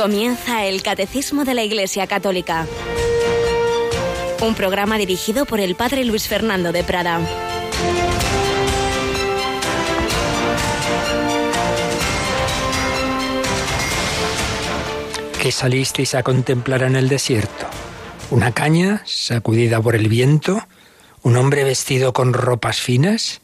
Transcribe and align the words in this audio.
Comienza 0.00 0.64
el 0.64 0.82
Catecismo 0.82 1.44
de 1.44 1.52
la 1.52 1.62
Iglesia 1.62 2.06
Católica. 2.06 2.66
Un 4.40 4.54
programa 4.54 4.96
dirigido 4.96 5.44
por 5.44 5.60
el 5.60 5.74
Padre 5.74 6.06
Luis 6.06 6.26
Fernando 6.26 6.72
de 6.72 6.82
Prada. 6.82 7.20
¿Qué 15.38 15.52
salisteis 15.52 16.14
a 16.14 16.22
contemplar 16.22 16.82
en 16.82 16.96
el 16.96 17.10
desierto? 17.10 17.66
¿Una 18.30 18.52
caña 18.52 19.02
sacudida 19.04 19.82
por 19.82 19.96
el 19.96 20.08
viento? 20.08 20.66
¿Un 21.20 21.36
hombre 21.36 21.62
vestido 21.62 22.14
con 22.14 22.32
ropas 22.32 22.80
finas? 22.80 23.42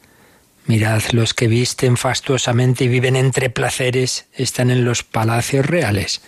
Mirad, 0.65 1.03
los 1.13 1.35
que 1.35 1.49
visten 1.49 1.99
fastuosamente 1.99 2.85
y 2.85 2.89
viven 2.89 3.15
entre 3.15 3.51
placeres 3.51 4.25
están 4.33 4.71
en 4.71 4.87
los 4.87 5.03
palacios 5.03 5.67
reales. 5.67 6.23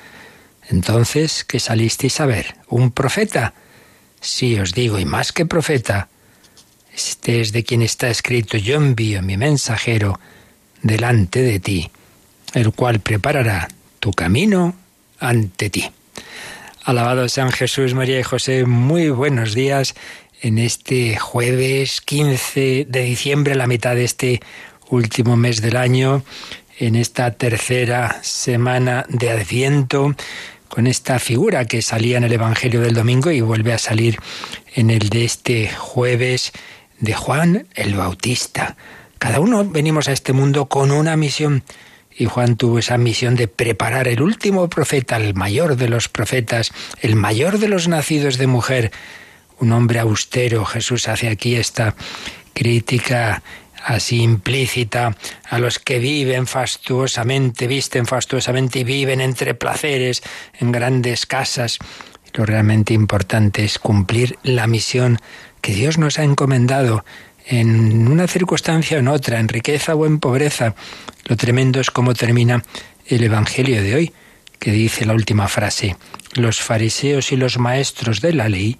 Entonces, 0.68 1.44
¿qué 1.44 1.60
salisteis 1.60 2.20
a 2.20 2.26
ver? 2.26 2.56
¿Un 2.68 2.90
profeta? 2.90 3.54
Sí, 4.20 4.58
os 4.58 4.74
digo, 4.74 4.98
y 4.98 5.04
más 5.04 5.32
que 5.32 5.46
profeta. 5.46 6.08
Este 6.94 7.40
es 7.40 7.52
de 7.52 7.64
quien 7.64 7.82
está 7.82 8.08
escrito, 8.08 8.56
yo 8.56 8.76
envío 8.76 9.22
mi 9.22 9.36
mensajero 9.36 10.18
delante 10.82 11.42
de 11.42 11.60
ti, 11.60 11.90
el 12.54 12.72
cual 12.72 13.00
preparará 13.00 13.68
tu 14.00 14.12
camino 14.12 14.74
ante 15.18 15.70
ti. 15.70 15.90
Alabado 16.84 17.28
San 17.28 17.52
Jesús, 17.52 17.94
María 17.94 18.18
y 18.18 18.22
José, 18.22 18.64
muy 18.64 19.10
buenos 19.10 19.54
días 19.54 19.94
en 20.40 20.58
este 20.58 21.18
jueves 21.18 22.00
15 22.00 22.86
de 22.88 23.02
diciembre, 23.02 23.54
la 23.54 23.66
mitad 23.66 23.94
de 23.94 24.04
este 24.04 24.40
último 24.88 25.36
mes 25.36 25.60
del 25.60 25.76
año, 25.76 26.24
en 26.78 26.94
esta 26.94 27.32
tercera 27.32 28.20
semana 28.22 29.04
de 29.08 29.30
Adviento, 29.30 30.14
con 30.68 30.86
esta 30.86 31.18
figura 31.18 31.64
que 31.64 31.82
salía 31.82 32.18
en 32.18 32.24
el 32.24 32.32
Evangelio 32.32 32.80
del 32.80 32.94
domingo 32.94 33.30
y 33.30 33.40
vuelve 33.40 33.72
a 33.72 33.78
salir 33.78 34.18
en 34.74 34.90
el 34.90 35.08
de 35.08 35.24
este 35.24 35.70
jueves 35.70 36.52
de 37.00 37.14
Juan 37.14 37.66
el 37.74 37.94
Bautista. 37.94 38.76
Cada 39.18 39.40
uno 39.40 39.64
venimos 39.64 40.08
a 40.08 40.12
este 40.12 40.32
mundo 40.32 40.66
con 40.66 40.90
una 40.90 41.16
misión 41.16 41.64
y 42.16 42.26
Juan 42.26 42.56
tuvo 42.56 42.78
esa 42.78 42.98
misión 42.98 43.36
de 43.36 43.48
preparar 43.48 44.08
el 44.08 44.22
último 44.22 44.68
profeta, 44.68 45.16
el 45.16 45.34
mayor 45.34 45.76
de 45.76 45.88
los 45.88 46.08
profetas, 46.08 46.72
el 47.00 47.14
mayor 47.14 47.58
de 47.58 47.68
los 47.68 47.86
nacidos 47.86 48.38
de 48.38 48.46
mujer, 48.46 48.92
un 49.60 49.72
hombre 49.72 50.00
austero. 50.00 50.64
Jesús 50.64 51.08
hace 51.08 51.28
aquí 51.28 51.54
esta 51.54 51.94
crítica 52.54 53.42
así 53.88 54.22
implícita 54.22 55.16
a 55.48 55.58
los 55.58 55.78
que 55.78 55.98
viven 55.98 56.46
fastuosamente, 56.46 57.66
visten 57.66 58.04
fastuosamente 58.04 58.80
y 58.80 58.84
viven 58.84 59.22
entre 59.22 59.54
placeres 59.54 60.22
en 60.60 60.72
grandes 60.72 61.24
casas. 61.24 61.78
Lo 62.34 62.44
realmente 62.44 62.92
importante 62.92 63.64
es 63.64 63.78
cumplir 63.78 64.38
la 64.42 64.66
misión 64.66 65.18
que 65.62 65.72
Dios 65.72 65.96
nos 65.96 66.18
ha 66.18 66.24
encomendado 66.24 67.04
en 67.46 68.06
una 68.08 68.26
circunstancia 68.26 68.98
o 68.98 69.00
en 69.00 69.08
otra, 69.08 69.40
en 69.40 69.48
riqueza 69.48 69.94
o 69.94 70.04
en 70.04 70.20
pobreza. 70.20 70.74
Lo 71.24 71.38
tremendo 71.38 71.80
es 71.80 71.90
cómo 71.90 72.12
termina 72.12 72.62
el 73.06 73.24
Evangelio 73.24 73.82
de 73.82 73.94
hoy, 73.94 74.12
que 74.58 74.70
dice 74.70 75.06
la 75.06 75.14
última 75.14 75.48
frase, 75.48 75.96
los 76.34 76.60
fariseos 76.60 77.32
y 77.32 77.36
los 77.36 77.58
maestros 77.58 78.20
de 78.20 78.34
la 78.34 78.50
ley 78.50 78.76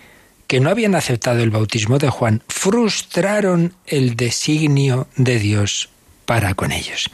que 0.49 0.61
no 0.61 0.71
habían 0.71 0.95
aceptado 0.95 1.41
el 1.41 1.51
bautismo 1.51 1.99
de 1.99 2.09
Juan, 2.09 2.43
frustraron 2.49 3.75
el 3.87 4.17
designio 4.17 5.07
de 5.15 5.39
Dios 5.39 5.91
para 6.25 6.55
con 6.55 6.73
ellos. 6.73 7.11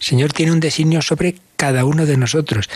El 0.00 0.04
Señor 0.04 0.32
tiene 0.32 0.50
un 0.50 0.60
designio 0.60 1.02
sobre 1.02 1.36
cada 1.56 1.84
uno 1.84 2.06
de 2.06 2.16
nosotros. 2.16 2.70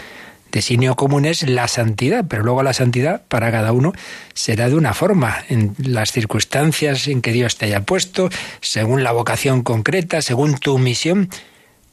Designio 0.53 0.95
común 0.95 1.25
es 1.25 1.49
la 1.49 1.69
santidad, 1.69 2.27
pero 2.29 2.45
luego 2.45 2.63
la 2.63 2.75
santidad 2.75 3.23
para 3.29 3.51
cada 3.51 3.73
uno 3.73 3.93
será 4.35 4.69
de 4.69 4.77
una 4.77 4.93
forma, 4.93 5.39
en 5.49 5.75
las 5.79 6.13
circunstancias 6.13 7.09
en 7.09 7.23
que 7.23 7.33
Dios 7.33 7.57
te 7.57 7.65
haya 7.65 7.81
puesto, 7.81 8.29
según 8.61 9.05
la 9.05 9.13
vocación 9.13 9.63
concreta, 9.63 10.21
según 10.21 10.59
tu 10.59 10.79
misión. 10.79 11.31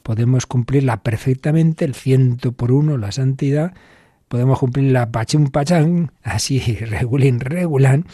Podemos 0.02 0.44
cumplirla 0.44 0.98
perfectamente, 0.98 1.86
el 1.86 1.94
ciento 1.94 2.52
por 2.52 2.72
uno, 2.72 2.98
la 2.98 3.10
santidad, 3.10 3.72
podemos 4.32 4.58
cumplir 4.58 4.92
la 4.92 5.10
pachín 5.10 5.48
pachán, 5.48 6.10
así 6.22 6.58
regulín 6.80 7.38
regulán, 7.38 8.06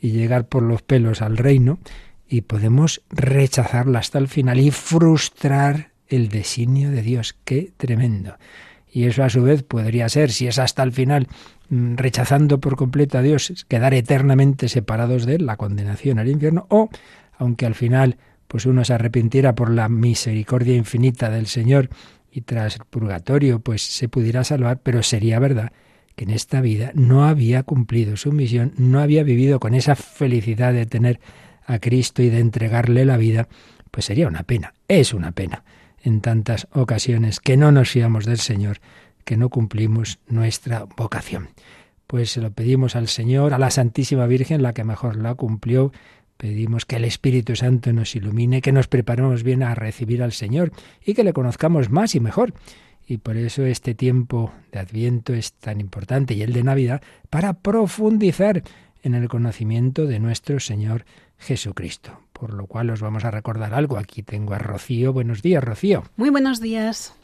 y 0.00 0.12
llegar 0.12 0.46
por 0.46 0.62
los 0.62 0.82
pelos 0.82 1.20
al 1.20 1.36
reino, 1.36 1.80
y 2.28 2.42
podemos 2.42 3.02
rechazarla 3.10 3.98
hasta 3.98 4.20
el 4.20 4.28
final 4.28 4.60
y 4.60 4.70
frustrar 4.70 5.90
el 6.06 6.28
designio 6.28 6.92
de 6.92 7.02
Dios. 7.02 7.34
¡Qué 7.44 7.72
tremendo! 7.76 8.36
Y 8.88 9.06
eso 9.06 9.24
a 9.24 9.30
su 9.30 9.42
vez 9.42 9.64
podría 9.64 10.08
ser, 10.08 10.30
si 10.30 10.46
es 10.46 10.60
hasta 10.60 10.84
el 10.84 10.92
final, 10.92 11.26
mm, 11.70 11.96
rechazando 11.96 12.60
por 12.60 12.76
completo 12.76 13.18
a 13.18 13.22
Dios, 13.22 13.66
quedar 13.66 13.94
eternamente 13.94 14.68
separados 14.68 15.26
de 15.26 15.34
él, 15.34 15.46
la 15.46 15.56
condenación 15.56 16.20
al 16.20 16.28
infierno, 16.28 16.66
o, 16.70 16.88
aunque 17.36 17.66
al 17.66 17.74
final 17.74 18.16
pues 18.46 18.64
uno 18.64 18.84
se 18.84 18.94
arrepintiera 18.94 19.56
por 19.56 19.70
la 19.70 19.88
misericordia 19.88 20.76
infinita 20.76 21.30
del 21.30 21.48
Señor 21.48 21.90
y 22.34 22.40
tras 22.40 22.74
el 22.74 22.84
purgatorio 22.84 23.60
pues 23.60 23.82
se 23.82 24.08
pudiera 24.08 24.42
salvar, 24.42 24.80
pero 24.82 25.04
sería 25.04 25.38
verdad 25.38 25.72
que 26.16 26.24
en 26.24 26.30
esta 26.30 26.60
vida 26.60 26.90
no 26.94 27.24
había 27.24 27.62
cumplido 27.62 28.16
su 28.16 28.32
misión, 28.32 28.72
no 28.76 28.98
había 28.98 29.22
vivido 29.22 29.60
con 29.60 29.72
esa 29.74 29.94
felicidad 29.94 30.72
de 30.72 30.84
tener 30.84 31.20
a 31.64 31.78
Cristo 31.78 32.22
y 32.22 32.30
de 32.30 32.40
entregarle 32.40 33.04
la 33.04 33.16
vida, 33.16 33.48
pues 33.92 34.06
sería 34.06 34.26
una 34.26 34.42
pena, 34.42 34.74
es 34.88 35.14
una 35.14 35.30
pena 35.30 35.62
en 36.02 36.20
tantas 36.20 36.66
ocasiones 36.72 37.38
que 37.38 37.56
no 37.56 37.70
nos 37.70 37.90
fiamos 37.90 38.26
del 38.26 38.38
Señor, 38.38 38.80
que 39.24 39.36
no 39.36 39.48
cumplimos 39.48 40.18
nuestra 40.26 40.86
vocación. 40.96 41.50
Pues 42.08 42.30
se 42.32 42.40
lo 42.40 42.50
pedimos 42.50 42.96
al 42.96 43.06
Señor, 43.06 43.54
a 43.54 43.58
la 43.58 43.70
Santísima 43.70 44.26
Virgen, 44.26 44.62
la 44.62 44.74
que 44.74 44.84
mejor 44.84 45.16
la 45.16 45.34
cumplió, 45.36 45.92
Pedimos 46.44 46.84
que 46.84 46.96
el 46.96 47.06
Espíritu 47.06 47.56
Santo 47.56 47.90
nos 47.94 48.14
ilumine, 48.14 48.60
que 48.60 48.70
nos 48.70 48.86
preparemos 48.86 49.42
bien 49.42 49.62
a 49.62 49.74
recibir 49.74 50.22
al 50.22 50.32
Señor 50.32 50.72
y 51.02 51.14
que 51.14 51.24
le 51.24 51.32
conozcamos 51.32 51.88
más 51.88 52.14
y 52.14 52.20
mejor. 52.20 52.52
Y 53.06 53.16
por 53.16 53.38
eso 53.38 53.64
este 53.64 53.94
tiempo 53.94 54.52
de 54.70 54.78
Adviento 54.80 55.32
es 55.32 55.54
tan 55.54 55.80
importante 55.80 56.34
y 56.34 56.42
el 56.42 56.52
de 56.52 56.62
Navidad 56.62 57.02
para 57.30 57.54
profundizar 57.54 58.62
en 59.02 59.14
el 59.14 59.26
conocimiento 59.28 60.04
de 60.04 60.18
nuestro 60.18 60.60
Señor 60.60 61.06
Jesucristo. 61.38 62.20
Por 62.34 62.52
lo 62.52 62.66
cual 62.66 62.90
os 62.90 63.00
vamos 63.00 63.24
a 63.24 63.30
recordar 63.30 63.72
algo. 63.72 63.96
Aquí 63.96 64.22
tengo 64.22 64.52
a 64.52 64.58
Rocío. 64.58 65.14
Buenos 65.14 65.40
días, 65.40 65.64
Rocío. 65.64 66.04
Muy 66.18 66.28
buenos 66.28 66.60
días. 66.60 67.14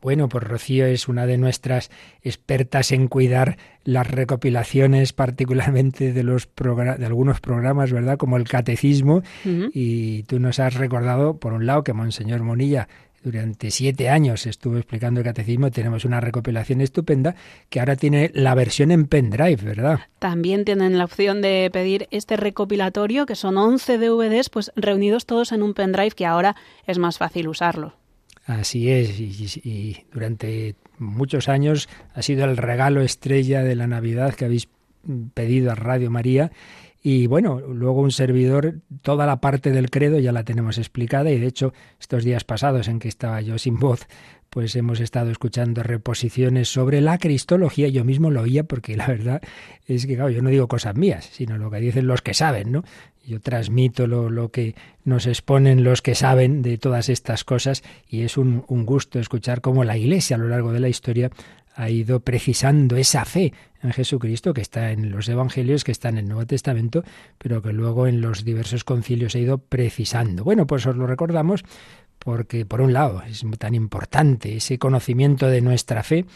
Bueno, 0.00 0.28
pues 0.28 0.44
Rocío 0.44 0.86
es 0.86 1.08
una 1.08 1.26
de 1.26 1.36
nuestras 1.38 1.90
expertas 2.22 2.92
en 2.92 3.08
cuidar 3.08 3.58
las 3.84 4.10
recopilaciones, 4.10 5.12
particularmente 5.14 6.12
de 6.12 6.22
los 6.22 6.48
de 6.54 7.06
algunos 7.06 7.40
programas, 7.40 7.92
¿verdad? 7.92 8.16
Como 8.16 8.36
el 8.36 8.44
catecismo. 8.44 9.22
Y 9.44 10.22
tú 10.24 10.38
nos 10.40 10.58
has 10.58 10.74
recordado, 10.74 11.38
por 11.38 11.52
un 11.52 11.66
lado, 11.66 11.84
que 11.84 11.92
Monseñor 11.92 12.42
Monilla 12.42 12.88
durante 13.22 13.70
siete 13.70 14.08
años 14.08 14.46
estuvo 14.46 14.76
explicando 14.76 15.20
el 15.20 15.24
catecismo. 15.24 15.70
Tenemos 15.70 16.04
una 16.04 16.20
recopilación 16.20 16.80
estupenda 16.80 17.34
que 17.68 17.80
ahora 17.80 17.96
tiene 17.96 18.30
la 18.34 18.54
versión 18.54 18.90
en 18.90 19.06
pendrive, 19.06 19.62
¿verdad? 19.62 20.00
También 20.18 20.64
tienen 20.64 20.98
la 20.98 21.04
opción 21.04 21.42
de 21.42 21.68
pedir 21.72 22.08
este 22.10 22.36
recopilatorio, 22.36 23.26
que 23.26 23.36
son 23.36 23.56
11 23.56 23.98
DVDs, 23.98 24.48
pues 24.48 24.72
reunidos 24.76 25.26
todos 25.26 25.52
en 25.52 25.62
un 25.62 25.74
pendrive, 25.74 26.12
que 26.12 26.26
ahora 26.26 26.56
es 26.86 26.98
más 26.98 27.18
fácil 27.18 27.48
usarlo. 27.48 27.99
Así 28.46 28.90
es, 28.90 29.20
y, 29.20 30.04
durante 30.12 30.74
muchos 30.98 31.48
años 31.48 31.88
ha 32.14 32.22
sido 32.22 32.44
el 32.44 32.56
regalo 32.56 33.02
estrella 33.02 33.62
de 33.62 33.76
la 33.76 33.86
Navidad 33.86 34.34
que 34.34 34.46
habéis 34.46 34.68
pedido 35.34 35.70
a 35.70 35.74
Radio 35.74 36.10
María. 36.10 36.50
Y 37.02 37.26
bueno, 37.26 37.60
luego 37.60 38.02
un 38.02 38.12
servidor, 38.12 38.80
toda 39.02 39.24
la 39.24 39.40
parte 39.40 39.70
del 39.70 39.88
credo 39.88 40.18
ya 40.18 40.32
la 40.32 40.44
tenemos 40.44 40.76
explicada 40.76 41.30
y 41.30 41.38
de 41.38 41.46
hecho 41.46 41.72
estos 41.98 42.24
días 42.24 42.44
pasados 42.44 42.88
en 42.88 42.98
que 42.98 43.08
estaba 43.08 43.40
yo 43.40 43.56
sin 43.56 43.78
voz, 43.78 44.06
pues 44.50 44.74
hemos 44.76 45.00
estado 45.00 45.30
escuchando 45.30 45.82
reposiciones 45.82 46.68
sobre 46.68 47.00
la 47.00 47.18
cristología. 47.18 47.88
Yo 47.88 48.04
mismo 48.04 48.30
lo 48.30 48.42
oía 48.42 48.64
porque 48.64 48.96
la 48.96 49.06
verdad 49.06 49.40
es 49.86 50.06
que, 50.06 50.16
claro, 50.16 50.30
yo 50.30 50.42
no 50.42 50.50
digo 50.50 50.68
cosas 50.68 50.96
mías, 50.96 51.24
sino 51.32 51.56
lo 51.56 51.70
que 51.70 51.78
dicen 51.78 52.06
los 52.06 52.20
que 52.20 52.34
saben, 52.34 52.72
¿no? 52.72 52.84
Yo 53.24 53.40
transmito 53.40 54.06
lo, 54.06 54.48
que 54.50 54.74
nos 55.04 55.26
exponen 55.26 55.84
los 55.84 56.02
que 56.02 56.14
saben 56.14 56.62
de 56.62 56.78
todas 56.78 57.08
estas 57.08 57.44
cosas 57.44 57.82
y 58.08 58.22
es 58.22 58.36
un, 58.36 58.64
un 58.66 58.86
gusto 58.86 59.18
escuchar 59.18 59.60
cómo 59.60 59.84
la 59.84 59.96
Iglesia 59.96 60.36
a 60.36 60.38
lo 60.38 60.48
largo 60.48 60.72
de 60.72 60.80
la 60.80 60.88
historia 60.88 61.30
ha 61.74 61.88
ido 61.88 62.20
precisando 62.20 62.96
esa 62.96 63.24
fe 63.24 63.52
en 63.82 63.92
Jesucristo 63.92 64.52
que 64.52 64.60
está 64.60 64.90
en 64.90 65.10
los 65.10 65.28
Evangelios, 65.28 65.84
que 65.84 65.92
está 65.92 66.08
en 66.08 66.18
el 66.18 66.28
Nuevo 66.28 66.46
Testamento, 66.46 67.04
pero 67.38 67.62
que 67.62 67.72
luego 67.72 68.06
en 68.06 68.20
los 68.20 68.44
diversos 68.44 68.84
concilios 68.84 69.34
ha 69.34 69.38
ido 69.38 69.58
precisando. 69.58 70.44
Bueno, 70.44 70.66
pues 70.66 70.86
os 70.86 70.96
lo 70.96 71.06
recordamos 71.06 71.64
porque 72.18 72.66
por 72.66 72.82
un 72.82 72.92
lado 72.92 73.22
es 73.22 73.44
tan 73.58 73.74
importante 73.74 74.56
ese 74.56 74.78
conocimiento 74.78 75.46
de 75.46 75.62
nuestra 75.62 76.02
fe, 76.02 76.26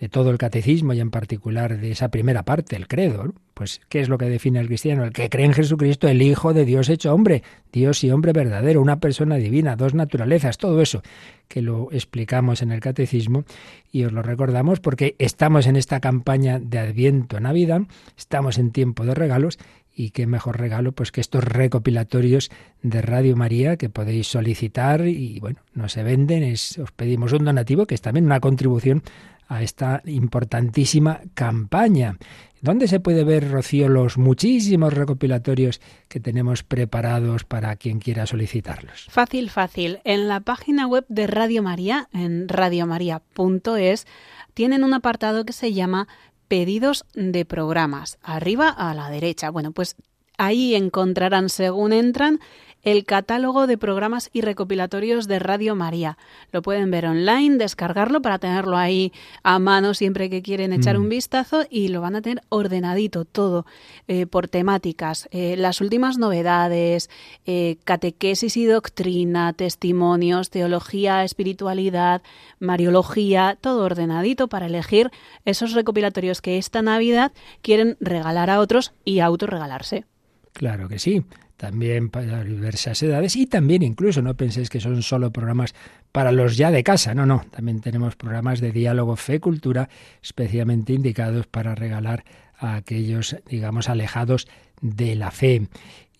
de 0.00 0.08
todo 0.08 0.30
el 0.30 0.38
catecismo 0.38 0.92
y 0.92 1.00
en 1.00 1.10
particular 1.10 1.78
de 1.78 1.90
esa 1.90 2.08
primera 2.08 2.42
parte, 2.44 2.76
el 2.76 2.86
credo. 2.86 3.32
Pues, 3.54 3.80
¿qué 3.88 4.00
es 4.00 4.08
lo 4.08 4.18
que 4.18 4.26
define 4.26 4.58
al 4.58 4.66
cristiano? 4.66 5.04
El 5.04 5.12
que 5.12 5.30
cree 5.30 5.46
en 5.46 5.54
Jesucristo, 5.54 6.08
el 6.08 6.20
Hijo 6.20 6.52
de 6.52 6.66
Dios 6.66 6.90
hecho 6.90 7.14
hombre, 7.14 7.42
Dios 7.72 8.04
y 8.04 8.10
hombre 8.10 8.32
verdadero, 8.32 8.82
una 8.82 9.00
persona 9.00 9.36
divina, 9.36 9.76
dos 9.76 9.94
naturalezas, 9.94 10.58
todo 10.58 10.82
eso 10.82 11.02
que 11.48 11.62
lo 11.62 11.88
explicamos 11.92 12.62
en 12.62 12.72
el 12.72 12.80
catecismo 12.80 13.44
y 13.90 14.04
os 14.04 14.12
lo 14.12 14.22
recordamos 14.22 14.80
porque 14.80 15.14
estamos 15.18 15.66
en 15.66 15.76
esta 15.76 16.00
campaña 16.00 16.58
de 16.58 16.78
Adviento 16.78 17.40
Navidad, 17.40 17.82
estamos 18.16 18.58
en 18.58 18.72
tiempo 18.72 19.04
de 19.04 19.14
regalos 19.14 19.58
y 19.94 20.10
qué 20.10 20.26
mejor 20.26 20.58
regalo 20.60 20.92
pues 20.92 21.10
que 21.10 21.22
estos 21.22 21.42
recopilatorios 21.42 22.50
de 22.82 23.00
Radio 23.00 23.34
María 23.34 23.76
que 23.76 23.88
podéis 23.88 24.26
solicitar 24.26 25.06
y 25.06 25.40
bueno, 25.40 25.60
no 25.72 25.88
se 25.88 26.02
venden, 26.02 26.42
es, 26.42 26.78
os 26.78 26.92
pedimos 26.92 27.32
un 27.32 27.46
donativo 27.46 27.86
que 27.86 27.94
es 27.94 28.02
también 28.02 28.26
una 28.26 28.40
contribución 28.40 29.02
a 29.48 29.62
esta 29.62 30.02
importantísima 30.04 31.20
campaña. 31.34 32.18
¿Dónde 32.60 32.88
se 32.88 33.00
puede 33.00 33.22
ver, 33.22 33.50
Rocío, 33.50 33.88
los 33.88 34.18
muchísimos 34.18 34.92
recopilatorios 34.92 35.80
que 36.08 36.20
tenemos 36.20 36.62
preparados 36.62 37.44
para 37.44 37.76
quien 37.76 38.00
quiera 38.00 38.26
solicitarlos? 38.26 39.06
Fácil, 39.10 39.50
fácil. 39.50 40.00
En 40.04 40.26
la 40.26 40.40
página 40.40 40.86
web 40.86 41.04
de 41.08 41.26
Radio 41.26 41.62
María, 41.62 42.08
en 42.12 42.48
radiomaria.es, 42.48 44.06
tienen 44.54 44.84
un 44.84 44.94
apartado 44.94 45.44
que 45.44 45.52
se 45.52 45.74
llama 45.74 46.08
pedidos 46.48 47.04
de 47.14 47.44
programas, 47.44 48.18
arriba 48.22 48.68
a 48.68 48.94
la 48.94 49.10
derecha. 49.10 49.50
Bueno, 49.50 49.72
pues 49.72 49.96
ahí 50.38 50.74
encontrarán, 50.74 51.48
según 51.48 51.92
entran, 51.92 52.40
el 52.86 53.04
catálogo 53.04 53.66
de 53.66 53.76
programas 53.76 54.30
y 54.32 54.42
recopilatorios 54.42 55.26
de 55.26 55.40
Radio 55.40 55.74
María. 55.74 56.16
Lo 56.52 56.62
pueden 56.62 56.92
ver 56.92 57.06
online, 57.06 57.56
descargarlo 57.56 58.22
para 58.22 58.38
tenerlo 58.38 58.76
ahí 58.76 59.12
a 59.42 59.58
mano 59.58 59.92
siempre 59.92 60.30
que 60.30 60.40
quieren 60.40 60.72
echar 60.72 60.96
un 60.96 61.06
mm. 61.06 61.10
vistazo 61.10 61.64
y 61.68 61.88
lo 61.88 62.00
van 62.00 62.14
a 62.14 62.22
tener 62.22 62.44
ordenadito 62.48 63.24
todo 63.24 63.66
eh, 64.06 64.26
por 64.26 64.46
temáticas. 64.46 65.28
Eh, 65.32 65.56
las 65.56 65.80
últimas 65.80 66.16
novedades, 66.16 67.10
eh, 67.44 67.78
catequesis 67.82 68.56
y 68.56 68.66
doctrina, 68.66 69.52
testimonios, 69.52 70.50
teología, 70.50 71.24
espiritualidad, 71.24 72.22
mariología, 72.60 73.58
todo 73.60 73.84
ordenadito 73.84 74.46
para 74.46 74.66
elegir 74.66 75.10
esos 75.44 75.72
recopilatorios 75.72 76.40
que 76.40 76.56
esta 76.56 76.82
Navidad 76.82 77.32
quieren 77.62 77.96
regalar 77.98 78.48
a 78.48 78.60
otros 78.60 78.92
y 79.04 79.18
autorregalarse. 79.18 80.04
Claro 80.52 80.88
que 80.88 81.00
sí 81.00 81.24
también 81.56 82.10
para 82.10 82.44
diversas 82.44 83.02
edades 83.02 83.36
y 83.36 83.46
también 83.46 83.82
incluso 83.82 84.22
no 84.22 84.34
penséis 84.34 84.68
que 84.68 84.80
son 84.80 85.02
solo 85.02 85.30
programas 85.30 85.74
para 86.12 86.32
los 86.32 86.56
ya 86.56 86.70
de 86.70 86.82
casa, 86.84 87.14
no, 87.14 87.26
no, 87.26 87.44
también 87.50 87.80
tenemos 87.80 88.16
programas 88.16 88.60
de 88.60 88.72
diálogo 88.72 89.16
fe-cultura 89.16 89.88
especialmente 90.22 90.92
indicados 90.92 91.46
para 91.46 91.74
regalar 91.74 92.24
a 92.58 92.76
aquellos, 92.76 93.36
digamos, 93.46 93.88
alejados 93.88 94.48
de 94.80 95.14
la 95.14 95.30
fe. 95.30 95.68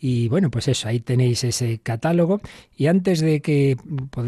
Y 0.09 0.29
bueno, 0.29 0.53
pues 0.53 0.69
eso, 0.69 0.87
ahí 0.87 1.01
tenéis 1.01 1.43
ese 1.43 1.81
catálogo. 1.83 2.41
Y 2.77 2.87
antes 2.87 3.19
de 3.19 3.41
que 3.41 3.77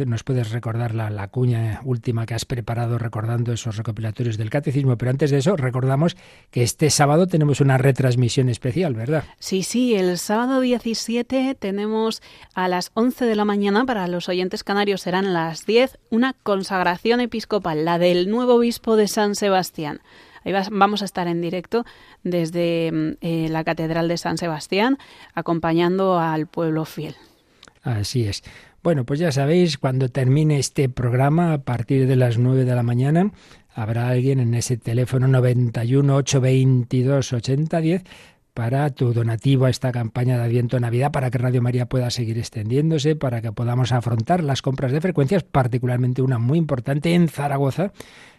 nos 0.06 0.24
puedes 0.24 0.50
recordar 0.50 0.92
la, 0.92 1.08
la, 1.08 1.28
cuña 1.28 1.82
última 1.84 2.26
que 2.26 2.34
has 2.34 2.44
preparado 2.44 2.98
recordando 2.98 3.52
esos 3.52 3.76
recopilatorios 3.76 4.36
del 4.36 4.50
catecismo, 4.50 4.98
pero 4.98 5.12
antes 5.12 5.30
de 5.30 5.38
eso 5.38 5.56
recordamos 5.56 6.16
que 6.50 6.64
este 6.64 6.90
sábado 6.90 7.28
tenemos 7.28 7.60
una 7.60 7.78
retransmisión 7.78 8.48
especial, 8.48 8.94
¿verdad? 8.94 9.22
Sí, 9.38 9.62
sí, 9.62 9.94
el 9.94 10.18
sábado 10.18 10.58
17 10.58 11.54
tenemos 11.54 12.22
a 12.54 12.66
las 12.66 12.90
11 12.94 13.26
de 13.26 13.36
la 13.36 13.44
mañana, 13.44 13.84
para 13.84 14.08
los 14.08 14.28
oyentes 14.28 14.64
canarios 14.64 15.02
serán 15.02 15.32
las 15.32 15.64
10, 15.64 15.96
una 16.10 16.32
consagración 16.32 17.20
episcopal, 17.20 17.84
la 17.84 18.00
del 18.00 18.28
nuevo 18.28 18.54
obispo 18.54 18.96
de 18.96 19.06
San 19.06 19.36
Sebastián. 19.36 20.00
Ahí 20.48 20.54
vamos 20.70 21.02
a 21.02 21.04
estar 21.04 21.28
en 21.28 21.42
directo 21.42 21.84
desde 22.22 22.90
mm, 22.90 23.10
eh, 23.20 23.48
la 23.50 23.64
Catedral 23.64 24.08
de 24.08 24.16
San 24.16 24.38
Sebastián, 24.38 24.96
acompañando 25.34 26.18
al 26.18 26.46
pueblo 26.46 26.86
fiel. 26.86 27.14
Así 27.82 28.24
es. 28.24 28.42
Bueno, 28.82 29.04
pues 29.04 29.20
ya 29.20 29.30
sabéis, 29.30 29.76
cuando 29.76 30.08
termine 30.08 30.58
este 30.58 30.88
programa, 30.88 31.52
a 31.52 31.58
partir 31.58 32.06
de 32.06 32.16
las 32.16 32.38
9 32.38 32.64
de 32.64 32.74
la 32.74 32.82
mañana, 32.82 33.32
habrá 33.74 34.08
alguien 34.08 34.40
en 34.40 34.54
ese 34.54 34.78
teléfono 34.78 35.28
91 35.28 36.16
822 36.16 37.32
8010 37.34 38.04
para 38.54 38.88
tu 38.90 39.12
donativo 39.12 39.66
a 39.66 39.70
esta 39.70 39.92
campaña 39.92 40.38
de 40.38 40.44
Adviento 40.44 40.80
Navidad, 40.80 41.12
para 41.12 41.30
que 41.30 41.38
Radio 41.38 41.60
María 41.60 41.90
pueda 41.90 42.10
seguir 42.10 42.38
extendiéndose, 42.38 43.16
para 43.16 43.42
que 43.42 43.52
podamos 43.52 43.92
afrontar 43.92 44.42
las 44.42 44.62
compras 44.62 44.92
de 44.92 45.00
frecuencias, 45.00 45.44
particularmente 45.44 46.22
una 46.22 46.38
muy 46.38 46.58
importante 46.58 47.14
en 47.14 47.28
Zaragoza, 47.28 47.92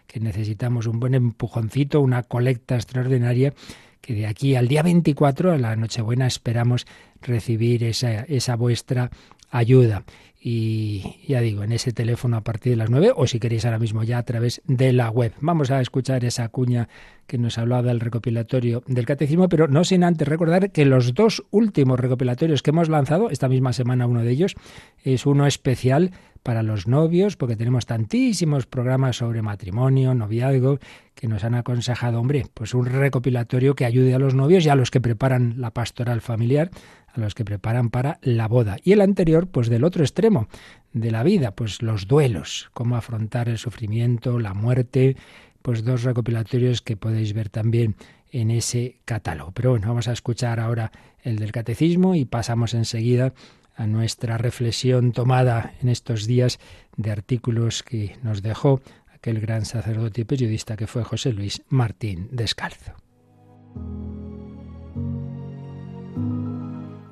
que 0.10 0.20
necesitamos 0.20 0.88
un 0.88 1.00
buen 1.00 1.14
empujoncito, 1.14 2.02
una 2.02 2.24
colecta 2.24 2.76
extraordinaria, 2.76 3.54
que 4.02 4.16
de 4.16 4.26
aquí 4.26 4.56
al 4.56 4.68
día 4.68 4.82
24, 4.82 5.52
a 5.52 5.58
la 5.60 5.76
Nochebuena, 5.76 6.26
esperamos 6.26 6.88
recibir 7.22 7.84
esa, 7.84 8.24
esa 8.24 8.56
vuestra 8.56 9.12
ayuda. 9.52 10.04
Y 10.42 11.18
ya 11.28 11.42
digo, 11.42 11.64
en 11.64 11.74
ese 11.74 11.92
teléfono 11.92 12.38
a 12.38 12.42
partir 12.42 12.72
de 12.72 12.78
las 12.78 12.90
9 12.90 13.12
o 13.16 13.28
si 13.28 13.40
queréis 13.40 13.66
ahora 13.66 13.78
mismo 13.78 14.04
ya 14.04 14.18
a 14.18 14.24
través 14.24 14.62
de 14.66 14.94
la 14.94 15.12
web. 15.12 15.34
Vamos 15.42 15.70
a 15.70 15.82
escuchar 15.82 16.26
esa 16.26 16.48
cuña 16.48 16.88
que 17.28 17.38
nos 17.38 17.58
hablaba 17.58 17.90
del 17.90 18.00
recopilatorio 18.00 18.82
del 18.88 19.06
catecismo, 19.06 19.48
pero 19.50 19.68
no 19.68 19.84
sin 19.84 20.04
antes 20.04 20.28
recordar 20.28 20.72
que 20.72 20.86
los 20.86 21.14
dos 21.14 21.44
últimos 21.52 22.00
recopilatorios 22.00 22.64
que 22.64 22.72
hemos 22.72 22.90
lanzado, 22.90 23.30
esta 23.30 23.50
misma 23.50 23.74
semana 23.74 24.08
uno 24.08 24.24
de 24.24 24.32
ellos, 24.32 24.56
es 25.04 25.26
uno 25.26 25.46
especial 25.46 26.12
para 26.44 26.63
los 26.63 26.88
novios, 26.88 27.36
porque 27.36 27.56
tenemos 27.56 27.86
tantísimos 27.86 28.65
programas 28.65 29.18
sobre 29.18 29.41
matrimonio, 29.41 30.13
noviazgo, 30.13 30.80
que 31.15 31.27
nos 31.27 31.44
han 31.44 31.56
aconsejado, 31.56 32.19
hombre, 32.19 32.45
pues 32.53 32.74
un 32.74 32.86
recopilatorio 32.86 33.75
que 33.75 33.86
ayude 33.86 34.13
a 34.13 34.19
los 34.19 34.36
novios 34.36 34.65
y 34.65 34.69
a 34.69 34.75
los 34.75 34.91
que 34.91 35.01
preparan 35.01 35.56
la 35.57 35.71
pastoral 35.71 36.21
familiar, 36.21 36.71
a 37.13 37.19
los 37.19 37.36
que 37.36 37.45
preparan 37.45 37.89
para 37.89 38.19
la 38.21 38.47
boda. 38.47 38.77
Y 38.83 38.94
el 38.94 39.01
anterior, 39.01 39.47
pues 39.47 39.69
del 39.69 39.83
otro 39.83 40.03
extremo 40.03 40.47
de 40.94 41.12
la 41.12 41.24
vida, 41.24 41.51
pues 41.51 41.81
los 41.81 42.07
duelos, 42.07 42.69
cómo 42.74 42.95
afrontar 42.95 43.50
el 43.50 43.57
sufrimiento, 43.57 44.39
la 44.39 44.53
muerte, 44.53 45.18
pues 45.62 45.83
dos 45.83 46.03
recopilatorios 46.03 46.81
que 46.81 46.95
podéis 46.95 47.33
ver 47.33 47.50
también 47.50 47.95
en 48.31 48.51
ese 48.51 48.97
catálogo. 49.06 49.51
Pero 49.51 49.71
bueno, 49.71 49.88
vamos 49.88 50.07
a 50.07 50.13
escuchar 50.13 50.59
ahora 50.59 50.91
el 51.24 51.38
del 51.38 51.51
catecismo 51.51 52.15
y 52.15 52.25
pasamos 52.25 52.74
enseguida 52.74 53.33
a 53.80 53.88
nuestra 53.88 54.38
reflexión 54.38 55.14
tomada 55.14 55.74
en 55.81 55.88
estos 55.88 56.28
días 56.28 56.60
de 56.98 57.12
artículos 57.12 57.81
que 57.81 58.18
nos 58.24 58.42
dejó 58.42 58.81
aquel 59.14 59.40
gran 59.40 59.64
sacerdote 59.64 60.22
y 60.22 60.24
periodista 60.26 60.76
que 60.76 60.86
fue 60.86 61.06
José 61.06 61.31
Luis 61.31 61.64
Martín 61.70 62.28
Descalzo. 62.31 62.92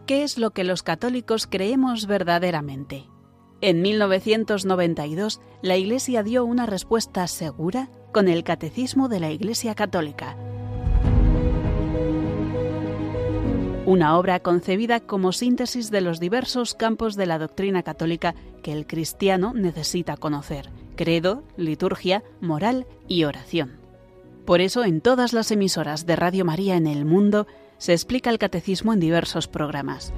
¿Qué 0.06 0.24
es 0.24 0.38
lo 0.38 0.52
que 0.52 0.66
los 0.66 0.84
católicos 0.84 1.48
creemos 1.48 2.06
verdaderamente? 2.06 3.06
En 3.62 3.82
1992, 3.82 5.40
la 5.62 5.78
Iglesia 5.78 6.22
dio 6.22 6.44
una 6.44 6.66
respuesta 6.66 7.26
segura 7.28 7.90
con 8.12 8.28
el 8.28 8.44
Catecismo 8.44 9.08
de 9.08 9.22
la 9.22 9.32
Iglesia 9.32 9.74
Católica 9.74 10.36
una 13.88 14.18
obra 14.18 14.42
concebida 14.42 15.00
como 15.00 15.32
síntesis 15.32 15.92
de 15.92 16.02
los 16.02 16.20
diversos 16.20 16.74
campos 16.74 17.16
de 17.16 17.26
la 17.26 17.40
doctrina 17.40 17.84
católica 17.84 18.36
que 18.62 18.74
el 18.74 18.86
cristiano 18.86 19.54
necesita 19.56 20.18
conocer, 20.18 20.70
credo, 20.98 21.46
liturgia, 21.56 22.22
moral 22.42 22.86
y 23.08 23.24
oración. 23.24 23.80
Por 24.46 24.60
eso 24.60 24.84
en 24.84 25.00
todas 25.00 25.32
las 25.32 25.52
emisoras 25.52 26.06
de 26.06 26.18
Radio 26.18 26.44
María 26.44 26.76
en 26.76 26.86
el 26.86 27.06
mundo 27.06 27.48
se 27.78 27.94
explica 27.94 28.30
el 28.30 28.40
catecismo 28.40 28.92
en 28.92 29.00
diversos 29.00 29.48
programas. 29.48 30.12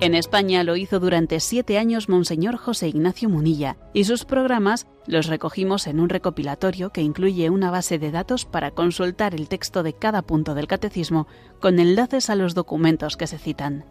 En 0.00 0.14
España 0.14 0.64
lo 0.64 0.76
hizo 0.76 0.98
durante 0.98 1.38
siete 1.40 1.78
años 1.78 2.08
Monseñor 2.08 2.56
José 2.56 2.88
Ignacio 2.88 3.28
Munilla 3.28 3.76
y 3.92 4.04
sus 4.04 4.24
programas 4.24 4.86
los 5.06 5.28
recogimos 5.28 5.86
en 5.86 6.00
un 6.00 6.08
recopilatorio 6.08 6.90
que 6.90 7.00
incluye 7.00 7.48
una 7.48 7.70
base 7.70 7.98
de 7.98 8.10
datos 8.10 8.44
para 8.44 8.72
consultar 8.72 9.34
el 9.34 9.48
texto 9.48 9.82
de 9.82 9.92
cada 9.92 10.22
punto 10.22 10.54
del 10.54 10.66
catecismo 10.66 11.28
con 11.60 11.78
enlaces 11.78 12.28
a 12.28 12.34
los 12.34 12.54
documentos 12.54 13.16
que 13.16 13.28
se 13.28 13.38
citan. 13.38 13.84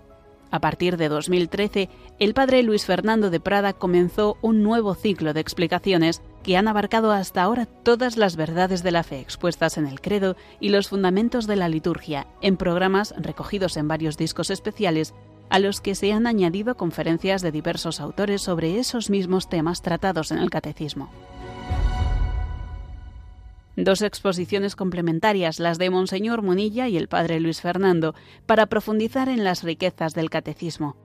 A 0.51 0.59
partir 0.59 0.97
de 0.97 1.09
2013, 1.09 1.89
el 2.19 2.35
padre 2.35 2.61
Luis 2.61 2.85
Fernando 2.85 3.31
de 3.31 3.39
Prada 3.39 3.73
comenzó 3.73 4.37
un 4.43 4.61
nuevo 4.61 4.93
ciclo 4.93 5.33
de 5.33 5.39
explicaciones 5.39 6.21
que 6.43 6.57
han 6.57 6.67
abarcado 6.67 7.11
hasta 7.11 7.41
ahora 7.41 7.65
todas 7.65 8.17
las 8.17 8.35
verdades 8.35 8.83
de 8.83 8.91
la 8.91 9.01
fe 9.01 9.19
expuestas 9.19 9.79
en 9.79 9.87
el 9.87 9.99
credo 9.99 10.35
y 10.59 10.69
los 10.69 10.89
fundamentos 10.89 11.47
de 11.47 11.55
la 11.55 11.69
liturgia, 11.69 12.27
en 12.41 12.57
programas 12.57 13.15
recogidos 13.17 13.77
en 13.77 13.87
varios 13.87 14.15
discos 14.15 14.51
especiales 14.51 15.15
a 15.53 15.59
los 15.59 15.81
que 15.81 15.93
se 15.93 16.11
han 16.11 16.25
añadido 16.25 16.75
conferencias 16.75 17.43
de 17.43 17.51
diversos 17.51 17.99
autores 17.99 18.41
sobre 18.41 18.79
esos 18.79 19.11
mismos 19.11 19.49
temas 19.49 19.83
tratados 19.83 20.31
en 20.31 20.39
el 20.39 20.49
catecismo. 20.49 21.11
Dos 23.75 24.01
exposiciones 24.01 24.75
complementarias, 24.75 25.59
las 25.59 25.77
de 25.77 25.91
Monseñor 25.91 26.41
Munilla 26.41 26.87
y 26.87 26.97
el 26.97 27.07
Padre 27.07 27.39
Luis 27.39 27.61
Fernando, 27.61 28.15
para 28.47 28.65
profundizar 28.65 29.29
en 29.29 29.43
las 29.43 29.61
riquezas 29.61 30.15
del 30.15 30.31
catecismo. 30.31 30.97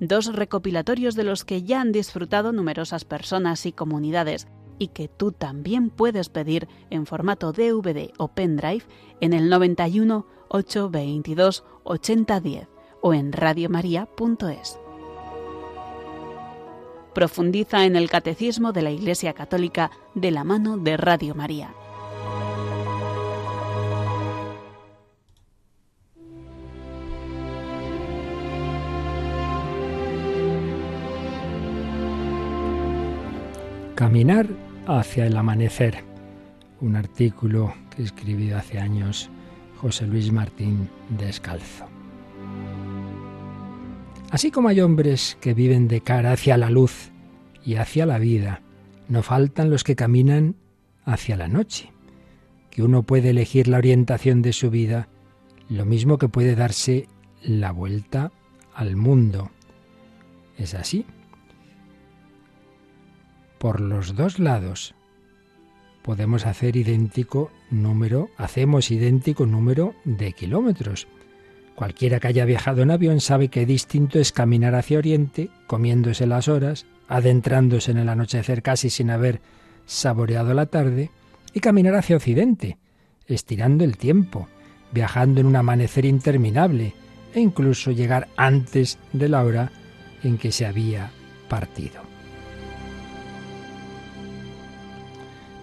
Dos 0.00 0.34
recopilatorios 0.34 1.14
de 1.14 1.22
los 1.22 1.44
que 1.44 1.62
ya 1.62 1.80
han 1.80 1.92
disfrutado 1.92 2.50
numerosas 2.50 3.04
personas 3.04 3.66
y 3.66 3.72
comunidades, 3.72 4.48
y 4.80 4.88
que 4.88 5.06
tú 5.06 5.30
también 5.30 5.90
puedes 5.90 6.28
pedir 6.28 6.66
en 6.90 7.06
formato 7.06 7.52
DVD 7.52 8.10
o 8.18 8.26
pendrive 8.26 8.82
en 9.20 9.32
el 9.32 9.48
91 9.48 10.26
822 10.48 11.62
8010 11.84 12.72
o 13.02 13.12
en 13.12 13.32
radiomaria.es. 13.32 14.78
Profundiza 17.14 17.84
en 17.84 17.96
el 17.96 18.08
Catecismo 18.08 18.72
de 18.72 18.82
la 18.82 18.90
Iglesia 18.90 19.34
Católica 19.34 19.90
de 20.14 20.30
la 20.30 20.44
mano 20.44 20.78
de 20.78 20.96
Radio 20.96 21.34
María. 21.34 21.74
Caminar 33.94 34.48
hacia 34.86 35.26
el 35.26 35.36
amanecer. 35.36 36.02
Un 36.80 36.96
artículo 36.96 37.72
que 37.94 38.02
escribió 38.02 38.56
hace 38.58 38.80
años 38.80 39.30
José 39.76 40.06
Luis 40.06 40.32
Martín 40.32 40.88
Descalzo. 41.10 41.91
Así 44.32 44.50
como 44.50 44.70
hay 44.70 44.80
hombres 44.80 45.36
que 45.42 45.52
viven 45.52 45.88
de 45.88 46.00
cara 46.00 46.32
hacia 46.32 46.56
la 46.56 46.70
luz 46.70 47.10
y 47.62 47.74
hacia 47.74 48.06
la 48.06 48.18
vida, 48.18 48.62
no 49.06 49.22
faltan 49.22 49.68
los 49.68 49.84
que 49.84 49.94
caminan 49.94 50.56
hacia 51.04 51.36
la 51.36 51.48
noche, 51.48 51.92
que 52.70 52.82
uno 52.82 53.02
puede 53.02 53.28
elegir 53.28 53.68
la 53.68 53.76
orientación 53.76 54.40
de 54.40 54.54
su 54.54 54.70
vida, 54.70 55.10
lo 55.68 55.84
mismo 55.84 56.16
que 56.16 56.30
puede 56.30 56.54
darse 56.54 57.08
la 57.42 57.72
vuelta 57.72 58.32
al 58.74 58.96
mundo. 58.96 59.50
Es 60.56 60.72
así. 60.72 61.04
Por 63.58 63.82
los 63.82 64.16
dos 64.16 64.38
lados 64.38 64.94
podemos 66.00 66.46
hacer 66.46 66.76
idéntico 66.76 67.50
número, 67.70 68.30
hacemos 68.38 68.90
idéntico 68.90 69.44
número 69.44 69.94
de 70.06 70.32
kilómetros. 70.32 71.06
Cualquiera 71.74 72.20
que 72.20 72.28
haya 72.28 72.44
viajado 72.44 72.82
en 72.82 72.90
avión 72.90 73.20
sabe 73.20 73.48
que 73.48 73.66
distinto 73.66 74.18
es 74.18 74.32
caminar 74.32 74.74
hacia 74.74 74.98
Oriente, 74.98 75.50
comiéndose 75.66 76.26
las 76.26 76.48
horas, 76.48 76.86
adentrándose 77.08 77.90
en 77.90 77.98
el 77.98 78.08
anochecer 78.08 78.62
casi 78.62 78.90
sin 78.90 79.10
haber 79.10 79.40
saboreado 79.86 80.54
la 80.54 80.66
tarde, 80.66 81.10
y 81.54 81.60
caminar 81.60 81.94
hacia 81.94 82.16
Occidente, 82.16 82.78
estirando 83.26 83.84
el 83.84 83.96
tiempo, 83.96 84.48
viajando 84.92 85.40
en 85.40 85.46
un 85.46 85.56
amanecer 85.56 86.04
interminable, 86.04 86.94
e 87.34 87.40
incluso 87.40 87.90
llegar 87.90 88.28
antes 88.36 88.98
de 89.12 89.28
la 89.28 89.42
hora 89.42 89.72
en 90.22 90.38
que 90.38 90.52
se 90.52 90.66
había 90.66 91.10
partido. 91.48 92.02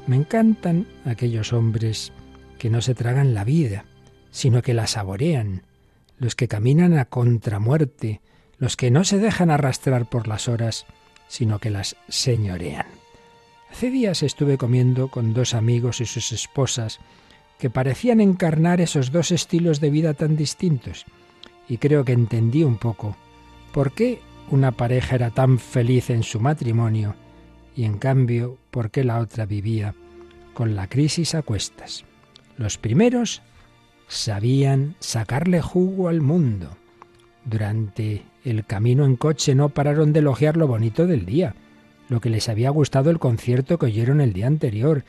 Me 0.07 0.15
encantan 0.15 0.87
aquellos 1.05 1.53
hombres 1.53 2.11
que 2.57 2.69
no 2.69 2.81
se 2.81 2.95
tragan 2.95 3.35
la 3.35 3.43
vida, 3.43 3.85
sino 4.31 4.63
que 4.63 4.73
la 4.73 4.87
saborean, 4.87 5.61
los 6.19 6.35
que 6.35 6.47
caminan 6.47 6.97
a 6.97 7.05
contramuerte, 7.05 8.21
los 8.57 8.77
que 8.77 8.91
no 8.91 9.03
se 9.03 9.17
dejan 9.17 9.49
arrastrar 9.49 10.07
por 10.09 10.27
las 10.27 10.47
horas, 10.47 10.85
sino 11.27 11.59
que 11.59 11.69
las 11.69 11.95
señorean. 12.09 12.85
Hace 13.71 13.89
días 13.89 14.23
estuve 14.23 14.57
comiendo 14.57 15.07
con 15.07 15.33
dos 15.33 15.53
amigos 15.53 16.01
y 16.01 16.05
sus 16.05 16.31
esposas 16.31 16.99
que 17.57 17.69
parecían 17.69 18.19
encarnar 18.19 18.81
esos 18.81 19.11
dos 19.11 19.31
estilos 19.31 19.79
de 19.79 19.89
vida 19.89 20.13
tan 20.13 20.35
distintos, 20.35 21.05
y 21.67 21.77
creo 21.77 22.03
que 22.03 22.13
entendí 22.13 22.63
un 22.63 22.77
poco 22.77 23.15
por 23.73 23.93
qué 23.93 24.21
una 24.49 24.71
pareja 24.71 25.15
era 25.15 25.29
tan 25.29 25.59
feliz 25.59 26.09
en 26.09 26.23
su 26.23 26.39
matrimonio 26.39 27.15
y 27.75 27.83
en 27.83 27.97
cambio 27.97 28.57
por 28.71 28.91
qué 28.91 29.03
la 29.03 29.19
otra 29.19 29.45
vivía 29.45 29.93
con 30.53 30.75
la 30.75 30.87
crisis 30.87 31.35
a 31.35 31.43
cuestas. 31.43 32.03
Los 32.57 32.77
primeros 32.77 33.41
sabían 34.09 34.95
sacarle 34.99 35.61
jugo 35.61 36.09
al 36.09 36.19
mundo. 36.19 36.75
Durante 37.45 38.23
el 38.43 38.65
camino 38.65 39.05
en 39.05 39.15
coche 39.15 39.55
no 39.55 39.69
pararon 39.69 40.11
de 40.11 40.19
elogiar 40.19 40.57
lo 40.57 40.67
bonito 40.67 41.07
del 41.07 41.25
día, 41.25 41.55
lo 42.09 42.19
que 42.19 42.29
les 42.29 42.49
había 42.49 42.71
gustado 42.71 43.11
el 43.11 43.19
concierto 43.19 43.77
que 43.77 43.85
oyeron 43.85 44.19
el 44.19 44.33
día 44.33 44.47
anterior, 44.47 45.05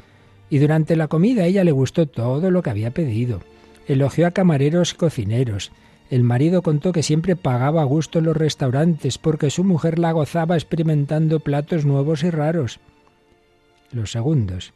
y 0.50 0.58
durante 0.58 0.96
la 0.96 1.08
comida 1.08 1.42
a 1.42 1.46
ella 1.46 1.64
le 1.64 1.72
gustó 1.72 2.06
todo 2.06 2.50
lo 2.50 2.62
que 2.62 2.70
había 2.70 2.90
pedido. 2.90 3.40
Elogió 3.88 4.26
a 4.26 4.32
camareros 4.32 4.92
y 4.92 4.96
cocineros. 4.96 5.72
El 6.10 6.22
marido 6.22 6.60
contó 6.62 6.92
que 6.92 7.02
siempre 7.02 7.36
pagaba 7.36 7.82
a 7.82 7.86
gusto 7.86 8.20
los 8.20 8.36
restaurantes 8.36 9.16
porque 9.16 9.50
su 9.50 9.64
mujer 9.64 9.98
la 9.98 10.12
gozaba 10.12 10.56
experimentando 10.56 11.40
platos 11.40 11.86
nuevos 11.86 12.22
y 12.22 12.30
raros. 12.30 12.80
Los 13.92 14.12
segundos 14.12 14.72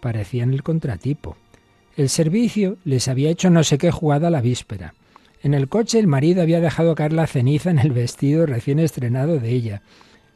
parecían 0.00 0.52
el 0.54 0.62
contratipo. 0.62 1.36
El 1.96 2.08
servicio 2.08 2.78
les 2.84 3.08
había 3.08 3.30
hecho 3.30 3.50
no 3.50 3.64
sé 3.64 3.76
qué 3.76 3.90
jugada 3.90 4.30
la 4.30 4.40
víspera. 4.40 4.94
En 5.42 5.54
el 5.54 5.68
coche 5.68 5.98
el 5.98 6.06
marido 6.06 6.42
había 6.42 6.60
dejado 6.60 6.94
caer 6.94 7.12
la 7.12 7.26
ceniza 7.26 7.70
en 7.70 7.78
el 7.78 7.92
vestido 7.92 8.46
recién 8.46 8.78
estrenado 8.78 9.38
de 9.38 9.50
ella. 9.50 9.82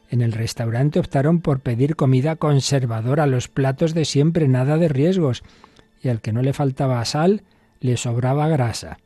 En 0.09 0.21
el 0.21 0.33
restaurante 0.33 0.99
optaron 0.99 1.39
por 1.39 1.61
pedir 1.61 1.95
comida 1.95 2.35
conservadora, 2.35 3.25
los 3.25 3.47
platos 3.47 3.93
de 3.93 4.05
siempre, 4.05 4.47
nada 4.47 4.77
de 4.77 4.89
riesgos, 4.89 5.43
y 6.01 6.09
al 6.09 6.21
que 6.21 6.33
no 6.33 6.41
le 6.41 6.53
faltaba 6.53 7.03
sal, 7.05 7.43
le 7.79 7.97
sobraba 7.97 8.47
grasa. 8.47 8.99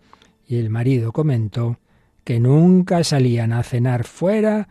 Y 0.48 0.58
el 0.58 0.70
marido 0.70 1.12
comentó 1.12 1.78
que 2.24 2.40
nunca 2.40 3.04
salían 3.04 3.54
a 3.54 3.64
cenar 3.64 4.06
fuera 4.06 4.68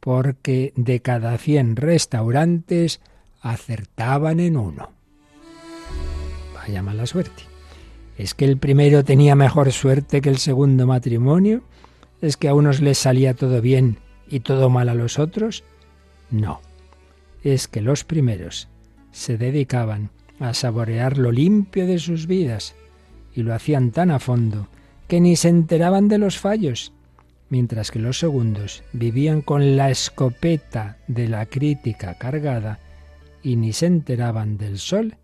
porque 0.00 0.72
de 0.76 1.00
cada 1.00 1.36
cien 1.38 1.76
restaurantes 1.76 3.00
acertaban 3.40 4.40
en 4.40 4.56
uno 4.56 4.99
vaya 6.70 6.82
mala 6.82 7.04
suerte. 7.06 7.42
¿Es 8.16 8.34
que 8.34 8.44
el 8.44 8.56
primero 8.56 9.02
tenía 9.02 9.34
mejor 9.34 9.72
suerte 9.72 10.20
que 10.20 10.28
el 10.28 10.38
segundo 10.38 10.86
matrimonio? 10.86 11.62
¿Es 12.22 12.36
que 12.36 12.48
a 12.48 12.54
unos 12.54 12.80
les 12.80 12.98
salía 12.98 13.34
todo 13.34 13.60
bien 13.60 13.98
y 14.28 14.40
todo 14.40 14.70
mal 14.70 14.88
a 14.88 14.94
los 14.94 15.18
otros? 15.18 15.64
No. 16.30 16.60
Es 17.42 17.66
que 17.66 17.80
los 17.80 18.04
primeros 18.04 18.68
se 19.10 19.36
dedicaban 19.36 20.10
a 20.38 20.54
saborear 20.54 21.18
lo 21.18 21.32
limpio 21.32 21.88
de 21.88 21.98
sus 21.98 22.28
vidas 22.28 22.76
y 23.34 23.42
lo 23.42 23.52
hacían 23.52 23.90
tan 23.90 24.12
a 24.12 24.20
fondo 24.20 24.68
que 25.08 25.20
ni 25.20 25.34
se 25.34 25.48
enteraban 25.48 26.06
de 26.06 26.18
los 26.18 26.38
fallos, 26.38 26.92
mientras 27.48 27.90
que 27.90 27.98
los 27.98 28.20
segundos 28.20 28.84
vivían 28.92 29.42
con 29.42 29.76
la 29.76 29.90
escopeta 29.90 30.98
de 31.08 31.26
la 31.26 31.46
crítica 31.46 32.14
cargada 32.14 32.78
y 33.42 33.56
ni 33.56 33.72
se 33.72 33.86
enteraban 33.86 34.56
del 34.56 34.78
sol 34.78 35.16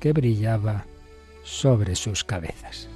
que 0.00 0.12
brillaba 0.12 0.84
sobre 1.42 1.96
sus 1.96 2.24
cabezas. 2.24 2.88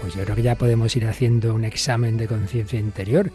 Pues 0.00 0.14
yo 0.14 0.24
creo 0.24 0.36
que 0.36 0.42
ya 0.42 0.56
podemos 0.56 0.96
ir 0.96 1.06
haciendo 1.06 1.54
un 1.54 1.64
examen 1.64 2.16
de 2.16 2.26
conciencia 2.26 2.80
interior. 2.80 3.30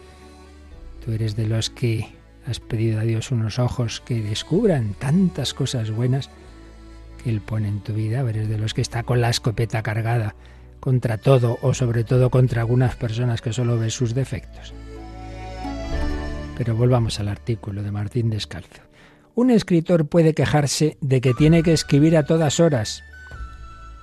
Tú 1.04 1.12
eres 1.12 1.34
de 1.34 1.46
los 1.46 1.70
que 1.70 2.08
has 2.46 2.60
pedido 2.60 3.00
a 3.00 3.04
Dios 3.04 3.30
unos 3.30 3.58
ojos 3.58 4.02
que 4.04 4.20
descubran 4.20 4.94
tantas 4.94 5.54
cosas 5.54 5.90
buenas 5.90 6.28
que 7.22 7.30
Él 7.30 7.40
pone 7.40 7.68
en 7.68 7.80
tu 7.80 7.94
vida. 7.94 8.20
Eres 8.28 8.48
de 8.48 8.58
los 8.58 8.74
que 8.74 8.82
está 8.82 9.02
con 9.02 9.20
la 9.20 9.30
escopeta 9.30 9.82
cargada 9.82 10.34
contra 10.80 11.18
todo 11.18 11.58
o 11.62 11.74
sobre 11.74 12.04
todo 12.04 12.30
contra 12.30 12.62
algunas 12.62 12.96
personas 12.96 13.40
que 13.40 13.52
solo 13.52 13.78
ven 13.78 13.90
sus 13.90 14.14
defectos. 14.14 14.74
Pero 16.58 16.74
volvamos 16.74 17.20
al 17.20 17.28
artículo 17.28 17.84
de 17.84 17.92
Martín 17.92 18.30
Descalzo. 18.30 18.82
Un 19.36 19.50
escritor 19.50 20.08
puede 20.08 20.34
quejarse 20.34 20.98
de 21.00 21.20
que 21.20 21.32
tiene 21.32 21.62
que 21.62 21.72
escribir 21.72 22.16
a 22.16 22.24
todas 22.24 22.58
horas. 22.58 23.04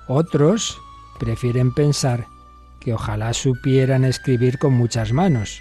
Otros 0.08 0.78
prefieren 1.20 1.74
pensar 1.74 2.26
que 2.80 2.94
ojalá 2.94 3.34
supieran 3.34 4.06
escribir 4.06 4.58
con 4.58 4.72
muchas 4.72 5.12
manos. 5.12 5.60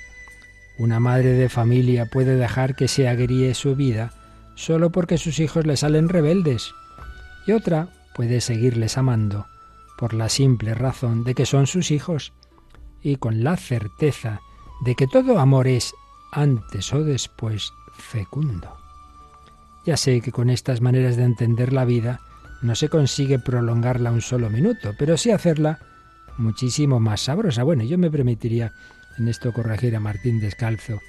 Una 0.79 1.01
madre 1.01 1.33
de 1.33 1.49
familia 1.49 2.05
puede 2.05 2.37
dejar 2.37 2.75
que 2.75 2.87
se 2.87 3.09
agríe 3.09 3.53
su 3.53 3.75
vida 3.75 4.13
solo 4.55 4.89
porque 4.89 5.17
sus 5.17 5.39
hijos 5.39 5.65
le 5.65 5.75
salen 5.75 6.07
rebeldes. 6.07 6.73
Y 7.45 7.51
otra 7.51 7.89
puede 8.15 8.39
seguirles 8.39 8.97
amando 8.97 9.47
por 9.97 10.13
la 10.13 10.29
simple 10.29 10.73
razón 10.73 11.25
de 11.25 11.35
que 11.35 11.45
son 11.45 11.67
sus 11.67 11.91
hijos 11.91 12.31
y 13.01 13.17
con 13.17 13.43
la 13.43 13.57
certeza 13.57 14.39
de 14.85 14.95
que 14.95 15.07
todo 15.07 15.39
amor 15.39 15.67
es 15.67 15.93
antes 16.35 16.93
o 16.93 17.03
después 17.03 17.73
fecundo. 17.97 18.77
Ya 19.85 19.97
sé 19.97 20.21
que 20.21 20.31
con 20.31 20.49
estas 20.49 20.81
maneras 20.81 21.15
de 21.15 21.23
entender 21.23 21.71
la 21.71 21.85
vida 21.85 22.19
no 22.61 22.75
se 22.75 22.89
consigue 22.89 23.39
prolongarla 23.39 24.11
un 24.11 24.21
solo 24.21 24.49
minuto, 24.49 24.93
pero 24.97 25.17
sí 25.17 25.31
hacerla 25.31 25.79
muchísimo 26.37 26.99
más 26.99 27.21
sabrosa. 27.21 27.63
Bueno, 27.63 27.83
yo 27.83 27.97
me 27.97 28.11
permitiría 28.11 28.73
en 29.17 29.27
esto 29.27 29.53
corregir 29.53 29.95
a 29.95 29.99
Martín 29.99 30.39
Descalzo, 30.39 30.99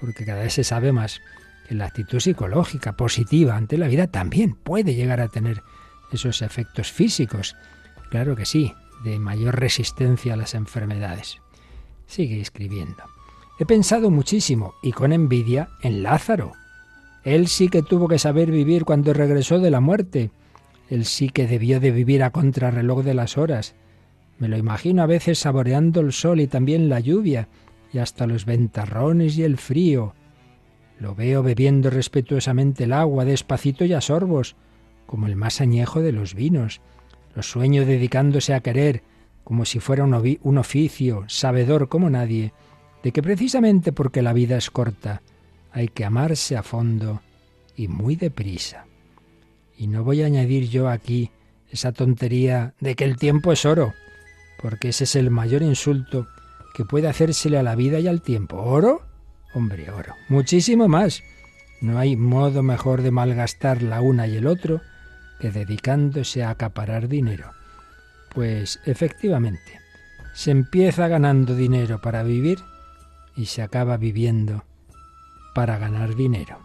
porque 0.00 0.24
cada 0.24 0.42
vez 0.42 0.54
se 0.54 0.64
sabe 0.64 0.92
más 0.92 1.20
que 1.68 1.74
la 1.74 1.86
actitud 1.86 2.20
psicológica 2.20 2.96
positiva 2.96 3.56
ante 3.56 3.78
la 3.78 3.88
vida 3.88 4.08
también 4.08 4.54
puede 4.54 4.94
llegar 4.94 5.20
a 5.20 5.28
tener 5.28 5.62
esos 6.12 6.42
efectos 6.42 6.92
físicos. 6.92 7.56
Claro 8.10 8.36
que 8.36 8.44
sí, 8.44 8.74
de 9.04 9.18
mayor 9.18 9.58
resistencia 9.58 10.34
a 10.34 10.36
las 10.36 10.54
enfermedades. 10.54 11.38
Sigue 12.06 12.40
escribiendo. 12.40 13.15
He 13.58 13.64
pensado 13.64 14.10
muchísimo, 14.10 14.74
y 14.82 14.92
con 14.92 15.12
envidia, 15.12 15.70
en 15.82 16.02
Lázaro. 16.02 16.52
Él 17.24 17.48
sí 17.48 17.68
que 17.68 17.82
tuvo 17.82 18.06
que 18.06 18.18
saber 18.18 18.50
vivir 18.50 18.84
cuando 18.84 19.14
regresó 19.14 19.58
de 19.58 19.70
la 19.70 19.80
muerte. 19.80 20.30
Él 20.90 21.06
sí 21.06 21.30
que 21.30 21.46
debió 21.46 21.80
de 21.80 21.90
vivir 21.90 22.22
a 22.22 22.30
contrarreloj 22.30 23.02
de 23.02 23.14
las 23.14 23.38
horas. 23.38 23.74
Me 24.38 24.48
lo 24.48 24.58
imagino 24.58 25.02
a 25.02 25.06
veces 25.06 25.38
saboreando 25.38 26.00
el 26.00 26.12
sol 26.12 26.40
y 26.40 26.46
también 26.46 26.90
la 26.90 27.00
lluvia, 27.00 27.48
y 27.92 27.98
hasta 27.98 28.26
los 28.26 28.44
ventarrones 28.44 29.38
y 29.38 29.44
el 29.44 29.56
frío. 29.56 30.14
Lo 31.00 31.14
veo 31.14 31.42
bebiendo 31.42 31.88
respetuosamente 31.88 32.84
el 32.84 32.92
agua, 32.92 33.24
despacito 33.24 33.86
y 33.86 33.94
a 33.94 34.02
sorbos, 34.02 34.54
como 35.06 35.26
el 35.26 35.36
más 35.36 35.62
añejo 35.62 36.02
de 36.02 36.12
los 36.12 36.34
vinos. 36.34 36.82
Lo 37.34 37.42
sueño 37.42 37.86
dedicándose 37.86 38.52
a 38.52 38.60
querer, 38.60 39.02
como 39.44 39.64
si 39.64 39.80
fuera 39.80 40.04
un, 40.04 40.38
un 40.42 40.58
oficio, 40.58 41.24
sabedor 41.26 41.88
como 41.88 42.10
nadie, 42.10 42.52
de 43.06 43.12
que 43.12 43.22
precisamente 43.22 43.92
porque 43.92 44.20
la 44.20 44.32
vida 44.32 44.56
es 44.56 44.68
corta, 44.68 45.22
hay 45.70 45.86
que 45.86 46.04
amarse 46.04 46.56
a 46.56 46.64
fondo 46.64 47.22
y 47.76 47.86
muy 47.86 48.16
deprisa. 48.16 48.86
Y 49.78 49.86
no 49.86 50.02
voy 50.02 50.22
a 50.22 50.26
añadir 50.26 50.68
yo 50.68 50.88
aquí 50.88 51.30
esa 51.70 51.92
tontería 51.92 52.74
de 52.80 52.96
que 52.96 53.04
el 53.04 53.16
tiempo 53.16 53.52
es 53.52 53.64
oro, 53.64 53.94
porque 54.60 54.88
ese 54.88 55.04
es 55.04 55.14
el 55.14 55.30
mayor 55.30 55.62
insulto 55.62 56.26
que 56.74 56.84
puede 56.84 57.06
hacérsele 57.06 57.56
a 57.58 57.62
la 57.62 57.76
vida 57.76 58.00
y 58.00 58.08
al 58.08 58.22
tiempo. 58.22 58.56
¿Oro? 58.56 59.02
Hombre, 59.54 59.88
oro. 59.92 60.12
Muchísimo 60.28 60.88
más. 60.88 61.22
No 61.80 62.00
hay 62.00 62.16
modo 62.16 62.64
mejor 62.64 63.02
de 63.02 63.12
malgastar 63.12 63.82
la 63.82 64.00
una 64.00 64.26
y 64.26 64.34
el 64.36 64.48
otro 64.48 64.80
que 65.38 65.52
dedicándose 65.52 66.42
a 66.42 66.50
acaparar 66.50 67.06
dinero. 67.06 67.52
Pues 68.34 68.80
efectivamente, 68.84 69.78
se 70.34 70.50
empieza 70.50 71.06
ganando 71.06 71.54
dinero 71.54 72.00
para 72.00 72.24
vivir 72.24 72.58
y 73.36 73.46
se 73.46 73.62
acaba 73.62 73.96
viviendo 73.96 74.64
para 75.54 75.78
ganar 75.78 76.14
dinero. 76.14 76.58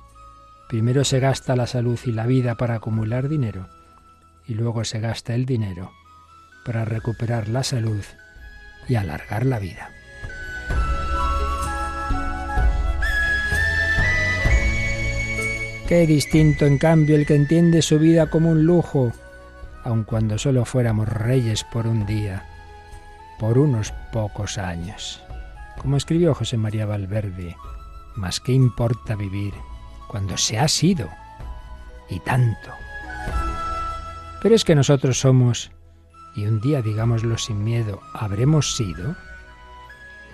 Primero 0.70 1.04
se 1.04 1.20
gasta 1.20 1.56
la 1.56 1.68
salud 1.68 2.00
y 2.06 2.12
la 2.12 2.26
vida 2.26 2.56
para 2.56 2.76
acumular 2.76 3.28
dinero 3.28 3.68
y 4.48 4.54
luego 4.54 4.84
se 4.84 5.00
gasta 5.00 5.36
el 5.36 5.46
dinero 5.46 5.92
para 6.66 6.86
recuperar 6.86 7.48
la 7.48 7.64
salud 7.64 8.04
y 8.88 8.96
alargar 8.96 9.46
la 9.46 9.60
vida. 9.60 9.90
Qué 15.88 16.08
distinto, 16.08 16.66
en 16.66 16.78
cambio, 16.78 17.18
el 17.18 17.26
que 17.26 17.36
entiende 17.36 17.82
su 17.82 18.00
vida 18.00 18.30
como 18.30 18.52
un 18.52 18.66
lujo, 18.66 19.12
aun 19.84 20.06
cuando 20.06 20.38
solo 20.38 20.64
fuéramos 20.64 21.10
reyes 21.10 21.66
por 21.66 21.86
un 21.86 22.06
día, 22.06 22.46
por 23.40 23.58
unos 23.58 23.92
pocos 24.14 24.58
años. 24.58 25.22
Como 25.82 25.98
escribió 25.98 26.36
José 26.36 26.58
María 26.58 26.86
Valverde, 26.86 27.58
más 28.16 28.40
qué 28.40 28.52
importa 28.52 29.16
vivir 29.16 29.56
cuando 30.08 30.38
se 30.38 30.60
ha 30.60 30.68
sido, 30.68 31.10
y 32.08 32.20
tanto. 32.20 32.70
Pero 34.44 34.54
es 34.54 34.64
que 34.64 34.76
nosotros 34.76 35.20
somos, 35.20 35.72
y 36.36 36.46
un 36.46 36.62
día 36.62 36.84
digámoslo 36.84 37.36
sin 37.40 37.64
miedo, 37.64 38.00
habremos 38.14 38.76
sido, 38.76 39.16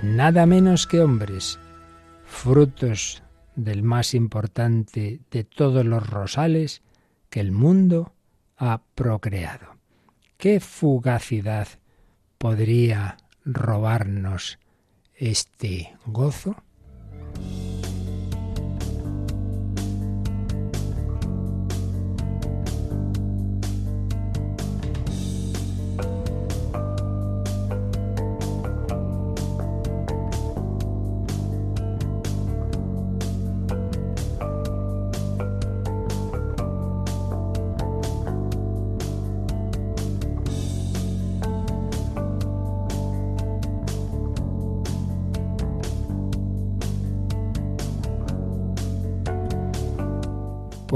nada 0.03 0.45
menos 0.45 0.85
que 0.85 0.99
hombres, 0.99 1.57
frutos 2.25 3.23
del 3.55 3.83
más 3.83 4.13
importante 4.13 5.21
de 5.31 5.43
todos 5.45 5.85
los 5.85 6.09
rosales 6.09 6.81
que 7.29 7.39
el 7.39 7.53
mundo 7.53 8.13
ha 8.57 8.81
procreado. 8.95 9.77
¿Qué 10.37 10.59
fugacidad 10.59 11.69
podría 12.37 13.15
robarnos 13.45 14.59
este 15.17 15.93
gozo? 16.05 16.55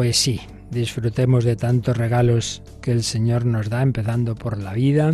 Pues 0.01 0.17
sí, 0.17 0.41
disfrutemos 0.71 1.43
de 1.43 1.55
tantos 1.55 1.95
regalos 1.95 2.63
que 2.81 2.91
el 2.91 3.03
Señor 3.03 3.45
nos 3.45 3.69
da, 3.69 3.83
empezando 3.83 4.33
por 4.33 4.57
la 4.57 4.73
vida 4.73 5.13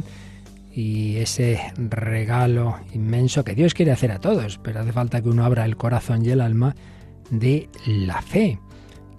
y 0.72 1.18
ese 1.18 1.60
regalo 1.76 2.78
inmenso 2.94 3.44
que 3.44 3.54
Dios 3.54 3.74
quiere 3.74 3.92
hacer 3.92 4.14
a 4.14 4.20
todos, 4.20 4.60
pero 4.64 4.80
hace 4.80 4.94
falta 4.94 5.22
que 5.22 5.28
uno 5.28 5.44
abra 5.44 5.66
el 5.66 5.76
corazón 5.76 6.26
y 6.26 6.30
el 6.30 6.40
alma 6.40 6.74
de 7.32 7.68
la 7.86 8.22
fe, 8.22 8.62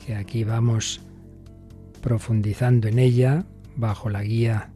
que 0.07 0.15
aquí 0.15 0.43
vamos 0.43 1.03
profundizando 2.01 2.89
en 2.89 2.99
ella 2.99 3.45
bajo 3.77 4.09
la 4.09 4.23
guía 4.23 4.71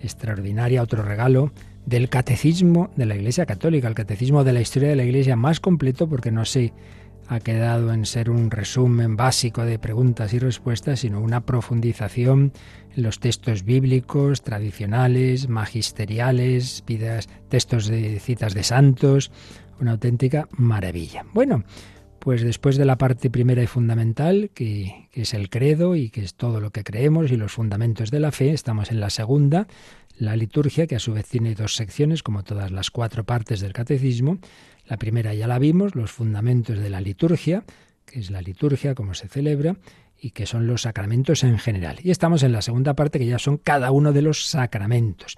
extraordinaria, 0.00 0.80
otro 0.80 1.02
regalo 1.02 1.50
del 1.86 2.08
catecismo 2.08 2.92
de 2.94 3.06
la 3.06 3.16
Iglesia 3.16 3.46
Católica, 3.46 3.88
el 3.88 3.94
catecismo 3.94 4.44
de 4.44 4.52
la 4.52 4.60
historia 4.60 4.90
de 4.90 4.96
la 4.96 5.04
Iglesia 5.04 5.34
más 5.34 5.58
completo 5.58 6.08
porque 6.08 6.30
no 6.30 6.44
sé 6.44 6.72
ha 7.28 7.40
quedado 7.40 7.92
en 7.92 8.06
ser 8.06 8.30
un 8.30 8.50
resumen 8.50 9.16
básico 9.16 9.64
de 9.64 9.78
preguntas 9.78 10.32
y 10.32 10.38
respuestas, 10.38 11.00
sino 11.00 11.20
una 11.20 11.44
profundización 11.44 12.52
en 12.94 13.02
los 13.02 13.20
textos 13.20 13.64
bíblicos, 13.64 14.42
tradicionales, 14.42 15.48
magisteriales, 15.48 16.84
textos 17.48 17.88
de 17.88 18.20
citas 18.20 18.54
de 18.54 18.62
santos, 18.62 19.30
una 19.80 19.92
auténtica 19.92 20.48
maravilla. 20.52 21.24
Bueno, 21.32 21.64
pues 22.26 22.42
después 22.42 22.76
de 22.76 22.84
la 22.84 22.98
parte 22.98 23.30
primera 23.30 23.62
y 23.62 23.68
fundamental, 23.68 24.50
que, 24.52 25.08
es 25.12 25.32
el 25.32 25.48
credo 25.48 25.94
y 25.94 26.10
que 26.10 26.24
es 26.24 26.34
todo 26.34 26.60
lo 26.60 26.70
que 26.70 26.82
creemos 26.82 27.30
y 27.30 27.36
los 27.36 27.52
fundamentos 27.52 28.10
de 28.10 28.18
la 28.18 28.32
fe, 28.32 28.50
estamos 28.50 28.90
en 28.90 28.98
la 28.98 29.10
segunda, 29.10 29.68
la 30.18 30.34
liturgia, 30.34 30.88
que 30.88 30.96
a 30.96 30.98
su 30.98 31.12
vez 31.12 31.28
tiene 31.28 31.54
dos 31.54 31.76
secciones, 31.76 32.22
como 32.24 32.42
todas 32.42 32.72
las 32.72 32.90
cuatro 32.90 33.22
partes 33.22 33.60
del 33.60 33.72
catecismo. 33.72 34.38
La 34.86 34.96
primera 34.96 35.34
ya 35.34 35.46
la 35.46 35.58
vimos, 35.58 35.94
los 35.94 36.12
fundamentos 36.12 36.78
de 36.78 36.90
la 36.90 37.00
liturgia, 37.00 37.64
que 38.04 38.20
es 38.20 38.30
la 38.30 38.40
liturgia, 38.40 38.94
cómo 38.94 39.14
se 39.14 39.28
celebra, 39.28 39.76
y 40.18 40.30
que 40.30 40.46
son 40.46 40.66
los 40.66 40.82
sacramentos 40.82 41.44
en 41.44 41.58
general. 41.58 41.98
Y 42.02 42.10
estamos 42.10 42.42
en 42.42 42.52
la 42.52 42.62
segunda 42.62 42.94
parte, 42.94 43.18
que 43.18 43.26
ya 43.26 43.38
son 43.38 43.58
cada 43.58 43.90
uno 43.90 44.12
de 44.12 44.22
los 44.22 44.46
sacramentos. 44.46 45.36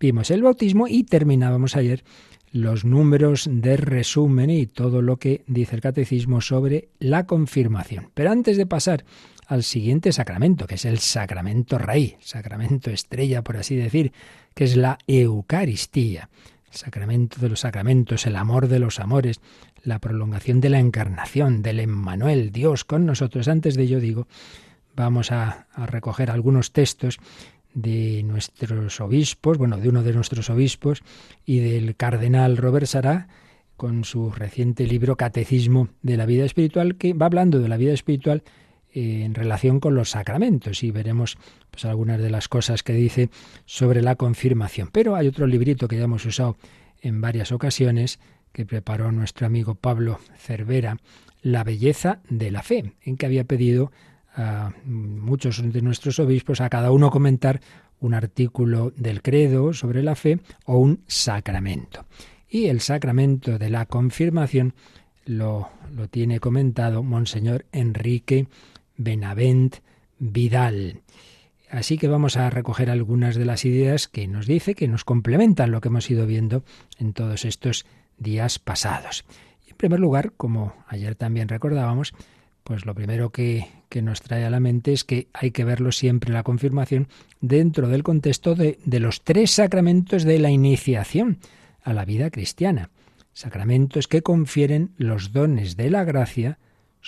Vimos 0.00 0.30
el 0.30 0.42
bautismo 0.42 0.86
y 0.86 1.04
terminábamos 1.04 1.76
ayer 1.76 2.04
los 2.52 2.84
números 2.84 3.48
de 3.50 3.76
resumen 3.76 4.50
y 4.50 4.66
todo 4.66 5.02
lo 5.02 5.16
que 5.16 5.42
dice 5.46 5.76
el 5.76 5.82
catecismo 5.82 6.40
sobre 6.40 6.88
la 6.98 7.26
confirmación. 7.26 8.10
Pero 8.14 8.30
antes 8.30 8.56
de 8.56 8.66
pasar 8.66 9.04
al 9.46 9.62
siguiente 9.62 10.12
sacramento, 10.12 10.66
que 10.66 10.76
es 10.76 10.84
el 10.84 10.98
sacramento 10.98 11.78
rey, 11.78 12.16
sacramento 12.20 12.90
estrella, 12.90 13.42
por 13.42 13.56
así 13.56 13.76
decir, 13.76 14.12
que 14.54 14.64
es 14.64 14.76
la 14.76 14.98
Eucaristía 15.06 16.28
el 16.70 16.76
sacramento 16.76 17.40
de 17.40 17.48
los 17.48 17.60
sacramentos, 17.60 18.26
el 18.26 18.36
amor 18.36 18.68
de 18.68 18.78
los 18.78 19.00
amores, 19.00 19.40
la 19.82 19.98
prolongación 19.98 20.60
de 20.60 20.68
la 20.68 20.78
encarnación, 20.78 21.62
del 21.62 21.80
Emmanuel, 21.80 22.52
Dios 22.52 22.84
con 22.84 23.06
nosotros. 23.06 23.48
Antes 23.48 23.74
de 23.74 23.84
ello 23.84 24.00
digo, 24.00 24.26
vamos 24.94 25.32
a, 25.32 25.66
recoger 25.86 26.30
algunos 26.30 26.72
textos 26.72 27.18
de 27.74 28.22
nuestros 28.24 29.00
obispos, 29.00 29.58
bueno, 29.58 29.76
de 29.76 29.88
uno 29.88 30.02
de 30.02 30.12
nuestros 30.12 30.50
obispos 30.50 31.02
y 31.46 31.60
del 31.60 31.94
cardenal 31.96 32.56
Robert 32.56 32.86
Sará, 32.86 33.28
con 33.76 34.04
su 34.04 34.32
reciente 34.32 34.86
libro 34.86 35.16
Catecismo 35.16 35.88
de 36.02 36.16
la 36.16 36.26
vida 36.26 36.44
espiritual, 36.44 36.96
que 36.96 37.12
va 37.12 37.26
hablando 37.26 37.60
de 37.60 37.68
la 37.68 37.76
vida 37.76 37.92
espiritual 37.92 38.42
en 38.92 39.34
relación 39.34 39.80
con 39.80 39.94
los 39.94 40.10
sacramentos 40.10 40.82
y 40.82 40.90
veremos 40.90 41.36
pues 41.70 41.84
algunas 41.84 42.20
de 42.20 42.30
las 42.30 42.48
cosas 42.48 42.82
que 42.82 42.94
dice 42.94 43.30
sobre 43.66 44.02
la 44.02 44.16
confirmación. 44.16 44.88
Pero 44.92 45.14
hay 45.14 45.28
otro 45.28 45.46
librito 45.46 45.88
que 45.88 45.96
ya 45.96 46.04
hemos 46.04 46.24
usado 46.24 46.56
en 47.00 47.20
varias 47.20 47.52
ocasiones 47.52 48.18
que 48.52 48.66
preparó 48.66 49.12
nuestro 49.12 49.46
amigo 49.46 49.74
Pablo 49.74 50.18
Cervera, 50.36 50.96
La 51.42 51.64
belleza 51.64 52.20
de 52.28 52.50
la 52.50 52.62
fe, 52.62 52.94
en 53.02 53.16
que 53.16 53.26
había 53.26 53.44
pedido 53.44 53.92
a 54.34 54.72
muchos 54.84 55.62
de 55.72 55.82
nuestros 55.82 56.18
obispos 56.18 56.60
a 56.60 56.68
cada 56.68 56.90
uno 56.90 57.10
comentar 57.10 57.60
un 58.00 58.14
artículo 58.14 58.92
del 58.96 59.22
credo 59.22 59.72
sobre 59.72 60.02
la 60.02 60.14
fe 60.14 60.40
o 60.64 60.78
un 60.78 61.02
sacramento. 61.06 62.06
Y 62.48 62.66
el 62.66 62.80
sacramento 62.80 63.58
de 63.58 63.70
la 63.70 63.86
confirmación 63.86 64.74
lo, 65.24 65.68
lo 65.94 66.08
tiene 66.08 66.40
comentado 66.40 67.02
Monseñor 67.02 67.66
Enrique 67.72 68.46
Benavent 68.98 69.76
Vidal. 70.18 71.00
Así 71.70 71.96
que 71.96 72.08
vamos 72.08 72.36
a 72.36 72.50
recoger 72.50 72.90
algunas 72.90 73.36
de 73.36 73.44
las 73.44 73.64
ideas 73.64 74.08
que 74.08 74.26
nos 74.26 74.46
dice, 74.46 74.74
que 74.74 74.88
nos 74.88 75.04
complementan 75.04 75.70
lo 75.70 75.80
que 75.80 75.88
hemos 75.88 76.10
ido 76.10 76.26
viendo 76.26 76.64
en 76.98 77.14
todos 77.14 77.44
estos 77.44 77.86
días 78.18 78.58
pasados. 78.58 79.24
primer 79.76 80.00
lugar, 80.00 80.32
como 80.36 80.74
ayer 80.88 81.14
también 81.14 81.48
recordábamos, 81.48 82.12
pues 82.64 82.84
lo 82.84 82.94
primero 82.94 83.30
que, 83.30 83.68
nos 84.02 84.20
trae 84.20 84.44
a 84.44 84.50
la 84.50 84.60
mente 84.60 84.92
es 84.92 85.04
que 85.04 85.28
hay 85.32 85.52
que 85.52 85.64
verlo 85.64 85.92
siempre 85.92 86.32
la 86.32 86.42
confirmación 86.42 87.08
dentro 87.40 87.88
del 87.88 88.02
contexto 88.02 88.54
de 88.54 89.00
los 89.00 89.22
tres 89.22 89.52
sacramentos 89.52 90.24
de 90.24 90.38
la 90.38 90.50
iniciación 90.50 91.38
a 91.82 91.92
la 91.92 92.04
vida 92.04 92.30
cristiana. 92.30 92.90
Sacramentos 93.32 94.08
que 94.08 94.22
confieren 94.22 94.90
los 94.96 95.32
dones 95.32 95.76
de 95.76 95.90
la 95.90 96.04
gracia 96.04 96.58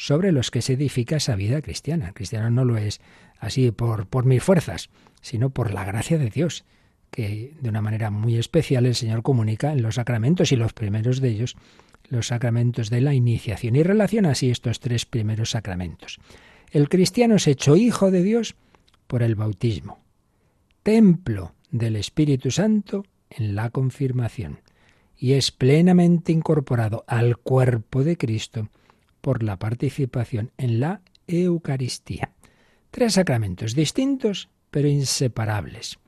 sobre 0.01 0.33
los 0.33 0.51
que 0.51 0.63
se 0.63 0.73
edifica 0.73 1.17
esa 1.17 1.37
vida 1.37 1.61
cristiana. 1.61 2.09
El 2.09 2.15
cristiano 2.15 2.49
no 2.49 2.65
lo 2.65 2.79
es 2.79 3.03
así 3.39 3.71
por, 3.71 4.07
por 4.07 4.25
mis 4.25 4.43
fuerzas, 4.43 4.89
sino 5.21 5.51
por 5.51 5.75
la 5.75 5.85
gracia 5.85 6.17
de 6.17 6.31
Dios, 6.31 6.65
que 7.11 7.53
de 7.61 7.69
una 7.69 7.83
manera 7.83 8.11
muy 8.11 8.39
especial 8.39 8.87
el 8.87 8.95
Señor 8.95 9.23
comunica 9.23 9.73
en 9.73 9.83
los 9.83 9.97
sacramentos 9.97 10.53
y 10.53 10.57
los 10.57 10.73
primeros 10.73 11.21
de 11.21 11.29
ellos 11.29 11.55
los 12.09 12.29
sacramentos 12.29 12.89
de 12.89 13.03
la 13.03 13.13
iniciación 13.13 13.77
y 13.77 13.83
relaciona 13.83 14.31
así 14.31 14.51
estos 14.51 14.81
tres 14.81 15.05
primeros 15.05 15.51
sacramentos. 15.51 16.19
El 16.71 16.89
cristiano 16.89 17.35
es 17.35 17.47
hecho 17.47 17.77
hijo 17.77 18.11
de 18.11 18.23
Dios 18.23 18.57
por 19.07 19.23
el 19.23 19.35
bautismo, 19.35 20.01
templo 20.83 21.53
del 21.71 21.97
Espíritu 21.97 22.51
Santo 22.51 23.05
en 23.29 23.55
la 23.55 23.69
confirmación 23.69 24.61
y 25.19 25.35
es 25.35 25.51
plenamente 25.51 26.33
incorporado 26.33 27.05
al 27.07 27.37
cuerpo 27.37 28.03
de 28.03 28.17
Cristo 28.17 28.71
por 29.21 29.43
la 29.43 29.59
participación 29.59 30.53
en 30.57 30.81
la 30.81 31.03
Eucaristía. 31.27 32.33
Tres 32.91 33.15
sacramentos 33.15 33.75
distintos 33.75 34.49
pero 34.71 34.89
inseparables. 34.89 35.99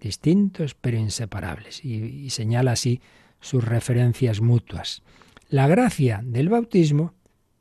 Distintos 0.00 0.74
pero 0.74 0.96
inseparables. 0.96 1.84
Y, 1.84 1.96
y 2.04 2.30
señala 2.30 2.72
así 2.72 3.00
sus 3.40 3.64
referencias 3.64 4.40
mutuas. 4.40 5.02
La 5.48 5.66
gracia 5.66 6.20
del 6.24 6.48
bautismo 6.48 7.14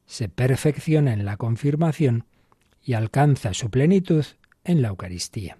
se 0.06 0.30
perfecciona 0.30 1.14
en 1.14 1.26
la 1.26 1.38
confirmación 1.38 2.26
y 2.84 2.94
alcanza 2.94 3.54
su 3.54 3.70
plenitud 3.70 4.26
en 4.64 4.82
la 4.82 4.90
Eucaristía. 4.90 5.58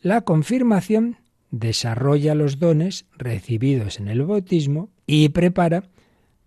La 0.00 0.22
confirmación 0.22 1.18
desarrolla 1.50 2.34
los 2.34 2.58
dones 2.58 3.06
recibidos 3.16 4.00
en 4.00 4.08
el 4.08 4.22
bautismo 4.22 4.90
y 5.06 5.28
prepara 5.28 5.84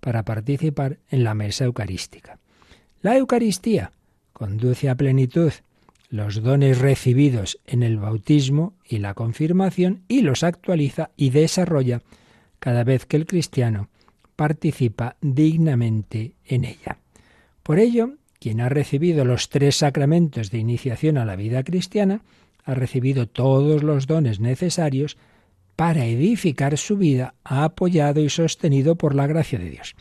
para 0.05 0.23
participar 0.23 0.99
en 1.09 1.23
la 1.23 1.33
mesa 1.33 1.65
eucarística. 1.65 2.37
La 3.01 3.17
Eucaristía 3.17 3.91
conduce 4.33 4.87
a 4.87 4.93
plenitud 4.93 5.51
los 6.11 6.43
dones 6.43 6.77
recibidos 6.77 7.57
en 7.65 7.81
el 7.81 7.97
bautismo 7.97 8.75
y 8.87 8.99
la 8.99 9.15
confirmación 9.15 10.03
y 10.07 10.21
los 10.21 10.43
actualiza 10.43 11.09
y 11.17 11.31
desarrolla 11.31 12.03
cada 12.59 12.83
vez 12.83 13.07
que 13.07 13.17
el 13.17 13.25
cristiano 13.25 13.89
participa 14.35 15.15
dignamente 15.21 16.35
en 16.45 16.65
ella. 16.65 16.99
Por 17.63 17.79
ello, 17.79 18.13
quien 18.39 18.61
ha 18.61 18.69
recibido 18.69 19.25
los 19.25 19.49
tres 19.49 19.77
sacramentos 19.77 20.51
de 20.51 20.59
iniciación 20.59 21.17
a 21.17 21.25
la 21.25 21.35
vida 21.35 21.63
cristiana, 21.63 22.21
ha 22.63 22.75
recibido 22.75 23.25
todos 23.25 23.81
los 23.81 24.05
dones 24.05 24.39
necesarios 24.39 25.17
para 25.75 26.05
edificar 26.05 26.77
su 26.77 26.97
vida, 26.97 27.35
apoyado 27.43 28.21
y 28.21 28.29
sostenido 28.29 28.95
por 28.95 29.15
la 29.15 29.27
gracia 29.27 29.59
de 29.59 29.69
Dios. 29.69 29.95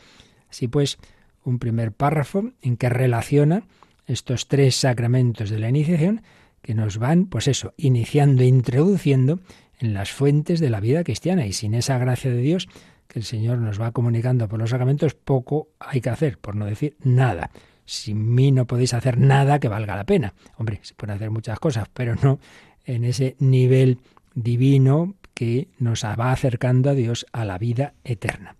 Así 0.49 0.67
pues, 0.67 0.97
un 1.43 1.59
primer 1.59 1.91
párrafo 1.91 2.51
en 2.61 2.77
que 2.77 2.89
relaciona 2.89 3.63
estos 4.07 4.47
tres 4.47 4.75
sacramentos 4.75 5.49
de 5.49 5.59
la 5.59 5.69
iniciación 5.69 6.21
que 6.61 6.73
nos 6.73 6.97
van, 6.97 7.25
pues 7.25 7.47
eso, 7.47 7.73
iniciando 7.77 8.41
e 8.41 8.47
introduciendo 8.47 9.39
en 9.79 9.93
las 9.93 10.11
fuentes 10.11 10.59
de 10.59 10.69
la 10.69 10.79
vida 10.79 11.03
cristiana. 11.03 11.45
Y 11.45 11.53
sin 11.53 11.73
esa 11.73 11.97
gracia 11.97 12.31
de 12.31 12.41
Dios, 12.41 12.67
que 13.07 13.19
el 13.19 13.25
Señor 13.25 13.59
nos 13.59 13.79
va 13.79 13.91
comunicando 13.91 14.47
por 14.47 14.59
los 14.59 14.69
sacramentos, 14.69 15.13
poco 15.13 15.69
hay 15.79 16.01
que 16.01 16.09
hacer, 16.09 16.37
por 16.37 16.55
no 16.55 16.65
decir 16.65 16.95
nada. 17.03 17.51
Sin 17.85 18.33
mí 18.33 18.51
no 18.51 18.65
podéis 18.65 18.93
hacer 18.93 19.19
nada 19.19 19.59
que 19.59 19.67
valga 19.67 19.95
la 19.95 20.05
pena. 20.05 20.33
Hombre, 20.57 20.79
se 20.81 20.95
pueden 20.95 21.15
hacer 21.15 21.29
muchas 21.29 21.59
cosas, 21.59 21.87
pero 21.93 22.15
no 22.15 22.39
en 22.85 23.03
ese 23.03 23.35
nivel 23.39 23.99
divino 24.33 25.15
que 25.35 25.67
nos 25.77 26.03
va 26.03 26.31
acercando 26.31 26.89
a 26.89 26.95
Dios 26.95 27.27
a 27.31 27.45
la 27.45 27.59
vida 27.59 27.93
eterna. 28.03 28.55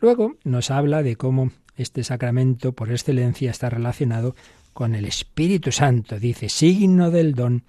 Luego 0.00 0.36
nos 0.44 0.70
habla 0.70 1.02
de 1.02 1.16
cómo 1.16 1.50
este 1.76 2.04
sacramento 2.04 2.72
por 2.72 2.90
excelencia 2.90 3.50
está 3.50 3.68
relacionado 3.68 4.34
con 4.72 4.94
el 4.94 5.04
Espíritu 5.04 5.72
Santo. 5.72 6.18
Dice, 6.18 6.48
signo 6.48 7.10
del 7.10 7.34
don 7.34 7.64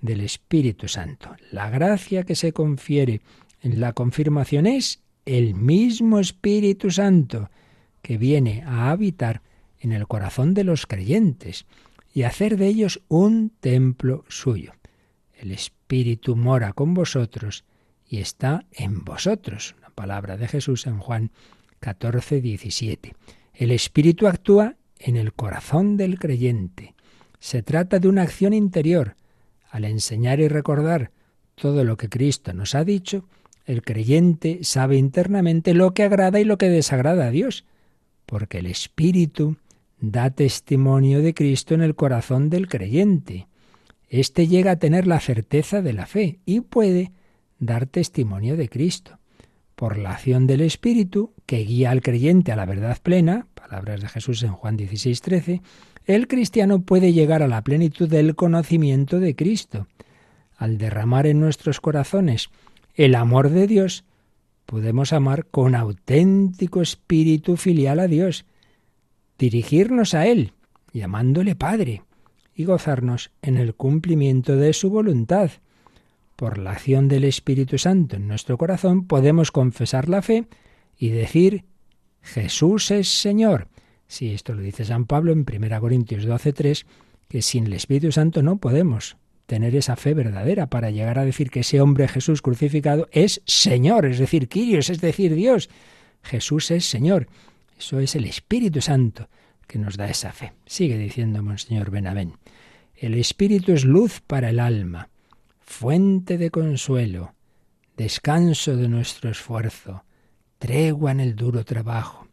del 0.00 0.20
Espíritu 0.20 0.88
Santo. 0.88 1.36
La 1.50 1.68
gracia 1.68 2.22
que 2.22 2.34
se 2.34 2.52
confiere 2.52 3.20
en 3.60 3.80
la 3.80 3.92
confirmación 3.92 4.66
es 4.66 5.00
el 5.26 5.54
mismo 5.54 6.20
Espíritu 6.20 6.90
Santo 6.90 7.50
que 8.02 8.18
viene 8.18 8.62
a 8.66 8.90
habitar 8.90 9.42
en 9.80 9.92
el 9.92 10.06
corazón 10.06 10.54
de 10.54 10.64
los 10.64 10.86
creyentes 10.86 11.66
y 12.14 12.22
hacer 12.22 12.56
de 12.56 12.68
ellos 12.68 13.02
un 13.08 13.50
templo 13.60 14.24
suyo. 14.28 14.72
El 15.34 15.50
Espíritu 15.52 16.36
mora 16.36 16.72
con 16.72 16.94
vosotros 16.94 17.64
y 18.08 18.18
está 18.18 18.64
en 18.72 19.04
vosotros. 19.04 19.74
Una 19.78 19.90
palabra 19.90 20.36
de 20.36 20.48
Jesús 20.48 20.86
en 20.86 20.98
Juan 20.98 21.30
14, 21.80 22.40
17. 22.40 23.14
El 23.54 23.70
Espíritu 23.70 24.26
actúa 24.26 24.76
en 24.98 25.16
el 25.16 25.32
corazón 25.32 25.96
del 25.96 26.18
creyente. 26.18 26.94
Se 27.38 27.62
trata 27.62 27.98
de 27.98 28.08
una 28.08 28.22
acción 28.22 28.52
interior. 28.52 29.16
Al 29.70 29.84
enseñar 29.84 30.40
y 30.40 30.48
recordar 30.48 31.10
todo 31.54 31.84
lo 31.84 31.96
que 31.96 32.08
Cristo 32.08 32.52
nos 32.52 32.74
ha 32.74 32.84
dicho, 32.84 33.28
el 33.64 33.82
creyente 33.82 34.60
sabe 34.62 34.96
internamente 34.96 35.74
lo 35.74 35.92
que 35.92 36.04
agrada 36.04 36.40
y 36.40 36.44
lo 36.44 36.56
que 36.56 36.68
desagrada 36.68 37.26
a 37.26 37.30
Dios, 37.30 37.64
porque 38.24 38.58
el 38.58 38.66
Espíritu 38.66 39.56
da 40.00 40.30
testimonio 40.30 41.20
de 41.20 41.34
Cristo 41.34 41.74
en 41.74 41.82
el 41.82 41.94
corazón 41.94 42.48
del 42.48 42.68
creyente. 42.68 43.48
Éste 44.08 44.46
llega 44.46 44.72
a 44.72 44.78
tener 44.78 45.06
la 45.06 45.20
certeza 45.20 45.82
de 45.82 45.92
la 45.92 46.06
fe 46.06 46.38
y 46.44 46.60
puede 46.60 47.12
dar 47.58 47.86
testimonio 47.86 48.56
de 48.56 48.68
Cristo. 48.68 49.18
Por 49.74 49.98
la 49.98 50.12
acción 50.12 50.46
del 50.46 50.62
Espíritu, 50.62 51.32
que 51.44 51.58
guía 51.58 51.90
al 51.90 52.00
creyente 52.00 52.52
a 52.52 52.56
la 52.56 52.64
verdad 52.64 52.98
plena, 53.02 53.46
palabras 53.54 54.00
de 54.00 54.08
Jesús 54.08 54.42
en 54.42 54.52
Juan 54.52 54.76
16, 54.76 55.20
13, 55.20 55.62
el 56.06 56.28
cristiano 56.28 56.80
puede 56.80 57.12
llegar 57.12 57.42
a 57.42 57.48
la 57.48 57.62
plenitud 57.62 58.08
del 58.08 58.36
conocimiento 58.36 59.20
de 59.20 59.34
Cristo. 59.34 59.86
Al 60.56 60.78
derramar 60.78 61.26
en 61.26 61.40
nuestros 61.40 61.80
corazones 61.80 62.48
el 62.94 63.14
amor 63.14 63.50
de 63.50 63.66
Dios, 63.66 64.04
podemos 64.64 65.12
amar 65.12 65.46
con 65.46 65.74
auténtico 65.74 66.80
espíritu 66.80 67.56
filial 67.56 68.00
a 68.00 68.06
Dios, 68.06 68.46
dirigirnos 69.38 70.14
a 70.14 70.26
Él, 70.26 70.52
llamándole 70.92 71.54
Padre, 71.54 72.02
y 72.54 72.64
gozarnos 72.64 73.30
en 73.42 73.58
el 73.58 73.74
cumplimiento 73.74 74.56
de 74.56 74.72
su 74.72 74.88
voluntad. 74.88 75.50
Por 76.36 76.58
la 76.58 76.72
acción 76.72 77.08
del 77.08 77.24
Espíritu 77.24 77.78
Santo 77.78 78.16
en 78.16 78.28
nuestro 78.28 78.58
corazón 78.58 79.06
podemos 79.06 79.50
confesar 79.50 80.10
la 80.10 80.20
fe 80.20 80.46
y 80.98 81.08
decir 81.08 81.64
Jesús 82.20 82.90
es 82.90 83.08
Señor. 83.08 83.68
Si 84.06 84.32
esto 84.32 84.54
lo 84.54 84.60
dice 84.60 84.84
San 84.84 85.06
Pablo 85.06 85.32
en 85.32 85.46
1 85.46 85.80
Corintios 85.80 86.26
12:3, 86.26 86.84
que 87.28 87.40
sin 87.40 87.66
el 87.66 87.72
Espíritu 87.72 88.12
Santo 88.12 88.42
no 88.42 88.58
podemos 88.58 89.16
tener 89.46 89.74
esa 89.74 89.96
fe 89.96 90.12
verdadera 90.12 90.68
para 90.68 90.90
llegar 90.90 91.18
a 91.18 91.24
decir 91.24 91.50
que 91.50 91.60
ese 91.60 91.80
hombre 91.80 92.06
Jesús 92.06 92.42
crucificado 92.42 93.08
es 93.12 93.40
Señor, 93.46 94.04
es 94.04 94.18
decir, 94.18 94.48
Quirios, 94.48 94.90
es 94.90 95.00
decir, 95.00 95.34
Dios. 95.34 95.70
Jesús 96.22 96.70
es 96.70 96.84
Señor. 96.84 97.28
Eso 97.78 97.98
es 97.98 98.14
el 98.14 98.26
Espíritu 98.26 98.80
Santo 98.80 99.28
que 99.66 99.78
nos 99.78 99.96
da 99.96 100.08
esa 100.08 100.32
fe. 100.32 100.52
Sigue 100.66 100.98
diciendo 100.98 101.42
Monseñor 101.42 101.90
Benavén. 101.90 102.34
El 102.94 103.14
Espíritu 103.14 103.72
es 103.72 103.84
luz 103.84 104.20
para 104.20 104.50
el 104.50 104.60
alma, 104.60 105.10
fuente 105.66 106.38
de 106.38 106.50
consuelo, 106.50 107.34
descanso 107.96 108.76
de 108.76 108.88
nuestro 108.88 109.30
esfuerzo, 109.30 110.04
tregua 110.58 111.10
en 111.10 111.20
el 111.20 111.36
duro 111.36 111.64
trabajo, 111.64 112.28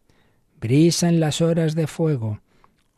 brisa 0.61 1.09
en 1.09 1.19
las 1.19 1.41
horas 1.41 1.75
de 1.75 1.87
fuego, 1.87 2.39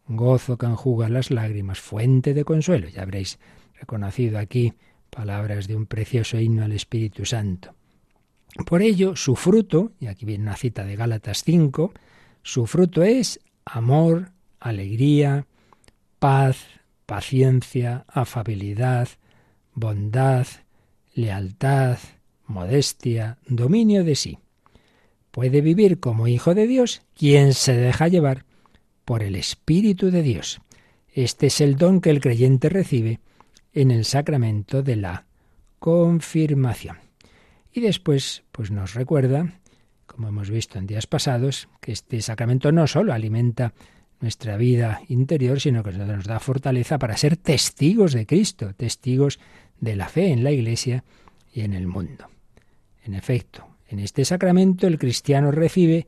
gozo 0.08 0.58
que 0.58 0.68
enjuga 0.68 1.10
las 1.10 1.32
lágrimas, 1.32 1.80
fuente 1.80 2.34
de 2.34 2.44
consuelo. 2.44 2.88
Ya 2.90 3.02
habréis 3.02 3.40
reconocido 3.80 4.38
aquí 4.38 4.74
palabras 5.10 5.68
de 5.68 5.76
un 5.76 5.88
precioso 5.88 6.38
himno 6.38 6.64
al 6.64 6.74
Espíritu 6.74 7.26
Santo. 7.26 7.74
Por 8.66 8.82
ello, 8.82 9.16
su 9.16 9.36
fruto, 9.36 9.94
y 10.00 10.08
aquí 10.08 10.26
viene 10.26 10.44
una 10.44 10.58
cita 10.58 10.86
de 10.86 10.96
Gálatas 10.96 11.44
5, 11.44 11.94
su 12.44 12.68
fruto 12.68 13.04
es 13.04 13.40
amor, 13.66 14.32
alegría, 14.60 15.48
paz, 16.20 16.68
paciencia, 17.06 18.06
afabilidad, 18.08 19.10
bondad, 19.76 20.48
lealtad, 21.14 22.00
modestia, 22.48 23.38
dominio 23.48 24.04
de 24.04 24.16
sí. 24.16 24.40
Puede 25.32 25.62
vivir 25.62 26.00
como 26.00 26.28
hijo 26.28 26.56
de 26.56 26.66
Dios 26.66 27.02
quien 27.16 27.54
se 27.54 27.74
deja 27.74 28.08
llevar 28.08 28.46
por 29.04 29.22
el 29.22 29.36
Espíritu 29.36 30.10
de 30.10 30.24
Dios. 30.24 30.62
Este 31.14 31.48
es 31.48 31.62
el 31.62 31.76
don 31.76 32.02
que 32.02 32.10
el 32.10 32.22
creyente 32.22 32.70
recibe 32.70 33.20
en 33.74 33.92
el 33.92 34.06
sacramento 34.06 34.82
de 34.82 34.96
la 34.96 35.26
confirmación. 35.80 36.98
Y 37.72 37.82
después, 37.82 38.44
pues 38.52 38.72
nos 38.72 38.94
recuerda 38.94 39.60
como 40.16 40.30
hemos 40.30 40.50
visto 40.50 40.80
en 40.80 40.88
días 40.88 41.08
pasados, 41.08 41.68
que 41.82 41.92
este 41.92 42.22
sacramento 42.22 42.72
no 42.72 42.88
solo 42.88 43.14
alimenta 43.14 43.74
nuestra 44.22 44.56
vida 44.56 45.02
interior, 45.10 45.60
sino 45.60 45.84
que 45.84 45.92
nos 45.92 46.26
da 46.26 46.40
fortaleza 46.40 46.98
para 46.98 47.18
ser 47.18 47.36
testigos 47.36 48.14
de 48.14 48.26
Cristo, 48.26 48.74
testigos 48.76 49.40
de 49.80 49.96
la 49.96 50.08
fe 50.08 50.32
en 50.32 50.44
la 50.44 50.52
Iglesia 50.52 51.04
y 51.54 51.62
en 51.62 51.74
el 51.74 51.88
mundo. 51.88 52.28
En 53.04 53.14
efecto, 53.14 53.68
en 53.88 54.00
este 54.00 54.26
sacramento 54.26 54.88
el 54.88 54.98
cristiano 54.98 55.52
recibe, 55.52 56.08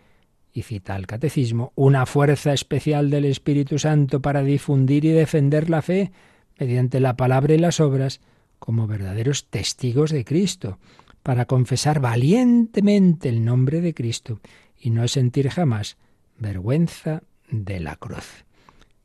y 0.54 0.64
cita 0.64 0.96
el 0.96 1.06
catecismo, 1.06 1.72
una 1.76 2.08
fuerza 2.08 2.52
especial 2.52 3.12
del 3.12 3.26
Espíritu 3.26 3.78
Santo 3.78 4.22
para 4.22 4.42
difundir 4.42 5.06
y 5.06 5.12
defender 5.12 5.70
la 5.70 5.84
fe 5.84 6.12
mediante 6.58 7.00
la 7.00 7.16
palabra 7.16 7.54
y 7.54 7.60
las 7.60 7.80
obras 7.80 8.22
como 8.58 8.88
verdaderos 8.88 9.50
testigos 9.50 10.10
de 10.10 10.26
Cristo, 10.26 10.80
para 11.22 11.46
confesar 11.46 12.00
valientemente 12.00 13.30
el 13.30 13.46
nombre 13.46 13.82
de 13.82 13.94
Cristo 13.94 14.40
y 14.80 14.90
no 14.90 15.08
sentir 15.08 15.50
jamás 15.50 15.98
vergüenza 16.40 17.22
de 17.50 17.80
la 17.80 17.96
cruz. 17.96 18.46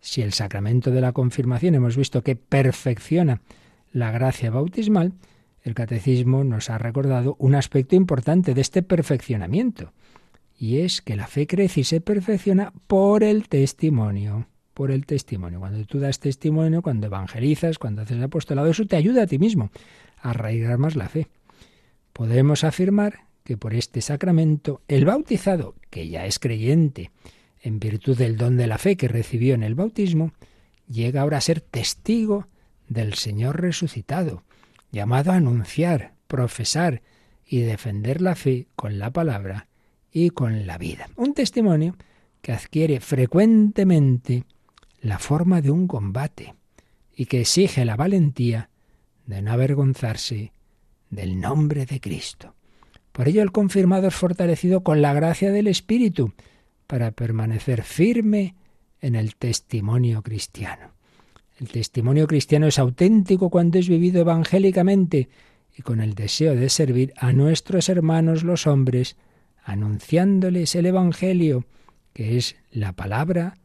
Si 0.00 0.22
el 0.22 0.32
sacramento 0.32 0.90
de 0.90 1.00
la 1.00 1.12
confirmación 1.12 1.74
hemos 1.74 1.96
visto 1.96 2.22
que 2.22 2.36
perfecciona 2.36 3.40
la 3.92 4.10
gracia 4.10 4.50
bautismal, 4.50 5.12
el 5.62 5.74
catecismo 5.74 6.44
nos 6.44 6.70
ha 6.70 6.78
recordado 6.78 7.36
un 7.38 7.54
aspecto 7.54 7.94
importante 7.94 8.54
de 8.54 8.60
este 8.60 8.82
perfeccionamiento, 8.82 9.92
y 10.58 10.78
es 10.78 11.02
que 11.02 11.16
la 11.16 11.26
fe 11.26 11.46
crece 11.46 11.80
y 11.80 11.84
se 11.84 12.00
perfecciona 12.00 12.72
por 12.86 13.24
el 13.24 13.48
testimonio, 13.48 14.46
por 14.74 14.90
el 14.90 15.06
testimonio. 15.06 15.60
Cuando 15.60 15.84
tú 15.86 15.98
das 15.98 16.20
testimonio, 16.20 16.82
cuando 16.82 17.06
evangelizas, 17.06 17.78
cuando 17.78 18.02
haces 18.02 18.22
apostolado, 18.22 18.68
eso 18.68 18.86
te 18.86 18.96
ayuda 18.96 19.22
a 19.22 19.26
ti 19.26 19.38
mismo 19.38 19.70
a 20.20 20.30
arraigar 20.30 20.78
más 20.78 20.96
la 20.96 21.08
fe. 21.08 21.28
Podemos 22.12 22.64
afirmar 22.64 23.20
que 23.44 23.56
por 23.56 23.74
este 23.74 24.00
sacramento 24.00 24.82
el 24.88 25.04
bautizado, 25.04 25.74
que 25.90 26.08
ya 26.08 26.26
es 26.26 26.38
creyente, 26.38 27.10
en 27.60 27.78
virtud 27.78 28.16
del 28.16 28.36
don 28.36 28.56
de 28.56 28.66
la 28.66 28.78
fe 28.78 28.96
que 28.96 29.08
recibió 29.08 29.54
en 29.54 29.62
el 29.62 29.74
bautismo, 29.74 30.32
llega 30.88 31.22
ahora 31.22 31.38
a 31.38 31.42
ser 31.42 31.60
testigo 31.60 32.46
del 32.92 33.14
Señor 33.14 33.60
resucitado, 33.60 34.42
llamado 34.90 35.32
a 35.32 35.36
anunciar, 35.36 36.14
profesar 36.26 37.02
y 37.46 37.60
defender 37.60 38.20
la 38.20 38.34
fe 38.34 38.66
con 38.76 38.98
la 38.98 39.10
palabra 39.10 39.68
y 40.10 40.30
con 40.30 40.66
la 40.66 40.78
vida. 40.78 41.08
Un 41.16 41.34
testimonio 41.34 41.96
que 42.40 42.52
adquiere 42.52 43.00
frecuentemente 43.00 44.44
la 45.00 45.18
forma 45.18 45.60
de 45.60 45.70
un 45.70 45.86
combate 45.86 46.54
y 47.14 47.26
que 47.26 47.40
exige 47.40 47.84
la 47.84 47.96
valentía 47.96 48.70
de 49.26 49.42
no 49.42 49.52
avergonzarse 49.52 50.52
del 51.10 51.40
nombre 51.40 51.86
de 51.86 52.00
Cristo. 52.00 52.54
Por 53.12 53.28
ello 53.28 53.42
el 53.42 53.52
confirmado 53.52 54.08
es 54.08 54.14
fortalecido 54.14 54.82
con 54.82 55.02
la 55.02 55.12
gracia 55.12 55.52
del 55.52 55.66
Espíritu, 55.66 56.32
para 56.92 57.10
permanecer 57.10 57.84
firme 57.84 58.54
en 59.00 59.14
el 59.14 59.36
testimonio 59.36 60.22
cristiano. 60.22 60.92
El 61.58 61.68
testimonio 61.68 62.26
cristiano 62.26 62.66
es 62.66 62.78
auténtico 62.78 63.50
cuando 63.50 63.78
es 63.78 63.88
vivido 63.88 64.20
evangélicamente 64.20 65.28
y 65.76 65.82
con 65.82 66.00
el 66.00 66.14
deseo 66.14 66.54
de 66.54 66.68
servir 66.68 67.12
a 67.16 67.32
nuestros 67.32 67.88
hermanos 67.88 68.42
los 68.42 68.66
hombres, 68.66 69.16
anunciándoles 69.64 70.74
el 70.74 70.86
Evangelio, 70.86 71.64
que 72.12 72.36
es 72.36 72.56
la 72.70 72.92
palabra 72.92 73.58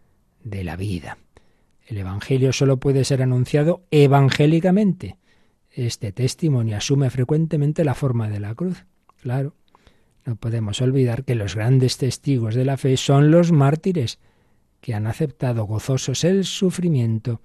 de 0.44 0.64
la 0.64 0.76
vida. 0.76 1.18
El 1.86 1.98
Evangelio 1.98 2.54
solo 2.54 2.78
puede 2.78 3.04
ser 3.04 3.22
anunciado 3.22 3.84
evangélicamente. 3.92 5.18
Este 5.72 6.12
testimonio 6.12 6.78
asume 6.78 7.10
frecuentemente 7.10 7.84
la 7.84 7.94
forma 7.94 8.30
de 8.30 8.40
la 8.40 8.56
cruz. 8.56 8.86
Claro, 9.22 9.56
no 10.26 10.36
podemos 10.36 10.82
olvidar 10.82 11.24
que 11.24 11.36
los 11.36 11.56
grandes 11.56 11.98
testigos 11.98 12.56
de 12.56 12.66
la 12.66 12.78
fe 12.78 12.98
son 12.98 13.32
los 13.32 13.52
mártires, 13.52 14.20
que 14.82 14.94
han 14.94 15.08
aceptado 15.08 15.64
gozosos 15.64 16.24
el 16.24 16.46
sufrimiento 16.46 17.42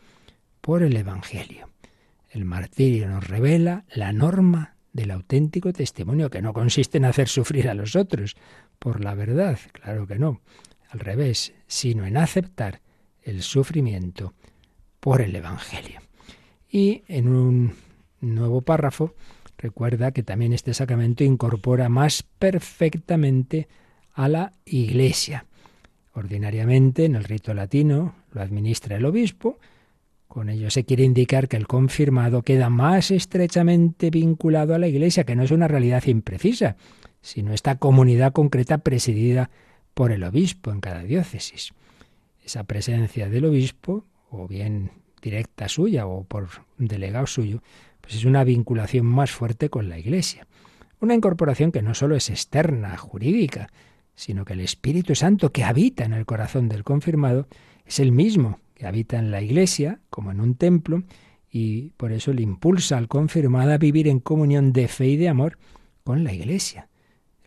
por 0.62 0.82
el 0.82 0.96
Evangelio. 0.96 1.68
El 2.30 2.46
martirio 2.46 3.06
nos 3.08 3.28
revela 3.28 3.84
la 3.94 4.14
norma 4.14 4.76
del 4.94 5.10
auténtico 5.10 5.74
testimonio, 5.74 6.30
que 6.30 6.40
no 6.40 6.54
consiste 6.54 6.96
en 6.96 7.04
hacer 7.04 7.28
sufrir 7.28 7.68
a 7.68 7.74
los 7.74 7.94
otros 7.94 8.36
por 8.78 9.04
la 9.04 9.14
verdad, 9.14 9.58
claro 9.72 10.06
que 10.06 10.18
no, 10.18 10.40
al 10.88 11.00
revés, 11.00 11.52
sino 11.66 12.06
en 12.06 12.16
aceptar 12.16 12.80
el 13.20 13.42
sufrimiento 13.42 14.32
por 15.00 15.20
el 15.20 15.36
Evangelio. 15.36 16.00
Y 16.70 17.02
en 17.08 17.28
un 17.28 17.74
nuevo 18.22 18.62
párrafo 18.62 19.14
Recuerda 19.62 20.10
que 20.10 20.24
también 20.24 20.52
este 20.52 20.74
sacramento 20.74 21.22
incorpora 21.22 21.88
más 21.88 22.24
perfectamente 22.24 23.68
a 24.12 24.26
la 24.26 24.54
Iglesia. 24.64 25.46
Ordinariamente, 26.14 27.04
en 27.04 27.14
el 27.14 27.22
rito 27.22 27.54
latino, 27.54 28.16
lo 28.32 28.42
administra 28.42 28.96
el 28.96 29.04
obispo. 29.04 29.60
Con 30.32 30.48
ello 30.48 30.70
se 30.70 30.84
quiere 30.86 31.04
indicar 31.04 31.46
que 31.46 31.58
el 31.58 31.66
confirmado 31.66 32.40
queda 32.40 32.70
más 32.70 33.10
estrechamente 33.10 34.08
vinculado 34.08 34.74
a 34.74 34.78
la 34.78 34.88
Iglesia, 34.88 35.24
que 35.24 35.36
no 35.36 35.42
es 35.42 35.50
una 35.50 35.68
realidad 35.68 36.04
imprecisa, 36.06 36.76
sino 37.20 37.52
esta 37.52 37.76
comunidad 37.76 38.32
concreta 38.32 38.78
presidida 38.78 39.50
por 39.92 40.10
el 40.10 40.24
obispo 40.24 40.72
en 40.72 40.80
cada 40.80 41.02
diócesis. 41.02 41.74
Esa 42.42 42.64
presencia 42.64 43.28
del 43.28 43.44
obispo, 43.44 44.06
o 44.30 44.48
bien 44.48 44.92
directa 45.20 45.68
suya 45.68 46.06
o 46.06 46.24
por 46.24 46.48
delegado 46.78 47.26
suyo, 47.26 47.62
pues 48.00 48.14
es 48.14 48.24
una 48.24 48.42
vinculación 48.42 49.04
más 49.04 49.32
fuerte 49.32 49.68
con 49.68 49.90
la 49.90 49.98
Iglesia. 49.98 50.46
Una 50.98 51.12
incorporación 51.12 51.72
que 51.72 51.82
no 51.82 51.92
solo 51.92 52.16
es 52.16 52.30
externa, 52.30 52.96
jurídica, 52.96 53.68
sino 54.14 54.46
que 54.46 54.54
el 54.54 54.60
Espíritu 54.60 55.14
Santo 55.14 55.52
que 55.52 55.62
habita 55.62 56.06
en 56.06 56.14
el 56.14 56.24
corazón 56.24 56.70
del 56.70 56.84
confirmado 56.84 57.48
es 57.84 58.00
el 58.00 58.12
mismo 58.12 58.60
habita 58.86 59.18
en 59.18 59.30
la 59.30 59.42
Iglesia, 59.42 60.00
como 60.10 60.30
en 60.30 60.40
un 60.40 60.54
templo, 60.54 61.02
y 61.50 61.90
por 61.90 62.12
eso 62.12 62.32
le 62.32 62.42
impulsa 62.42 62.96
al 62.96 63.08
confirmado 63.08 63.72
a 63.72 63.78
vivir 63.78 64.08
en 64.08 64.20
comunión 64.20 64.72
de 64.72 64.88
fe 64.88 65.08
y 65.08 65.16
de 65.16 65.28
amor 65.28 65.58
con 66.04 66.24
la 66.24 66.32
Iglesia. 66.32 66.88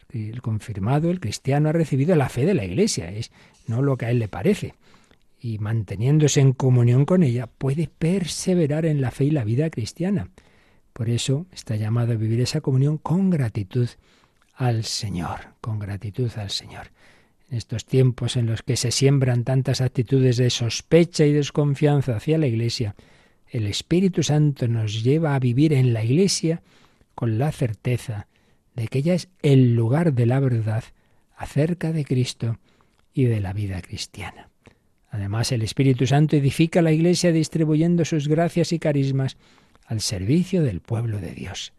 El 0.10 0.42
confirmado, 0.42 1.12
el 1.12 1.20
cristiano, 1.20 1.70
ha 1.70 1.74
recibido 1.74 2.16
la 2.16 2.30
fe 2.30 2.46
de 2.46 2.54
la 2.54 2.64
Iglesia, 2.64 3.12
es 3.12 3.32
no 3.68 3.82
lo 3.82 3.98
que 3.98 4.06
a 4.06 4.12
él 4.12 4.20
le 4.20 4.28
parece. 4.28 4.76
Y 5.40 5.58
manteniéndose 5.58 6.40
en 6.40 6.54
comunión 6.54 7.06
con 7.06 7.24
ella, 7.24 7.48
puede 7.48 7.88
perseverar 7.88 8.86
en 8.86 9.02
la 9.02 9.12
fe 9.12 9.26
y 9.26 9.32
la 9.32 9.44
vida 9.44 9.70
cristiana. 9.70 10.30
Por 10.94 11.10
eso 11.10 11.48
está 11.52 11.76
llamado 11.76 12.14
a 12.14 12.16
vivir 12.16 12.40
esa 12.40 12.62
comunión 12.62 12.98
con 12.98 13.30
gratitud 13.30 13.90
al 14.54 14.86
Señor, 14.86 15.56
con 15.60 15.80
gratitud 15.80 16.32
al 16.38 16.50
Señor. 16.50 16.92
En 17.50 17.58
estos 17.58 17.86
tiempos 17.86 18.38
en 18.38 18.48
los 18.48 18.64
que 18.64 18.76
se 18.76 18.92
siembran 18.92 19.44
tantas 19.44 19.82
actitudes 19.82 20.38
de 20.38 20.50
sospecha 20.50 21.26
y 21.26 21.34
desconfianza 21.34 22.16
hacia 22.16 22.38
la 22.38 22.48
Iglesia, 22.48 22.96
el 23.48 23.68
Espíritu 23.68 24.24
Santo 24.24 24.68
nos 24.68 25.04
lleva 25.04 25.36
a 25.36 25.40
vivir 25.40 25.74
en 25.74 25.94
la 25.94 26.04
Iglesia 26.04 26.64
con 27.14 27.38
la 27.38 27.52
certeza 27.52 28.28
de 28.76 28.88
que 28.88 29.00
ella 29.00 29.14
es 29.14 29.30
el 29.42 29.76
lugar 29.76 30.14
de 30.14 30.26
la 30.26 30.40
verdad 30.40 30.84
acerca 31.38 31.92
de 31.92 32.04
Cristo 32.04 32.60
y 33.14 33.26
de 33.26 33.40
la 33.40 33.54
vida 33.54 33.82
cristiana. 33.82 34.50
Además, 35.10 35.52
el 35.54 35.62
Espíritu 35.62 36.06
Santo 36.08 36.36
edifica 36.36 36.82
la 36.82 36.92
Iglesia 36.92 37.32
distribuyendo 37.32 38.04
sus 38.04 38.28
gracias 38.28 38.74
y 38.74 38.80
carismas 38.80 39.38
al 39.86 40.02
servicio 40.02 40.62
del 40.64 40.82
pueblo 40.82 41.20
de 41.20 41.32
Dios. 41.32 41.72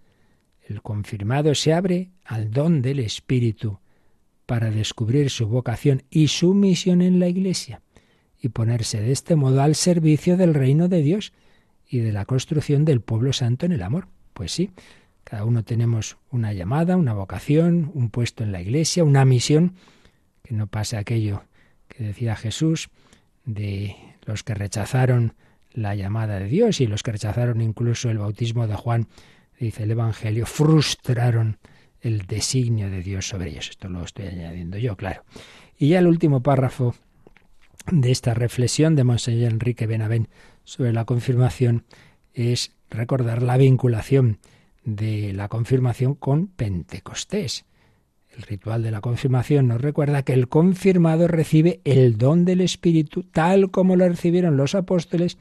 El 0.67 0.81
confirmado 0.81 1.55
se 1.55 1.75
abre 1.75 2.11
al 2.25 2.51
don 2.51 2.81
del 2.81 3.01
Espíritu 3.01 3.79
para 4.47 4.71
descubrir 4.71 5.31
su 5.31 5.49
vocación 5.49 6.05
y 6.09 6.29
su 6.29 6.55
misión 6.55 7.03
en 7.03 7.19
la 7.19 7.29
Iglesia 7.29 7.83
y 8.41 8.49
ponerse 8.49 9.01
de 9.01 9.13
este 9.13 9.37
modo 9.37 9.61
al 9.61 9.75
servicio 9.75 10.37
del 10.37 10.55
reino 10.55 10.89
de 10.89 11.03
Dios 11.03 11.33
y 11.89 11.99
de 11.99 12.13
la 12.13 12.25
construcción 12.25 12.85
del 12.85 13.01
pueblo 13.01 13.33
santo 13.33 13.67
en 13.67 13.73
el 13.73 13.83
amor. 13.83 14.09
Pues 14.33 14.53
sí, 14.53 14.71
cada 15.25 15.45
uno 15.45 15.65
tenemos 15.65 16.19
una 16.31 16.53
llamada, 16.53 16.97
una 16.97 17.13
vocación, 17.13 17.91
un 17.95 18.11
puesto 18.11 18.45
en 18.45 18.53
la 18.53 18.61
Iglesia, 18.61 19.05
una 19.05 19.25
misión, 19.25 19.75
que 20.43 20.55
no 20.55 20.69
pase 20.69 20.97
aquello 20.97 21.43
que 21.89 22.05
decía 22.05 22.37
Jesús 22.37 22.89
de 23.45 23.97
los 24.25 24.43
que 24.43 24.55
rechazaron 24.55 25.35
la 25.73 25.95
llamada 25.95 26.39
de 26.39 26.47
Dios 26.47 26.81
y 26.81 26.87
los 26.87 27.03
que 27.03 27.13
rechazaron 27.13 27.61
incluso 27.61 28.11
el 28.11 28.19
bautismo 28.19 28.67
de 28.67 28.75
Juan, 28.75 29.09
dice 29.59 29.85
el 29.85 29.91
Evangelio, 29.91 30.47
frustraron 30.47 31.59
el 32.07 32.27
designio 32.27 32.89
de 32.89 33.03
Dios 33.03 33.29
sobre 33.29 33.51
ellos. 33.51 33.71
Esto 33.71 33.89
lo 33.89 34.05
estoy 34.05 34.27
añadiendo 34.27 34.79
yo, 34.79 34.97
claro. 34.97 35.25
Y 35.77 35.89
ya 35.89 35.99
el 35.99 36.07
último 36.07 36.43
párrafo 36.43 36.95
de 37.91 38.11
esta 38.11 38.33
reflexión 38.35 38.95
de 38.95 39.05
Monseñor 39.05 39.53
Enrique 39.53 39.87
Benavén 39.87 40.29
sobre 40.65 40.93
la 40.93 41.05
confirmación 41.05 41.85
es 42.33 42.73
recordar 42.91 43.43
la 43.43 43.57
vinculación 43.57 44.39
de 44.85 45.33
la 45.33 45.49
confirmación 45.49 46.15
con 46.15 46.47
Pentecostés. 46.47 47.65
El 48.37 48.43
ritual 48.43 48.83
de 48.83 48.91
la 48.91 49.01
confirmación 49.01 49.67
nos 49.67 49.81
recuerda 49.81 50.23
que 50.23 50.35
el 50.35 50.49
confirmado 50.49 51.27
recibe 51.27 51.81
el 51.85 52.19
don 52.19 52.45
del 52.45 52.61
Espíritu 52.61 53.25
tal 53.25 53.71
como 53.71 53.97
lo 53.97 54.09
recibieron 54.09 54.57
los 54.57 54.75
apóstoles 54.75 55.39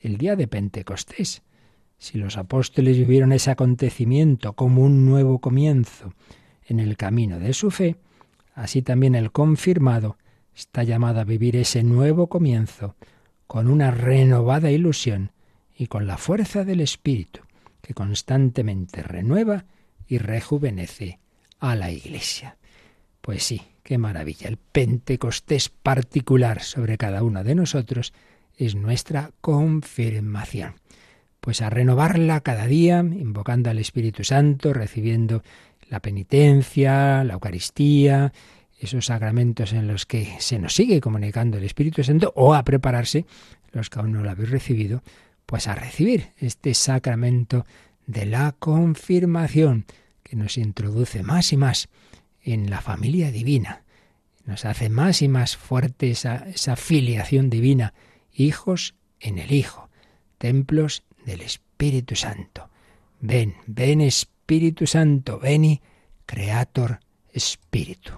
el 0.00 0.18
día 0.18 0.36
de 0.36 0.46
Pentecostés. 0.46 1.42
Si 1.98 2.18
los 2.18 2.36
apóstoles 2.36 2.98
vivieron 2.98 3.32
ese 3.32 3.50
acontecimiento 3.50 4.52
como 4.52 4.82
un 4.82 5.06
nuevo 5.06 5.40
comienzo 5.40 6.12
en 6.66 6.80
el 6.80 6.96
camino 6.96 7.38
de 7.38 7.52
su 7.52 7.70
fe, 7.70 7.96
así 8.54 8.82
también 8.82 9.14
el 9.14 9.32
confirmado 9.32 10.18
está 10.54 10.82
llamado 10.82 11.20
a 11.20 11.24
vivir 11.24 11.56
ese 11.56 11.82
nuevo 11.82 12.28
comienzo 12.28 12.96
con 13.46 13.68
una 13.68 13.90
renovada 13.90 14.70
ilusión 14.70 15.32
y 15.76 15.86
con 15.86 16.06
la 16.06 16.16
fuerza 16.16 16.64
del 16.64 16.80
Espíritu, 16.80 17.40
que 17.80 17.94
constantemente 17.94 19.02
renueva 19.02 19.64
y 20.06 20.18
rejuvenece 20.18 21.18
a 21.58 21.74
la 21.74 21.90
Iglesia. 21.90 22.56
Pues 23.20 23.42
sí, 23.42 23.62
qué 23.82 23.98
maravilla. 23.98 24.48
El 24.48 24.56
Pentecostés 24.56 25.68
particular 25.68 26.62
sobre 26.62 26.98
cada 26.98 27.22
uno 27.22 27.42
de 27.42 27.54
nosotros 27.54 28.12
es 28.56 28.74
nuestra 28.74 29.32
confirmación. 29.40 30.74
Pues 31.44 31.60
a 31.60 31.68
renovarla 31.68 32.40
cada 32.40 32.66
día, 32.66 33.00
invocando 33.00 33.68
al 33.68 33.78
Espíritu 33.78 34.24
Santo, 34.24 34.72
recibiendo 34.72 35.42
la 35.90 36.00
penitencia, 36.00 37.22
la 37.22 37.34
Eucaristía, 37.34 38.32
esos 38.80 39.04
sacramentos 39.04 39.74
en 39.74 39.86
los 39.86 40.06
que 40.06 40.36
se 40.38 40.58
nos 40.58 40.74
sigue 40.74 41.02
comunicando 41.02 41.58
el 41.58 41.64
Espíritu 41.64 42.02
Santo, 42.02 42.32
o 42.34 42.54
a 42.54 42.64
prepararse, 42.64 43.26
los 43.72 43.90
que 43.90 43.98
aún 43.98 44.12
no 44.12 44.22
lo 44.22 44.30
habéis 44.30 44.48
recibido, 44.48 45.02
pues 45.44 45.68
a 45.68 45.74
recibir 45.74 46.30
este 46.38 46.72
sacramento 46.72 47.66
de 48.06 48.24
la 48.24 48.52
confirmación 48.52 49.84
que 50.22 50.36
nos 50.36 50.56
introduce 50.56 51.22
más 51.22 51.52
y 51.52 51.58
más 51.58 51.90
en 52.40 52.70
la 52.70 52.80
familia 52.80 53.30
divina, 53.30 53.82
nos 54.46 54.64
hace 54.64 54.88
más 54.88 55.20
y 55.20 55.28
más 55.28 55.58
fuerte 55.58 56.10
esa, 56.10 56.48
esa 56.48 56.76
filiación 56.76 57.50
divina, 57.50 57.92
hijos 58.32 58.94
en 59.20 59.36
el 59.36 59.52
Hijo, 59.52 59.90
templos 60.38 61.02
del 61.24 61.40
Espíritu 61.40 62.14
Santo. 62.14 62.68
Ven, 63.20 63.54
ven 63.66 64.00
Espíritu 64.00 64.86
Santo, 64.86 65.38
veni, 65.38 65.80
Creator 66.26 67.00
Espíritu. 67.32 68.12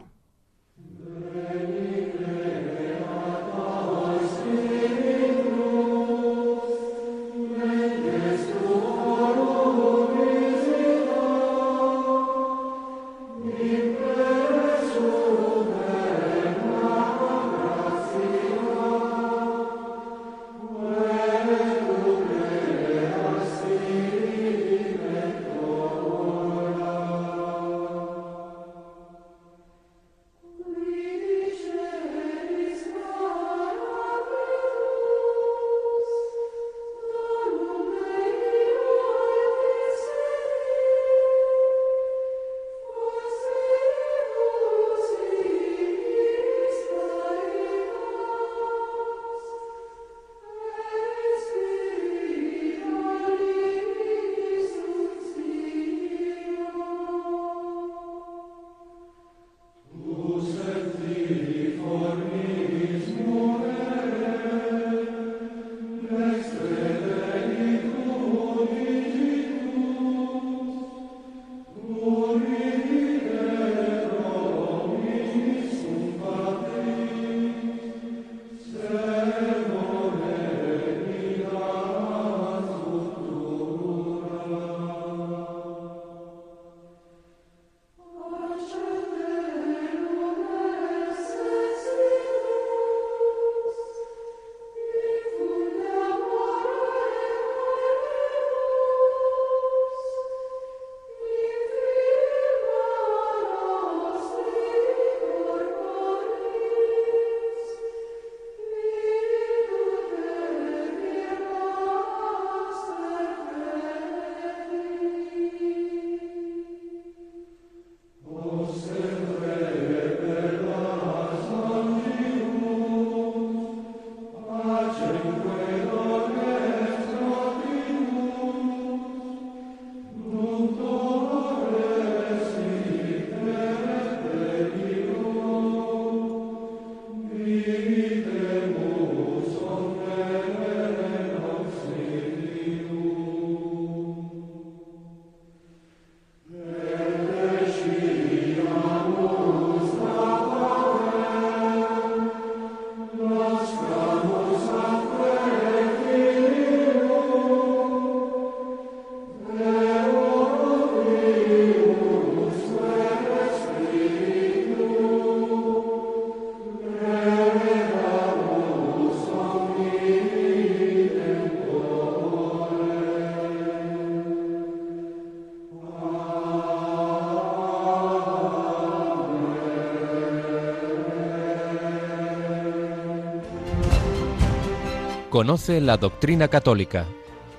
Conoce 185.36 185.82
la 185.82 185.98
doctrina 185.98 186.48
católica. 186.48 187.04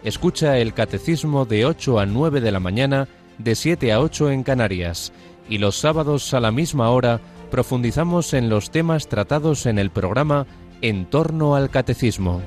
Escucha 0.04 0.58
el 0.58 0.74
catecismo 0.74 1.46
de 1.46 1.68
8 1.68 2.00
a 2.00 2.08
9 2.08 2.42
de 2.42 2.52
la 2.52 2.60
mañana, 2.60 3.08
de 3.38 3.54
7 3.54 3.92
a 3.92 4.02
8 4.02 4.32
en 4.32 4.42
Canarias. 4.42 5.14
Y 5.48 5.60
los 5.60 5.76
sábados 5.76 6.34
a 6.34 6.40
la 6.40 6.52
misma 6.52 6.90
hora 6.90 7.22
profundizamos 7.52 8.34
en 8.34 8.50
los 8.50 8.72
temas 8.72 9.08
tratados 9.08 9.68
en 9.68 9.78
el 9.78 9.92
programa 9.92 10.48
En 10.82 11.06
torno 11.06 11.56
al 11.56 11.70
catecismo. 11.70 12.42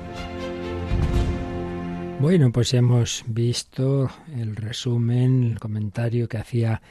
Bueno, 2.19 2.51
pues 2.51 2.73
hemos 2.73 3.23
visto 3.25 4.09
el 4.35 4.57
resumen, 4.57 5.45
el 5.45 5.61
comentario 5.61 6.27
que 6.27 6.39
hacía 6.39 6.81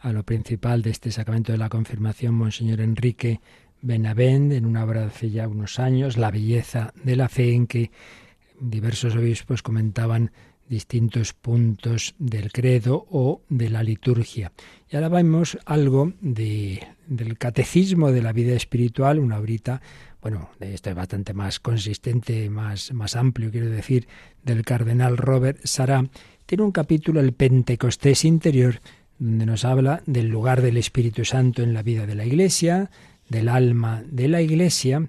a 0.00 0.12
lo 0.12 0.24
principal 0.24 0.82
de 0.82 0.90
este 0.90 1.12
sacramento 1.12 1.52
de 1.52 1.58
la 1.58 1.68
confirmación 1.68 2.34
Monseñor 2.34 2.80
Enrique 2.80 3.40
Benavent 3.84 4.52
en 4.52 4.64
una 4.64 4.82
obra 4.82 5.00
de 5.00 5.06
hace 5.08 5.30
ya 5.30 5.46
unos 5.46 5.78
años, 5.78 6.16
La 6.16 6.30
belleza 6.30 6.94
de 7.04 7.16
la 7.16 7.28
fe, 7.28 7.52
en 7.52 7.66
que 7.66 7.90
diversos 8.58 9.14
obispos 9.14 9.62
comentaban 9.62 10.30
distintos 10.68 11.34
puntos 11.34 12.14
del 12.18 12.50
credo 12.50 13.06
o 13.10 13.42
de 13.50 13.68
la 13.68 13.82
liturgia. 13.82 14.52
Y 14.90 14.96
ahora 14.96 15.10
vemos 15.10 15.58
algo 15.66 16.14
de, 16.22 16.82
del 17.06 17.36
catecismo 17.36 18.10
de 18.10 18.22
la 18.22 18.32
vida 18.32 18.54
espiritual, 18.54 19.18
una 19.18 19.38
obrita, 19.38 19.82
bueno, 20.22 20.48
esto 20.60 20.88
es 20.88 20.96
bastante 20.96 21.34
más 21.34 21.60
consistente, 21.60 22.48
más, 22.48 22.90
más 22.94 23.14
amplio, 23.16 23.50
quiero 23.50 23.68
decir, 23.68 24.08
del 24.42 24.64
cardenal 24.64 25.18
Robert 25.18 25.58
Sará. 25.64 26.04
Tiene 26.46 26.64
un 26.64 26.72
capítulo, 26.72 27.20
el 27.20 27.34
Pentecostés 27.34 28.24
interior, 28.24 28.80
donde 29.18 29.44
nos 29.44 29.66
habla 29.66 30.02
del 30.06 30.28
lugar 30.28 30.62
del 30.62 30.78
Espíritu 30.78 31.26
Santo 31.26 31.62
en 31.62 31.74
la 31.74 31.82
vida 31.82 32.06
de 32.06 32.14
la 32.14 32.24
Iglesia, 32.24 32.90
del 33.28 33.48
alma 33.48 34.02
de 34.06 34.28
la 34.28 34.42
Iglesia, 34.42 35.08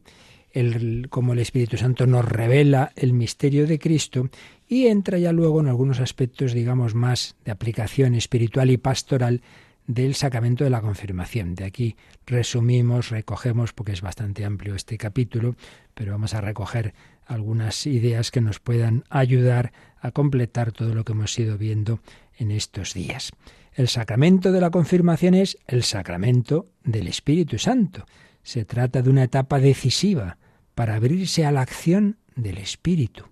el, 0.53 1.07
como 1.09 1.33
el 1.33 1.39
Espíritu 1.39 1.77
Santo 1.77 2.07
nos 2.07 2.25
revela 2.25 2.91
el 2.95 3.13
misterio 3.13 3.67
de 3.67 3.77
Cristo 3.77 4.29
y 4.67 4.87
entra 4.87 5.17
ya 5.17 5.31
luego 5.31 5.59
en 5.59 5.67
algunos 5.67 5.99
aspectos, 5.99 6.53
digamos, 6.53 6.95
más 6.95 7.35
de 7.43 7.51
aplicación 7.51 8.15
espiritual 8.15 8.71
y 8.71 8.77
pastoral 8.77 9.41
del 9.87 10.15
sacramento 10.15 10.63
de 10.63 10.69
la 10.69 10.81
confirmación. 10.81 11.55
De 11.55 11.65
aquí 11.65 11.95
resumimos, 12.25 13.09
recogemos, 13.09 13.73
porque 13.73 13.91
es 13.91 14.01
bastante 14.01 14.45
amplio 14.45 14.75
este 14.75 14.97
capítulo, 14.97 15.55
pero 15.93 16.13
vamos 16.13 16.33
a 16.33 16.41
recoger 16.41 16.93
algunas 17.25 17.85
ideas 17.85 18.31
que 18.31 18.41
nos 18.41 18.59
puedan 18.59 19.03
ayudar 19.09 19.73
a 19.99 20.11
completar 20.11 20.71
todo 20.71 20.95
lo 20.95 21.03
que 21.03 21.13
hemos 21.13 21.37
ido 21.37 21.57
viendo 21.57 21.99
en 22.37 22.51
estos 22.51 22.93
días. 22.93 23.31
El 23.75 23.87
sacramento 23.87 24.51
de 24.51 24.61
la 24.61 24.71
confirmación 24.71 25.35
es 25.35 25.57
el 25.67 25.83
sacramento 25.83 26.71
del 26.83 27.07
Espíritu 27.07 27.59
Santo. 27.59 28.05
Se 28.41 28.65
trata 28.65 29.01
de 29.01 29.09
una 29.09 29.23
etapa 29.23 29.59
decisiva 29.59 30.37
para 30.73 30.95
abrirse 30.95 31.45
a 31.45 31.51
la 31.51 31.61
acción 31.61 32.17
del 32.35 32.57
Espíritu 32.57 33.25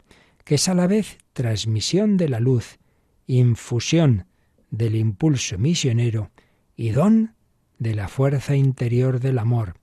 que 0.44 0.56
es 0.56 0.68
a 0.68 0.74
la 0.74 0.88
vez 0.88 1.18
transmisión 1.34 2.18
de 2.18 2.30
la 2.30 2.40
luz, 2.40 2.80
infusión 3.28 4.26
del 4.70 4.96
impulso 4.96 5.58
misionero 5.58 6.32
y 6.76 6.90
don 6.90 7.36
de 7.80 7.96
la 7.96 8.08
fuerza 8.08 8.56
interior 8.56 9.20
del 9.20 9.40
amor. 9.40 9.76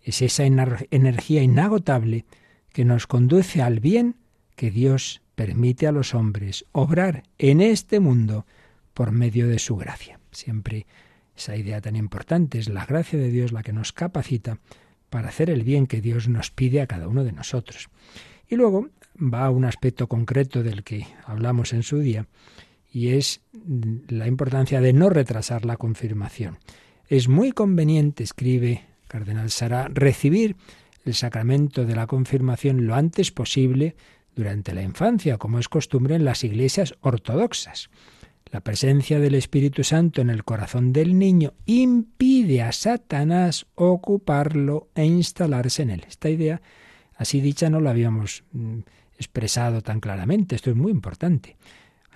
Es 0.00 0.22
esa 0.22 0.44
energía 0.44 1.42
inagotable 1.42 2.24
que 2.72 2.84
nos 2.84 3.06
conduce 3.06 3.62
al 3.62 3.80
bien 3.80 4.16
que 4.54 4.70
Dios 4.70 5.22
permite 5.34 5.86
a 5.86 5.92
los 5.92 6.14
hombres 6.14 6.64
obrar 6.72 7.24
en 7.38 7.60
este 7.60 8.00
mundo 8.00 8.46
por 8.96 9.12
medio 9.12 9.46
de 9.46 9.58
su 9.58 9.76
gracia. 9.76 10.18
Siempre 10.32 10.86
esa 11.36 11.54
idea 11.54 11.82
tan 11.82 11.96
importante 11.96 12.58
es 12.58 12.70
la 12.70 12.86
gracia 12.86 13.18
de 13.18 13.28
Dios 13.28 13.52
la 13.52 13.62
que 13.62 13.74
nos 13.74 13.92
capacita 13.92 14.58
para 15.10 15.28
hacer 15.28 15.50
el 15.50 15.64
bien 15.64 15.86
que 15.86 16.00
Dios 16.00 16.28
nos 16.28 16.50
pide 16.50 16.80
a 16.80 16.86
cada 16.86 17.06
uno 17.06 17.22
de 17.22 17.32
nosotros. 17.32 17.90
Y 18.48 18.56
luego 18.56 18.88
va 19.20 19.50
un 19.50 19.66
aspecto 19.66 20.06
concreto 20.06 20.62
del 20.62 20.82
que 20.82 21.06
hablamos 21.26 21.74
en 21.74 21.82
su 21.82 21.98
día, 21.98 22.26
y 22.90 23.08
es 23.08 23.42
la 24.08 24.28
importancia 24.28 24.80
de 24.80 24.94
no 24.94 25.10
retrasar 25.10 25.66
la 25.66 25.76
confirmación. 25.76 26.56
Es 27.06 27.28
muy 27.28 27.52
conveniente, 27.52 28.24
escribe 28.24 28.84
Cardenal 29.08 29.50
Sara, 29.50 29.88
recibir 29.92 30.56
el 31.04 31.12
sacramento 31.12 31.84
de 31.84 31.96
la 31.96 32.06
confirmación 32.06 32.86
lo 32.86 32.94
antes 32.94 33.30
posible 33.30 33.94
durante 34.34 34.72
la 34.72 34.80
infancia, 34.80 35.36
como 35.36 35.58
es 35.58 35.68
costumbre 35.68 36.14
en 36.14 36.24
las 36.24 36.44
iglesias 36.44 36.94
ortodoxas. 37.02 37.90
La 38.56 38.62
presencia 38.62 39.20
del 39.20 39.34
Espíritu 39.34 39.84
Santo 39.84 40.22
en 40.22 40.30
el 40.30 40.42
corazón 40.42 40.90
del 40.90 41.18
niño 41.18 41.52
impide 41.66 42.62
a 42.62 42.72
Satanás 42.72 43.66
ocuparlo 43.74 44.88
e 44.94 45.04
instalarse 45.04 45.82
en 45.82 45.90
él. 45.90 46.04
Esta 46.08 46.30
idea, 46.30 46.62
así 47.16 47.42
dicha, 47.42 47.68
no 47.68 47.80
la 47.80 47.90
habíamos 47.90 48.44
mm, 48.52 48.78
expresado 49.18 49.82
tan 49.82 50.00
claramente. 50.00 50.56
Esto 50.56 50.70
es 50.70 50.76
muy 50.76 50.90
importante. 50.90 51.58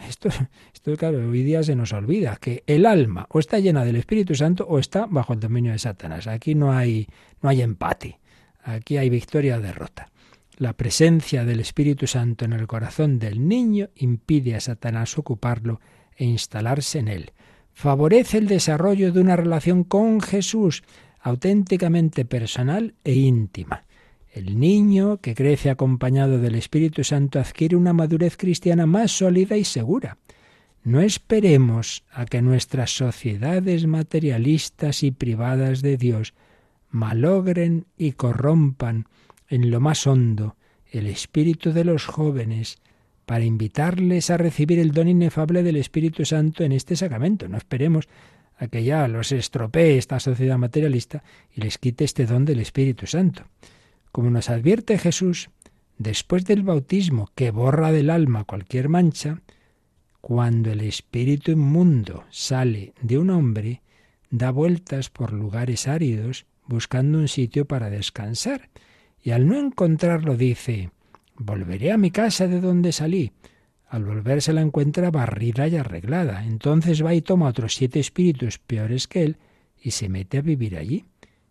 Esto, 0.09 0.31
esto, 0.75 0.97
claro, 0.97 1.19
hoy 1.29 1.43
día 1.43 1.63
se 1.63 1.77
nos 1.77 1.93
olvida 1.93 2.39
que 2.41 2.65
el 2.67 2.87
alma 2.87 3.27
o 3.29 3.39
está 3.39 3.59
llena 3.59 3.85
del 3.85 3.97
Espíritu 3.97 4.35
Santo 4.35 4.65
o 4.67 4.79
está 4.79 5.05
bajo 5.05 5.35
el 5.35 5.41
dominio 5.41 5.73
de 5.73 5.79
Satanás. 5.79 6.27
Aquí 6.27 6.55
no 6.55 6.73
hay, 6.73 7.07
no 7.43 7.51
hay 7.51 7.61
empate. 7.61 8.19
Aquí 8.63 8.97
hay 8.97 9.11
victoria 9.11 9.59
o 9.59 9.61
derrota. 9.61 10.09
La 10.57 10.73
presencia 10.73 11.45
del 11.45 11.61
Espíritu 11.61 12.07
Santo 12.07 12.47
en 12.47 12.55
el 12.55 12.67
corazón 12.67 13.19
del 13.19 13.47
niño 13.47 13.91
impide 13.95 14.55
a 14.55 14.61
Satanás 14.61 15.19
ocuparlo 15.19 15.81
e 16.21 16.25
instalarse 16.25 16.99
en 16.99 17.09
él. 17.09 17.33
Favorece 17.73 18.37
el 18.37 18.47
desarrollo 18.47 19.11
de 19.11 19.21
una 19.21 19.37
relación 19.37 19.85
con 19.85 20.21
Jesús 20.21 20.83
auténticamente 21.19 22.27
personal 22.27 22.95
e 23.05 23.15
íntima. 23.15 23.85
El 24.31 24.61
niño 24.61 25.17
que 25.17 25.35
crece 25.35 25.71
acompañado 25.71 26.39
del 26.39 26.57
Espíritu 26.57 27.05
Santo 27.05 27.41
adquiere 27.41 27.75
una 27.75 27.95
madurez 27.95 28.37
cristiana 28.37 28.85
más 28.85 29.13
sólida 29.13 29.57
y 29.57 29.65
segura. 29.65 30.19
No 30.85 31.01
esperemos 31.01 32.05
a 32.13 32.27
que 32.27 32.43
nuestras 32.43 32.91
sociedades 32.95 33.87
materialistas 33.87 35.03
y 35.03 35.11
privadas 35.11 35.81
de 35.81 35.97
Dios 35.97 36.35
malogren 36.91 37.87
y 37.97 38.13
corrompan 38.13 39.07
en 39.49 39.71
lo 39.71 39.81
más 39.81 40.07
hondo 40.07 40.57
el 40.91 41.07
espíritu 41.07 41.73
de 41.73 41.85
los 41.85 42.05
jóvenes 42.05 42.79
para 43.31 43.45
invitarles 43.45 44.29
a 44.31 44.39
recibir 44.39 44.81
el 44.81 44.91
don 44.91 45.07
inefable 45.07 45.63
del 45.63 45.77
Espíritu 45.77 46.25
Santo 46.25 46.65
en 46.65 46.73
este 46.73 46.97
sacramento. 46.97 47.47
No 47.47 47.59
esperemos 47.59 48.09
a 48.57 48.67
que 48.67 48.83
ya 48.83 49.07
los 49.07 49.31
estropee 49.31 49.99
esta 49.99 50.19
sociedad 50.19 50.59
materialista 50.59 51.23
y 51.55 51.61
les 51.61 51.79
quite 51.79 52.03
este 52.03 52.27
don 52.27 52.45
del 52.45 52.59
Espíritu 52.59 53.07
Santo. 53.07 53.45
Como 54.11 54.31
nos 54.31 54.51
advierte 54.51 54.99
Jesús, 54.99 55.49
después 55.97 56.45
del 56.45 56.65
bautismo 56.65 57.31
que 57.37 57.53
borra 57.53 57.93
del 57.93 58.11
alma 58.11 58.43
cualquier 58.43 58.89
mancha, 58.89 59.43
cuando 60.21 60.73
el 60.73 60.81
espíritu 60.81 61.53
inmundo 61.53 62.25
sale 62.31 62.95
de 63.01 63.17
un 63.17 63.31
hombre, 63.31 63.81
da 64.31 64.51
vueltas 64.51 65.09
por 65.09 65.33
lugares 65.33 65.87
áridos 65.87 66.47
buscando 66.67 67.19
un 67.19 67.29
sitio 67.29 67.65
para 67.65 67.91
descansar, 67.91 68.71
y 69.23 69.31
al 69.31 69.47
no 69.47 69.57
encontrarlo 69.57 70.37
dice, 70.37 70.91
volveré 71.41 71.91
a 71.91 71.99
mi 71.99 72.11
casa 72.11 72.47
de 72.47 72.61
donde 72.61 72.93
salí. 72.93 73.33
Al 73.89 74.05
volver 74.05 74.41
se 74.41 74.53
la 74.53 74.61
encuentra 74.61 75.11
barrida 75.11 75.67
y 75.67 75.77
arreglada. 75.77 76.45
Entonces 76.45 77.05
va 77.05 77.15
y 77.15 77.23
toma 77.23 77.49
otros 77.49 77.75
siete 77.75 77.99
espíritus 77.99 78.59
peores 78.59 79.09
que 79.09 79.25
él 79.25 79.37
y 79.83 79.91
se 79.91 80.09
mete 80.09 80.39
a 80.39 80.43
vivir 80.43 80.77
allí 80.77 81.05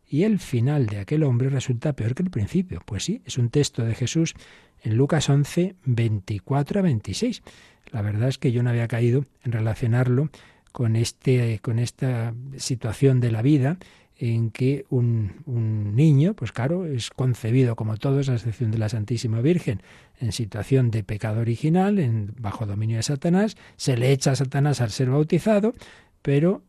y 0.09 0.23
el 0.23 0.39
final 0.39 0.87
de 0.87 0.99
aquel 0.99 1.23
hombre 1.23 1.49
resulta 1.49 1.93
peor 1.93 2.15
que 2.15 2.23
el 2.23 2.31
principio. 2.31 2.81
Pues 2.85 3.03
sí, 3.03 3.21
es 3.25 3.37
un 3.37 3.49
texto 3.49 3.83
de 3.83 3.93
Jesús 3.93 4.33
en 4.81 4.95
Lucas 4.95 5.29
11, 5.29 5.75
24 5.85 6.79
a 6.79 6.83
26. 6.83 7.43
La 7.91 8.01
verdad 8.01 8.29
es 8.29 8.37
que 8.37 8.51
yo 8.51 8.63
no 8.63 8.71
había 8.71 8.87
caído 8.87 9.25
en 9.43 9.51
relacionarlo 9.51 10.29
con, 10.71 10.95
este, 10.95 11.59
con 11.59 11.77
esta 11.77 12.33
situación 12.57 13.19
de 13.19 13.31
la 13.31 13.41
vida 13.41 13.77
en 14.20 14.51
que 14.51 14.86
un, 14.89 15.41
un, 15.45 15.95
niño, 15.95 16.34
pues 16.34 16.51
claro, 16.51 16.86
es 16.86 17.09
concebido 17.09 17.78
como 17.78 17.95
todos, 17.95 18.28
a 18.28 18.34
excepción 18.34 18.70
de 18.70 18.78
la 18.78 18.89
Santísima 18.89 19.39
Virgen, 19.39 19.82
en 20.20 20.34
situación 20.34 20.91
de 20.91 21.03
pecado 21.03 21.39
original, 21.39 21.99
en, 21.99 22.34
bajo 22.38 22.65
dominio 22.65 22.97
de 22.97 23.03
Satanás, 23.03 23.55
se 23.78 23.95
le 23.95 24.11
echa 24.11 24.32
a 24.32 24.36
Satanás 24.36 24.82
al 24.82 24.91
ser 24.91 25.09
bautizado, 25.09 25.74
pero 26.22 26.61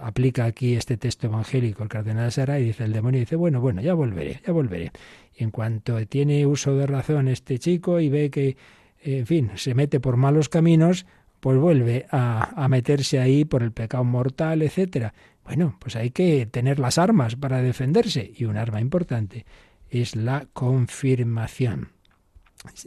aplica 0.00 0.44
aquí 0.44 0.74
este 0.74 0.96
texto 0.96 1.26
evangélico 1.26 1.82
el 1.82 1.88
cardenal 1.88 2.30
Sara 2.30 2.60
y 2.60 2.66
dice 2.66 2.84
el 2.84 2.92
demonio 2.92 3.18
dice 3.18 3.34
bueno 3.34 3.60
bueno 3.60 3.82
ya 3.82 3.94
volveré 3.94 4.40
ya 4.46 4.52
volveré 4.52 4.92
y 5.34 5.42
en 5.42 5.50
cuanto 5.50 6.06
tiene 6.06 6.46
uso 6.46 6.76
de 6.76 6.86
razón 6.86 7.26
este 7.26 7.58
chico 7.58 7.98
y 7.98 8.08
ve 8.08 8.30
que 8.30 8.56
en 9.02 9.26
fin 9.26 9.50
se 9.56 9.74
mete 9.74 9.98
por 9.98 10.16
malos 10.16 10.48
caminos 10.48 11.04
pues 11.40 11.58
vuelve 11.58 12.06
a, 12.12 12.62
a 12.64 12.68
meterse 12.68 13.18
ahí 13.18 13.44
por 13.44 13.64
el 13.64 13.72
pecado 13.72 14.04
mortal 14.04 14.62
etcétera 14.62 15.14
bueno 15.46 15.76
pues 15.78 15.96
hay 15.96 16.10
que 16.10 16.46
tener 16.46 16.78
las 16.78 16.98
armas 16.98 17.36
para 17.36 17.62
defenderse 17.62 18.32
y 18.36 18.44
un 18.44 18.56
arma 18.56 18.80
importante 18.80 19.46
es 19.88 20.16
la 20.16 20.46
confirmación 20.52 21.92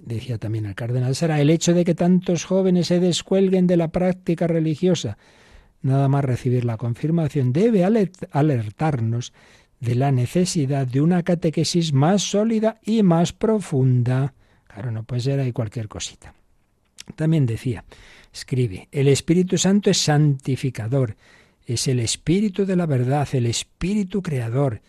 decía 0.03 0.37
también 0.37 0.65
el 0.65 0.75
cardenal 0.75 1.15
Sara 1.15 1.39
el 1.39 1.49
hecho 1.49 1.73
de 1.73 1.85
que 1.85 1.95
tantos 1.95 2.45
jóvenes 2.45 2.87
se 2.87 2.99
descuelguen 2.99 3.65
de 3.65 3.77
la 3.77 3.87
práctica 3.87 4.47
religiosa 4.47 5.17
nada 5.81 6.07
más 6.07 6.25
recibir 6.25 6.65
la 6.65 6.77
confirmación, 6.77 7.53
debe 7.53 7.83
alertarnos 8.31 9.33
de 9.79 9.95
la 9.95 10.11
necesidad 10.11 10.85
de 10.85 11.01
una 11.01 11.23
catequesis 11.23 11.93
más 11.93 12.23
sólida 12.23 12.79
y 12.83 13.03
más 13.03 13.33
profunda. 13.33 14.33
Claro, 14.67 14.91
no 14.91 15.03
puede 15.03 15.21
ser 15.21 15.39
ahí 15.39 15.51
cualquier 15.51 15.87
cosita. 15.87 16.33
También 17.15 17.45
decía, 17.45 17.85
escribe, 18.33 18.87
el 18.91 19.07
Espíritu 19.07 19.57
Santo 19.57 19.89
es 19.89 19.97
santificador, 19.97 21.15
es 21.73 21.87
el 21.87 21.99
Espíritu 21.99 22.65
de 22.65 22.75
la 22.75 22.85
verdad, 22.85 23.27
el 23.33 23.45
Espíritu 23.45 24.21
creador, 24.21 24.81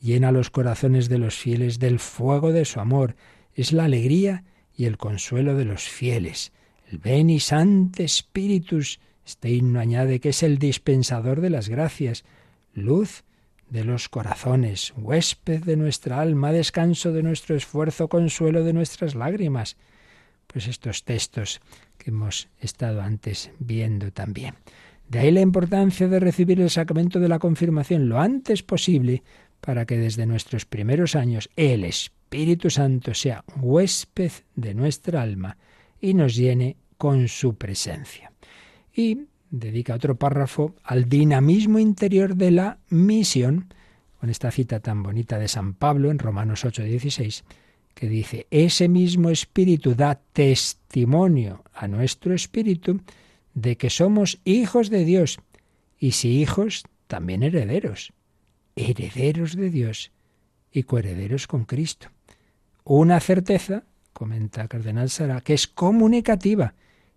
llena 0.00 0.32
los 0.32 0.50
corazones 0.50 1.08
de 1.08 1.18
los 1.18 1.36
fieles 1.36 1.78
del 1.78 1.98
fuego 1.98 2.52
de 2.52 2.64
su 2.64 2.80
amor, 2.80 3.16
es 3.54 3.72
la 3.72 3.84
alegría 3.84 4.44
y 4.76 4.84
el 4.84 4.98
consuelo 4.98 5.54
de 5.54 5.64
los 5.64 5.84
fieles. 5.84 6.52
El 6.90 6.98
Beni 6.98 7.40
Sant 7.40 7.98
Spiritus 8.06 9.00
este 9.26 9.50
himno 9.50 9.80
añade 9.80 10.20
que 10.20 10.28
es 10.28 10.44
el 10.44 10.58
dispensador 10.58 11.40
de 11.40 11.50
las 11.50 11.68
gracias, 11.68 12.24
luz 12.74 13.24
de 13.68 13.82
los 13.82 14.08
corazones, 14.08 14.94
huésped 14.96 15.64
de 15.64 15.76
nuestra 15.76 16.20
alma, 16.20 16.52
descanso 16.52 17.12
de 17.12 17.24
nuestro 17.24 17.56
esfuerzo, 17.56 18.08
consuelo 18.08 18.62
de 18.62 18.72
nuestras 18.72 19.16
lágrimas. 19.16 19.76
Pues 20.46 20.68
estos 20.68 21.02
textos 21.02 21.60
que 21.98 22.10
hemos 22.10 22.48
estado 22.60 23.02
antes 23.02 23.50
viendo 23.58 24.12
también. 24.12 24.54
De 25.08 25.20
ahí 25.20 25.30
la 25.30 25.40
importancia 25.40 26.08
de 26.08 26.18
recibir 26.18 26.60
el 26.60 26.70
sacramento 26.70 27.20
de 27.20 27.28
la 27.28 27.38
confirmación 27.38 28.08
lo 28.08 28.20
antes 28.20 28.62
posible 28.62 29.22
para 29.60 29.86
que 29.86 29.96
desde 29.96 30.26
nuestros 30.26 30.64
primeros 30.64 31.14
años 31.14 31.48
el 31.56 31.84
Espíritu 31.84 32.70
Santo 32.70 33.14
sea 33.14 33.44
huésped 33.56 34.32
de 34.56 34.74
nuestra 34.74 35.22
alma 35.22 35.56
y 36.00 36.14
nos 36.14 36.34
llene 36.34 36.76
con 36.98 37.28
su 37.28 37.54
presencia. 37.54 38.32
Y 38.94 39.26
dedica 39.50 39.94
otro 39.94 40.16
párrafo 40.16 40.74
al 40.82 41.08
dinamismo 41.08 41.78
interior 41.78 42.34
de 42.34 42.50
la 42.50 42.78
misión, 42.88 43.72
con 44.18 44.30
esta 44.30 44.50
cita 44.50 44.80
tan 44.80 45.02
bonita 45.02 45.38
de 45.38 45.48
San 45.48 45.74
Pablo 45.74 46.10
en 46.10 46.18
Romanos 46.18 46.64
8:16, 46.64 47.44
que 47.94 48.08
dice, 48.08 48.46
ese 48.50 48.88
mismo 48.88 49.30
espíritu 49.30 49.94
da 49.94 50.20
testimonio 50.32 51.64
a 51.72 51.88
nuestro 51.88 52.34
espíritu 52.34 53.00
de 53.56 53.78
que 53.78 53.88
somos 53.88 54.38
hijos 54.44 54.90
de 54.90 55.06
Dios, 55.06 55.38
y 55.98 56.12
si 56.12 56.42
hijos, 56.42 56.84
también 57.06 57.42
herederos, 57.42 58.12
herederos 58.76 59.56
de 59.56 59.70
Dios 59.70 60.12
y 60.70 60.82
coherederos 60.82 61.46
con 61.46 61.64
Cristo. 61.64 62.08
Una 62.84 63.18
certeza, 63.18 63.84
comenta 64.12 64.68
Cardenal 64.68 65.08
Sara, 65.08 65.40
que 65.40 65.54
es 65.54 65.66
comunicativa 65.66 66.74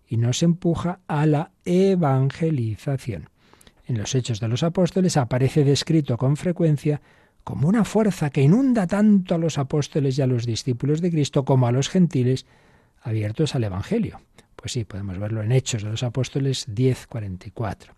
y 0.08 0.16
nos 0.16 0.42
empuja 0.42 1.00
a 1.06 1.26
la 1.26 1.50
evangelización. 1.66 3.28
En 3.86 3.98
los 3.98 4.14
Hechos 4.14 4.40
de 4.40 4.48
los 4.48 4.62
Apóstoles 4.62 5.18
aparece 5.18 5.62
descrito 5.62 6.16
con 6.16 6.38
frecuencia 6.38 7.02
como 7.44 7.68
una 7.68 7.84
fuerza 7.84 8.30
que 8.30 8.42
inunda 8.42 8.86
tanto 8.86 9.34
a 9.34 9.38
los 9.38 9.58
apóstoles 9.58 10.16
y 10.16 10.22
a 10.22 10.26
los 10.26 10.46
discípulos 10.46 11.02
de 11.02 11.10
Cristo 11.10 11.44
como 11.44 11.66
a 11.66 11.72
los 11.72 11.90
gentiles 11.90 12.46
abiertos 13.02 13.54
al 13.54 13.64
Evangelio. 13.64 14.20
Pues 14.60 14.72
sí, 14.72 14.84
podemos 14.84 15.18
verlo 15.18 15.42
en 15.42 15.52
Hechos 15.52 15.82
de 15.82 15.88
los 15.88 16.02
Apóstoles 16.02 16.66
10:44. 16.68 17.94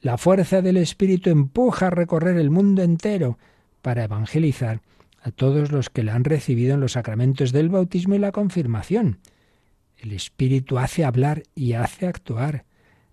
La 0.00 0.16
fuerza 0.16 0.62
del 0.62 0.76
Espíritu 0.76 1.28
empuja 1.28 1.88
a 1.88 1.90
recorrer 1.90 2.36
el 2.36 2.50
mundo 2.50 2.82
entero 2.82 3.36
para 3.82 4.04
evangelizar 4.04 4.80
a 5.22 5.32
todos 5.32 5.72
los 5.72 5.90
que 5.90 6.04
le 6.04 6.12
han 6.12 6.22
recibido 6.22 6.74
en 6.74 6.80
los 6.80 6.92
sacramentos 6.92 7.50
del 7.50 7.68
bautismo 7.68 8.14
y 8.14 8.18
la 8.18 8.30
confirmación. 8.30 9.18
El 9.98 10.12
Espíritu 10.12 10.78
hace 10.78 11.04
hablar 11.04 11.42
y 11.56 11.72
hace 11.72 12.06
actuar. 12.06 12.64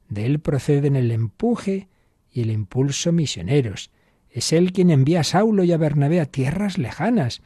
De 0.09 0.27
él 0.27 0.39
proceden 0.39 0.95
el 0.95 1.09
empuje 1.09 1.87
y 2.31 2.41
el 2.41 2.51
impulso 2.51 3.11
misioneros. 3.11 3.89
Es 4.29 4.53
él 4.53 4.73
quien 4.73 4.91
envía 4.91 5.21
a 5.21 5.23
Saulo 5.23 5.63
y 5.63 5.71
a 5.71 5.77
Bernabé 5.77 6.19
a 6.19 6.25
tierras 6.27 6.77
lejanas 6.77 7.41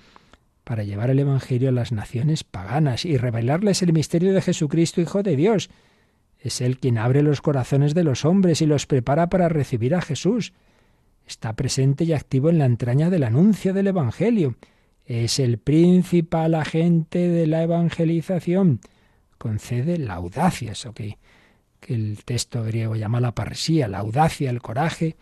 para 0.66 0.84
llevar 0.84 1.12
el 1.12 1.20
Evangelio 1.20 1.70
a 1.70 1.72
las 1.72 1.92
naciones 1.92 2.44
paganas 2.44 3.06
y 3.06 3.18
revelarles 3.18 3.84
el 3.84 3.94
misterio 3.94 4.34
de 4.34 4.42
Jesucristo, 4.42 5.00
Hijo 5.00 5.24
de 5.24 5.36
Dios. 5.36 5.70
Es 6.40 6.60
Él 6.60 6.80
quien 6.80 6.98
abre 6.98 7.22
los 7.22 7.40
corazones 7.40 7.94
de 7.94 8.04
los 8.04 8.26
hombres 8.26 8.62
y 8.62 8.66
los 8.66 8.88
prepara 8.88 9.30
para 9.30 9.48
recibir 9.48 9.96
a 9.96 10.02
Jesús. 10.02 10.54
Está 11.26 11.54
presente 11.54 12.04
y 12.04 12.14
activo 12.14 12.50
en 12.50 12.58
la 12.58 12.66
entraña 12.66 13.12
del 13.12 13.24
anuncio 13.24 13.74
del 13.74 13.88
Evangelio. 13.88 14.56
Es 15.06 15.40
el 15.40 15.60
principal 15.60 16.56
agente 16.56 17.30
de 17.30 17.46
la 17.46 17.62
evangelización. 17.62 18.82
Concede 19.38 20.00
la 20.00 20.16
audacia, 20.16 20.72
eso 20.72 20.94
que, 20.94 21.20
el 21.88 22.24
texto 22.26 22.64
griego 22.64 22.96
llama 22.96 23.22
la 23.22 23.36
parresía, 23.36 23.88
la 23.88 24.00
audacia, 24.00 24.50
el 24.50 24.64
coraje 24.64 25.16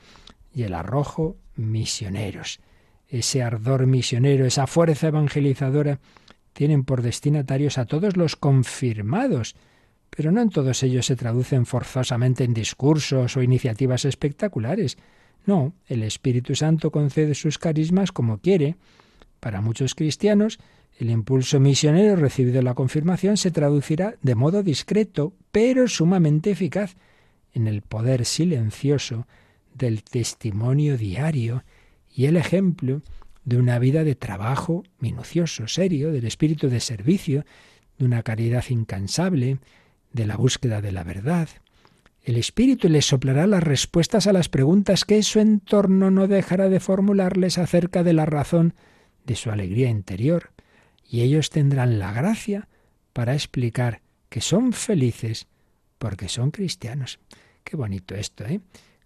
y 0.55 0.63
el 0.63 0.73
arrojo 0.73 1.35
misioneros 1.57 2.61
ese 3.07 3.43
ardor 3.43 3.85
misionero, 3.87 4.45
esa 4.45 4.67
fuerza 4.67 5.07
evangelizadora, 5.07 5.99
tienen 6.53 6.83
por 6.83 7.01
destinatarios 7.01 7.77
a 7.77 7.85
todos 7.85 8.15
los 8.15 8.35
confirmados, 8.35 9.55
pero 10.09 10.31
no 10.31 10.41
en 10.41 10.49
todos 10.49 10.83
ellos 10.83 11.07
se 11.07 11.15
traducen 11.15 11.65
forzosamente 11.65 12.43
en 12.43 12.53
discursos 12.53 13.35
o 13.35 13.41
iniciativas 13.41 14.05
espectaculares. 14.05 14.97
No, 15.45 15.73
el 15.87 16.03
Espíritu 16.03 16.55
Santo 16.55 16.91
concede 16.91 17.33
sus 17.33 17.57
carismas 17.57 18.11
como 18.11 18.37
quiere. 18.37 18.75
Para 19.39 19.61
muchos 19.61 19.95
cristianos, 19.95 20.59
el 20.99 21.09
impulso 21.09 21.59
misionero 21.59 22.15
recibido 22.15 22.59
en 22.59 22.65
la 22.65 22.75
confirmación 22.75 23.37
se 23.37 23.51
traducirá 23.51 24.15
de 24.21 24.35
modo 24.35 24.61
discreto, 24.61 25.33
pero 25.51 25.87
sumamente 25.87 26.51
eficaz, 26.51 26.95
en 27.53 27.67
el 27.67 27.81
poder 27.81 28.25
silencioso 28.25 29.27
del 29.73 30.03
testimonio 30.03 30.97
diario 30.97 31.63
y 32.13 32.25
el 32.25 32.37
ejemplo 32.37 33.01
de 33.43 33.57
una 33.57 33.79
vida 33.79 34.03
de 34.03 34.15
trabajo 34.15 34.83
minucioso, 34.99 35.67
serio, 35.67 36.11
del 36.11 36.25
espíritu 36.25 36.69
de 36.69 36.79
servicio, 36.79 37.45
de 37.97 38.05
una 38.05 38.23
caridad 38.23 38.63
incansable, 38.69 39.57
de 40.11 40.25
la 40.25 40.37
búsqueda 40.37 40.81
de 40.81 40.91
la 40.91 41.03
verdad. 41.03 41.49
El 42.21 42.37
espíritu 42.37 42.87
les 42.87 43.05
soplará 43.05 43.47
las 43.47 43.63
respuestas 43.63 44.27
a 44.27 44.33
las 44.33 44.47
preguntas 44.47 45.03
que 45.03 45.21
su 45.23 45.39
entorno 45.39 46.09
no 46.09 46.27
dejará 46.27 46.69
de 46.69 46.79
formularles 46.79 47.57
acerca 47.57 48.03
de 48.03 48.13
la 48.13 48.25
razón 48.25 48.75
de 49.25 49.35
su 49.35 49.51
alegría 49.51 49.89
interior, 49.89 50.51
y 51.09 51.21
ellos 51.21 51.49
tendrán 51.49 51.99
la 51.99 52.13
gracia 52.13 52.69
para 53.11 53.33
explicar 53.33 54.01
que 54.29 54.41
son 54.41 54.73
felices 54.73 55.47
porque 55.97 56.29
son 56.29 56.51
cristianos. 56.51 57.19
Qué 57.63 57.75
bonito 57.75 58.15
esto, 58.15 58.45
¿eh? 58.45 58.61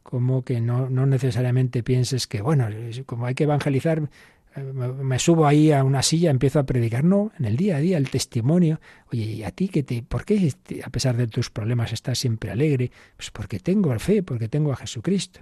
Como 0.10 0.42
que 0.42 0.62
no, 0.62 0.90
no 0.90 1.06
necesariamente 1.06 1.84
pienses 1.84 2.28
que, 2.28 2.42
bueno, 2.42 2.70
como 3.06 3.26
hay 3.26 3.36
que 3.36 3.44
evangelizar, 3.44 4.10
eh, 4.56 4.62
me 4.62 5.20
subo 5.20 5.46
ahí 5.46 5.74
a 5.74 5.84
una 5.84 6.02
silla, 6.02 6.32
empiezo 6.32 6.60
a 6.60 6.66
predicar. 6.66 7.04
No, 7.04 7.34
en 7.38 7.44
el 7.44 7.58
día 7.58 7.76
a 7.76 7.80
día, 7.80 7.98
el 7.98 8.10
testimonio. 8.10 8.80
Oye, 9.12 9.24
¿y 9.24 9.44
a 9.44 9.52
ti 9.52 9.68
qué 9.68 9.84
te, 9.84 10.04
por 10.04 10.24
qué 10.24 10.54
a 10.82 10.90
pesar 10.92 11.18
de 11.18 11.28
tus 11.28 11.50
problemas 11.50 11.92
estás 11.92 12.20
siempre 12.20 12.52
alegre? 12.52 12.90
Pues 13.18 13.32
porque 13.32 13.60
tengo 13.60 14.00
fe, 14.00 14.24
porque 14.24 14.48
tengo 14.48 14.72
a 14.72 14.78
Jesucristo. 14.78 15.42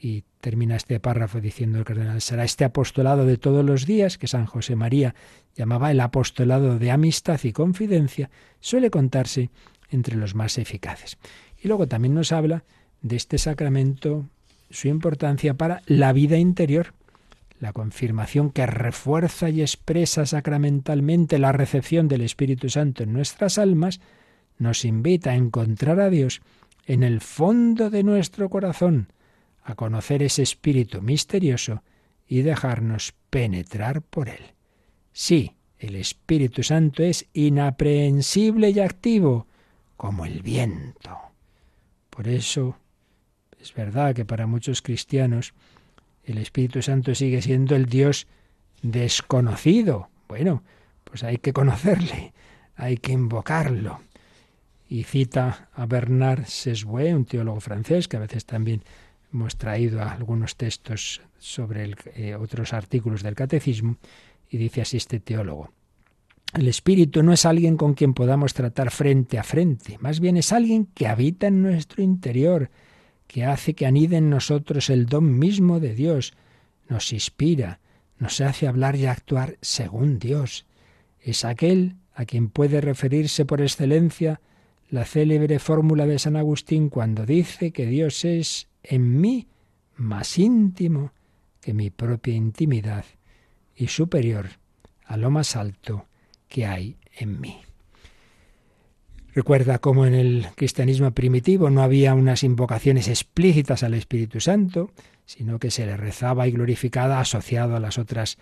Y 0.00 0.24
termina 0.40 0.76
este 0.76 0.98
párrafo 0.98 1.42
diciendo 1.42 1.78
el 1.78 1.84
cardenal, 1.84 2.22
será 2.22 2.44
este 2.44 2.64
apostolado 2.64 3.26
de 3.26 3.36
todos 3.36 3.62
los 3.62 3.84
días, 3.84 4.16
que 4.16 4.26
San 4.26 4.46
José 4.46 4.74
María 4.74 5.14
llamaba 5.54 5.90
el 5.90 6.00
apostolado 6.00 6.78
de 6.78 6.90
amistad 6.90 7.38
y 7.44 7.52
confidencia, 7.52 8.30
suele 8.58 8.88
contarse 8.88 9.50
entre 9.90 10.16
los 10.16 10.34
más 10.34 10.56
eficaces. 10.56 11.18
Y 11.62 11.68
luego 11.68 11.86
también 11.88 12.14
nos 12.14 12.32
habla 12.32 12.64
de 13.02 13.16
este 13.16 13.38
sacramento 13.38 14.24
su 14.70 14.88
importancia 14.88 15.54
para 15.54 15.82
la 15.86 16.12
vida 16.12 16.38
interior, 16.38 16.94
la 17.60 17.72
confirmación 17.72 18.50
que 18.50 18.66
refuerza 18.66 19.50
y 19.50 19.60
expresa 19.60 20.26
sacramentalmente 20.26 21.38
la 21.38 21.52
recepción 21.52 22.08
del 22.08 22.22
Espíritu 22.22 22.68
Santo 22.70 23.02
en 23.02 23.12
nuestras 23.12 23.58
almas, 23.58 24.00
nos 24.58 24.84
invita 24.84 25.30
a 25.30 25.36
encontrar 25.36 26.00
a 26.00 26.10
Dios 26.10 26.40
en 26.86 27.02
el 27.02 27.20
fondo 27.20 27.90
de 27.90 28.02
nuestro 28.02 28.48
corazón, 28.48 29.12
a 29.62 29.74
conocer 29.74 30.22
ese 30.22 30.42
Espíritu 30.42 31.02
misterioso 31.02 31.82
y 32.26 32.42
dejarnos 32.42 33.14
penetrar 33.30 34.02
por 34.02 34.28
él. 34.28 34.54
Sí, 35.12 35.52
el 35.78 35.96
Espíritu 35.96 36.62
Santo 36.62 37.02
es 37.02 37.26
inaprehensible 37.32 38.70
y 38.70 38.80
activo, 38.80 39.46
como 39.96 40.24
el 40.24 40.42
viento. 40.42 41.16
Por 42.10 42.28
eso 42.28 42.76
es 43.62 43.72
verdad 43.74 44.14
que 44.14 44.24
para 44.24 44.46
muchos 44.46 44.82
cristianos 44.82 45.54
el 46.24 46.38
Espíritu 46.38 46.82
Santo 46.82 47.14
sigue 47.14 47.40
siendo 47.42 47.76
el 47.76 47.86
Dios 47.86 48.26
desconocido. 48.82 50.08
Bueno, 50.28 50.64
pues 51.04 51.22
hay 51.22 51.38
que 51.38 51.52
conocerle, 51.52 52.32
hay 52.74 52.96
que 52.96 53.12
invocarlo. 53.12 54.00
Y 54.88 55.04
cita 55.04 55.68
a 55.72 55.86
Bernard 55.86 56.44
Sesbue, 56.46 57.14
un 57.14 57.24
teólogo 57.24 57.60
francés, 57.60 58.08
que 58.08 58.16
a 58.16 58.20
veces 58.20 58.44
también 58.44 58.82
hemos 59.32 59.56
traído 59.56 60.02
algunos 60.02 60.56
textos 60.56 61.22
sobre 61.38 61.94
eh, 62.14 62.34
otros 62.34 62.72
artículos 62.72 63.22
del 63.22 63.34
catecismo, 63.34 63.96
y 64.50 64.58
dice 64.58 64.82
así 64.82 64.98
este 64.98 65.20
teólogo. 65.20 65.70
El 66.52 66.68
espíritu 66.68 67.22
no 67.22 67.32
es 67.32 67.46
alguien 67.46 67.78
con 67.78 67.94
quien 67.94 68.12
podamos 68.12 68.52
tratar 68.52 68.90
frente 68.90 69.38
a 69.38 69.42
frente, 69.42 69.96
más 69.98 70.20
bien 70.20 70.36
es 70.36 70.52
alguien 70.52 70.86
que 70.86 71.06
habita 71.06 71.46
en 71.46 71.62
nuestro 71.62 72.02
interior, 72.02 72.70
que 73.32 73.46
hace 73.46 73.72
que 73.72 73.86
anide 73.86 74.18
en 74.18 74.28
nosotros 74.28 74.90
el 74.90 75.06
don 75.06 75.38
mismo 75.38 75.80
de 75.80 75.94
Dios, 75.94 76.34
nos 76.90 77.14
inspira, 77.14 77.80
nos 78.18 78.42
hace 78.42 78.66
hablar 78.66 78.94
y 78.94 79.06
actuar 79.06 79.56
según 79.62 80.18
Dios. 80.18 80.66
Es 81.18 81.46
aquel 81.46 81.96
a 82.12 82.26
quien 82.26 82.50
puede 82.50 82.82
referirse 82.82 83.46
por 83.46 83.62
excelencia 83.62 84.42
la 84.90 85.06
célebre 85.06 85.58
fórmula 85.58 86.06
de 86.06 86.18
San 86.18 86.36
Agustín 86.36 86.90
cuando 86.90 87.24
dice 87.24 87.70
que 87.70 87.86
Dios 87.86 88.22
es 88.26 88.68
en 88.82 89.18
mí 89.18 89.48
más 89.96 90.38
íntimo 90.38 91.14
que 91.62 91.72
mi 91.72 91.88
propia 91.88 92.34
intimidad 92.34 93.06
y 93.74 93.86
superior 93.86 94.50
a 95.06 95.16
lo 95.16 95.30
más 95.30 95.56
alto 95.56 96.04
que 96.48 96.66
hay 96.66 96.98
en 97.16 97.40
mí. 97.40 97.62
Recuerda 99.34 99.78
cómo 99.78 100.04
en 100.04 100.14
el 100.14 100.46
cristianismo 100.56 101.10
primitivo 101.12 101.70
no 101.70 101.82
había 101.82 102.14
unas 102.14 102.42
invocaciones 102.42 103.08
explícitas 103.08 103.82
al 103.82 103.94
Espíritu 103.94 104.40
Santo, 104.40 104.90
sino 105.24 105.58
que 105.58 105.70
se 105.70 105.86
le 105.86 105.96
rezaba 105.96 106.46
y 106.46 106.52
glorificada 106.52 107.18
asociado 107.18 107.74
a 107.74 107.80
las 107.80 107.96
otras 107.96 108.36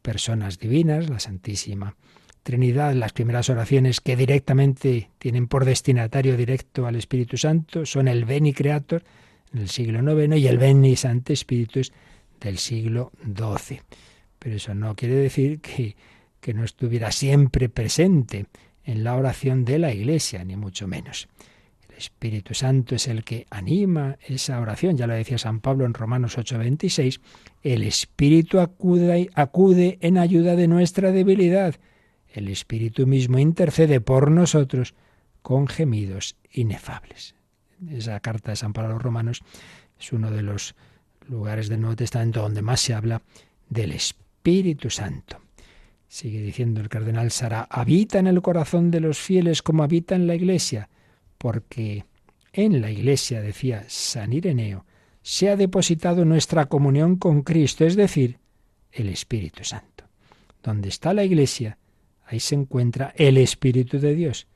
personas 0.00 0.58
divinas, 0.58 1.10
la 1.10 1.20
Santísima 1.20 1.94
Trinidad. 2.42 2.94
Las 2.94 3.12
primeras 3.12 3.50
oraciones 3.50 4.00
que 4.00 4.16
directamente 4.16 5.10
tienen 5.18 5.46
por 5.46 5.66
destinatario 5.66 6.38
directo 6.38 6.86
al 6.86 6.96
Espíritu 6.96 7.36
Santo 7.36 7.84
son 7.84 8.08
el 8.08 8.24
Veni 8.24 8.54
Creator 8.54 9.04
en 9.52 9.60
el 9.60 9.68
siglo 9.68 10.00
IX 10.00 10.38
y 10.38 10.46
el 10.46 10.56
Veni 10.56 10.96
Sancte 10.96 11.36
Spiritus 11.36 11.92
del 12.40 12.56
siglo 12.56 13.12
XII. 13.24 13.82
Pero 14.38 14.56
eso 14.56 14.74
no 14.74 14.96
quiere 14.96 15.16
decir 15.16 15.60
que, 15.60 15.96
que 16.40 16.54
no 16.54 16.64
estuviera 16.64 17.12
siempre 17.12 17.68
presente 17.68 18.46
en 18.90 19.04
la 19.04 19.14
oración 19.14 19.64
de 19.64 19.78
la 19.78 19.94
Iglesia, 19.94 20.44
ni 20.44 20.56
mucho 20.56 20.88
menos. 20.88 21.28
El 21.88 21.96
Espíritu 21.96 22.54
Santo 22.54 22.96
es 22.96 23.06
el 23.06 23.22
que 23.22 23.46
anima 23.48 24.16
esa 24.26 24.60
oración. 24.60 24.96
Ya 24.96 25.06
lo 25.06 25.14
decía 25.14 25.38
San 25.38 25.60
Pablo 25.60 25.84
en 25.84 25.94
Romanos 25.94 26.36
8:26. 26.36 27.20
El 27.62 27.84
Espíritu 27.84 28.58
acude, 28.58 29.30
acude 29.34 29.98
en 30.00 30.18
ayuda 30.18 30.56
de 30.56 30.66
nuestra 30.66 31.12
debilidad. 31.12 31.76
El 32.32 32.48
Espíritu 32.48 33.06
mismo 33.06 33.38
intercede 33.38 34.00
por 34.00 34.30
nosotros 34.30 34.94
con 35.42 35.68
gemidos 35.68 36.36
inefables. 36.52 37.36
Esa 37.88 38.18
carta 38.18 38.50
de 38.50 38.56
San 38.56 38.72
Pablo 38.72 38.90
a 38.90 38.92
los 38.94 39.02
Romanos 39.02 39.40
es 40.00 40.12
uno 40.12 40.32
de 40.32 40.42
los 40.42 40.74
lugares 41.28 41.68
del 41.68 41.80
Nuevo 41.80 41.96
Testamento 41.96 42.42
donde 42.42 42.62
más 42.62 42.80
se 42.80 42.94
habla 42.94 43.22
del 43.68 43.92
Espíritu 43.92 44.90
Santo. 44.90 45.40
Sigue 46.10 46.42
diciendo 46.42 46.82
el 46.82 46.90
cardenal 46.90 47.30
Sara, 47.30 47.66
habita 47.70 48.18
en 48.18 48.26
el 48.26 48.42
corazón 48.42 48.90
de 48.90 49.00
los 49.00 49.18
fieles 49.18 49.62
como 49.62 49.82
habita 49.82 50.14
en 50.14 50.26
la 50.26 50.34
iglesia 50.34 50.90
porque 51.40 52.04
en 52.52 52.82
la 52.82 52.90
Iglesia, 52.90 53.40
decía 53.40 53.84
San 53.88 54.34
Ireneo, 54.34 54.84
se 55.22 55.48
ha 55.48 55.56
depositado 55.56 56.26
nuestra 56.26 56.66
comunión 56.66 57.16
con 57.16 57.40
Cristo, 57.42 57.86
es 57.86 57.96
decir, 57.96 58.38
el 58.92 59.08
Espíritu 59.08 59.64
Santo. 59.64 60.04
Donde 60.62 60.90
está 60.90 61.14
la 61.14 61.24
Iglesia, 61.24 61.78
ahí 62.26 62.40
se 62.40 62.56
encuentra 62.56 63.14
el 63.16 63.38
Espíritu 63.38 63.98
de 63.98 64.14
Dios. 64.14 64.48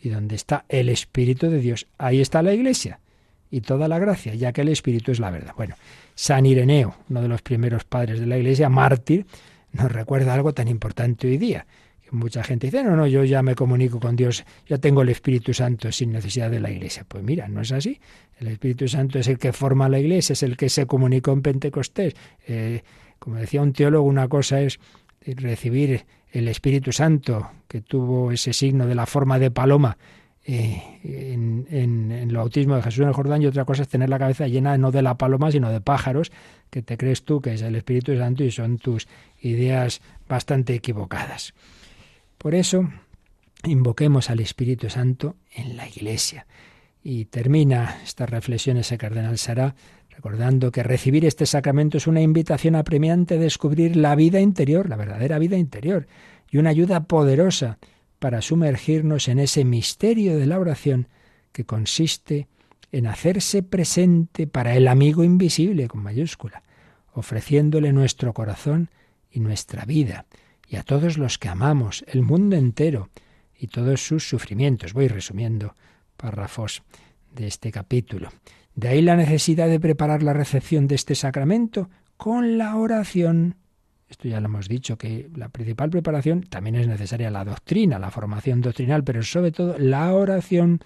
Y 0.00 0.08
donde 0.08 0.34
está 0.34 0.64
el 0.68 0.88
Espíritu 0.88 1.48
de 1.48 1.58
Dios, 1.58 1.86
ahí 1.96 2.20
está 2.20 2.42
la 2.42 2.54
Iglesia. 2.54 2.98
Y 3.48 3.60
toda 3.60 3.86
la 3.86 4.00
gracia, 4.00 4.34
ya 4.34 4.52
que 4.52 4.62
el 4.62 4.68
Espíritu 4.68 5.12
es 5.12 5.20
la 5.20 5.30
verdad. 5.30 5.54
Bueno, 5.56 5.76
San 6.16 6.44
Ireneo, 6.44 6.96
uno 7.08 7.22
de 7.22 7.28
los 7.28 7.42
primeros 7.42 7.84
padres 7.84 8.18
de 8.18 8.26
la 8.26 8.38
Iglesia, 8.38 8.68
mártir, 8.68 9.26
nos 9.72 9.90
recuerda 9.90 10.34
algo 10.34 10.52
tan 10.52 10.68
importante 10.68 11.26
hoy 11.26 11.38
día, 11.38 11.66
Mucha 12.12 12.44
gente 12.44 12.66
dice, 12.66 12.84
no, 12.84 12.94
no, 12.94 13.06
yo 13.06 13.24
ya 13.24 13.42
me 13.42 13.54
comunico 13.54 13.98
con 13.98 14.16
Dios, 14.16 14.44
ya 14.68 14.76
tengo 14.76 15.00
el 15.00 15.08
Espíritu 15.08 15.54
Santo 15.54 15.90
sin 15.90 16.12
necesidad 16.12 16.50
de 16.50 16.60
la 16.60 16.70
Iglesia. 16.70 17.06
Pues 17.08 17.24
mira, 17.24 17.48
no 17.48 17.62
es 17.62 17.72
así. 17.72 17.98
El 18.38 18.48
Espíritu 18.48 18.86
Santo 18.86 19.18
es 19.18 19.28
el 19.28 19.38
que 19.38 19.54
forma 19.54 19.88
la 19.88 19.98
Iglesia, 19.98 20.34
es 20.34 20.42
el 20.42 20.58
que 20.58 20.68
se 20.68 20.84
comunicó 20.86 21.32
en 21.32 21.40
Pentecostés. 21.40 22.14
Eh, 22.46 22.82
como 23.18 23.36
decía 23.36 23.62
un 23.62 23.72
teólogo, 23.72 24.06
una 24.06 24.28
cosa 24.28 24.60
es 24.60 24.78
recibir 25.24 26.04
el 26.32 26.48
Espíritu 26.48 26.92
Santo, 26.92 27.50
que 27.66 27.80
tuvo 27.80 28.30
ese 28.30 28.52
signo 28.52 28.86
de 28.86 28.94
la 28.94 29.06
forma 29.06 29.38
de 29.38 29.50
paloma 29.50 29.96
eh, 30.44 31.66
en, 31.70 32.10
el 32.10 32.34
bautismo 32.34 32.74
de 32.76 32.82
Jesús 32.82 33.00
en 33.00 33.08
el 33.08 33.14
Jordán, 33.14 33.42
y 33.42 33.46
otra 33.46 33.64
cosa 33.64 33.82
es 33.82 33.88
tener 33.88 34.08
la 34.08 34.18
cabeza 34.18 34.48
llena 34.48 34.76
no 34.76 34.90
de 34.90 35.02
la 35.02 35.16
paloma, 35.16 35.52
sino 35.52 35.70
de 35.70 35.80
pájaros, 35.80 36.32
que 36.70 36.82
te 36.82 36.96
crees 36.96 37.24
tú 37.24 37.40
que 37.40 37.54
es 37.54 37.62
el 37.62 37.76
Espíritu 37.76 38.16
Santo 38.16 38.42
y 38.42 38.50
son 38.50 38.78
tus 38.78 39.06
ideas 39.40 40.00
bastante 40.28 40.74
equivocadas. 40.74 41.54
Por 42.38 42.54
eso, 42.54 42.88
invoquemos 43.64 44.30
al 44.30 44.40
Espíritu 44.40 44.90
Santo 44.90 45.36
en 45.54 45.76
la 45.76 45.88
Iglesia. 45.88 46.46
Y 47.04 47.26
termina 47.26 47.98
estas 48.04 48.30
reflexiones 48.30 48.90
el 48.92 48.98
cardenal 48.98 49.38
Sará 49.38 49.74
recordando 50.10 50.70
que 50.70 50.82
recibir 50.82 51.24
este 51.24 51.46
sacramento 51.46 51.96
es 51.96 52.06
una 52.06 52.20
invitación 52.20 52.76
apremiante 52.76 53.34
a 53.34 53.38
descubrir 53.38 53.96
la 53.96 54.14
vida 54.14 54.40
interior, 54.40 54.88
la 54.88 54.96
verdadera 54.96 55.38
vida 55.38 55.56
interior, 55.56 56.06
y 56.50 56.58
una 56.58 56.70
ayuda 56.70 57.04
poderosa 57.04 57.78
para 58.22 58.40
sumergirnos 58.40 59.26
en 59.26 59.40
ese 59.40 59.64
misterio 59.64 60.38
de 60.38 60.46
la 60.46 60.60
oración 60.60 61.08
que 61.50 61.64
consiste 61.64 62.46
en 62.92 63.08
hacerse 63.08 63.64
presente 63.64 64.46
para 64.46 64.76
el 64.76 64.86
amigo 64.86 65.24
invisible 65.24 65.88
con 65.88 66.04
mayúscula, 66.04 66.62
ofreciéndole 67.14 67.92
nuestro 67.92 68.32
corazón 68.32 68.90
y 69.28 69.40
nuestra 69.40 69.84
vida, 69.86 70.26
y 70.68 70.76
a 70.76 70.84
todos 70.84 71.18
los 71.18 71.36
que 71.36 71.48
amamos, 71.48 72.04
el 72.06 72.22
mundo 72.22 72.54
entero 72.54 73.10
y 73.58 73.66
todos 73.66 74.06
sus 74.06 74.28
sufrimientos. 74.28 74.92
Voy 74.92 75.08
resumiendo 75.08 75.74
párrafos 76.16 76.84
de 77.34 77.48
este 77.48 77.72
capítulo. 77.72 78.28
De 78.76 78.86
ahí 78.86 79.02
la 79.02 79.16
necesidad 79.16 79.66
de 79.66 79.80
preparar 79.80 80.22
la 80.22 80.32
recepción 80.32 80.86
de 80.86 80.94
este 80.94 81.16
sacramento 81.16 81.90
con 82.16 82.56
la 82.56 82.76
oración. 82.76 83.56
Esto 84.12 84.28
ya 84.28 84.40
lo 84.40 84.46
hemos 84.48 84.68
dicho, 84.68 84.98
que 84.98 85.30
la 85.34 85.48
principal 85.48 85.88
preparación 85.88 86.42
también 86.42 86.74
es 86.74 86.86
necesaria 86.86 87.30
la 87.30 87.46
doctrina, 87.46 87.98
la 87.98 88.10
formación 88.10 88.60
doctrinal, 88.60 89.04
pero 89.04 89.22
sobre 89.22 89.52
todo 89.52 89.78
la 89.78 90.12
oración, 90.12 90.80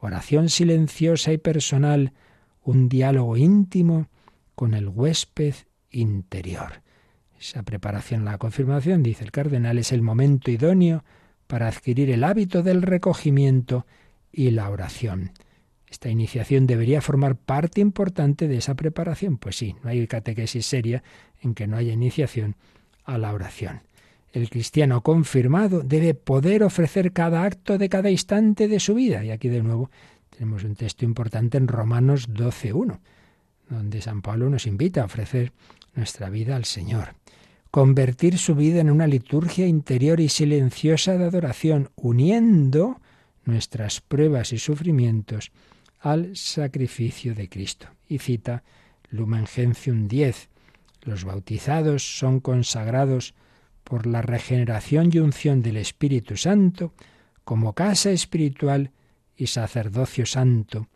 oración 0.00 0.48
silenciosa 0.48 1.32
y 1.32 1.38
personal, 1.38 2.12
un 2.64 2.88
diálogo 2.88 3.36
íntimo 3.36 4.08
con 4.56 4.74
el 4.74 4.88
huésped 4.88 5.54
interior. 5.92 6.82
Esa 7.38 7.62
preparación 7.62 8.24
la 8.24 8.36
confirmación, 8.36 9.04
dice 9.04 9.22
el 9.22 9.30
cardenal, 9.30 9.78
es 9.78 9.92
el 9.92 10.02
momento 10.02 10.50
idóneo 10.50 11.04
para 11.46 11.68
adquirir 11.68 12.10
el 12.10 12.24
hábito 12.24 12.64
del 12.64 12.82
recogimiento 12.82 13.86
y 14.32 14.50
la 14.50 14.68
oración. 14.70 15.30
Esta 15.96 16.10
iniciación 16.10 16.66
debería 16.66 17.00
formar 17.00 17.36
parte 17.36 17.80
importante 17.80 18.48
de 18.48 18.58
esa 18.58 18.74
preparación. 18.74 19.38
Pues 19.38 19.56
sí, 19.56 19.76
no 19.82 19.88
hay 19.88 20.06
catequesis 20.06 20.66
seria 20.66 21.02
en 21.40 21.54
que 21.54 21.66
no 21.66 21.78
haya 21.78 21.94
iniciación 21.94 22.54
a 23.06 23.16
la 23.16 23.32
oración. 23.32 23.80
El 24.34 24.50
cristiano 24.50 25.00
confirmado 25.00 25.80
debe 25.80 26.12
poder 26.12 26.64
ofrecer 26.64 27.12
cada 27.12 27.44
acto 27.44 27.78
de 27.78 27.88
cada 27.88 28.10
instante 28.10 28.68
de 28.68 28.78
su 28.78 28.92
vida. 28.92 29.24
Y 29.24 29.30
aquí 29.30 29.48
de 29.48 29.62
nuevo 29.62 29.90
tenemos 30.28 30.64
un 30.64 30.74
texto 30.74 31.06
importante 31.06 31.56
en 31.56 31.66
Romanos 31.66 32.28
12.1, 32.28 32.98
donde 33.70 34.02
San 34.02 34.20
Pablo 34.20 34.50
nos 34.50 34.66
invita 34.66 35.00
a 35.00 35.06
ofrecer 35.06 35.54
nuestra 35.94 36.28
vida 36.28 36.56
al 36.56 36.66
Señor 36.66 37.14
convertir 37.70 38.38
su 38.38 38.54
vida 38.54 38.80
en 38.80 38.90
una 38.90 39.06
liturgia 39.06 39.66
interior 39.66 40.20
y 40.20 40.28
silenciosa 40.28 41.18
de 41.18 41.24
adoración, 41.24 41.90
uniendo 41.96 43.00
nuestras 43.44 44.00
pruebas 44.00 44.52
y 44.54 44.58
sufrimientos 44.58 45.52
al 46.06 46.36
sacrificio 46.36 47.34
de 47.34 47.48
Cristo. 47.48 47.88
Y 48.08 48.18
cita 48.18 48.62
Lumen 49.10 49.44
Gentium 49.46 50.06
10. 50.06 50.48
Los 51.02 51.24
bautizados 51.24 52.18
son 52.18 52.38
consagrados 52.38 53.34
por 53.82 54.06
la 54.06 54.22
regeneración 54.22 55.10
y 55.12 55.18
unción 55.18 55.62
del 55.62 55.76
Espíritu 55.76 56.36
Santo 56.36 56.92
como 57.42 57.72
casa 57.72 58.12
espiritual 58.12 58.92
y 59.36 59.48
sacerdocio 59.48 60.26
santo, 60.26 60.86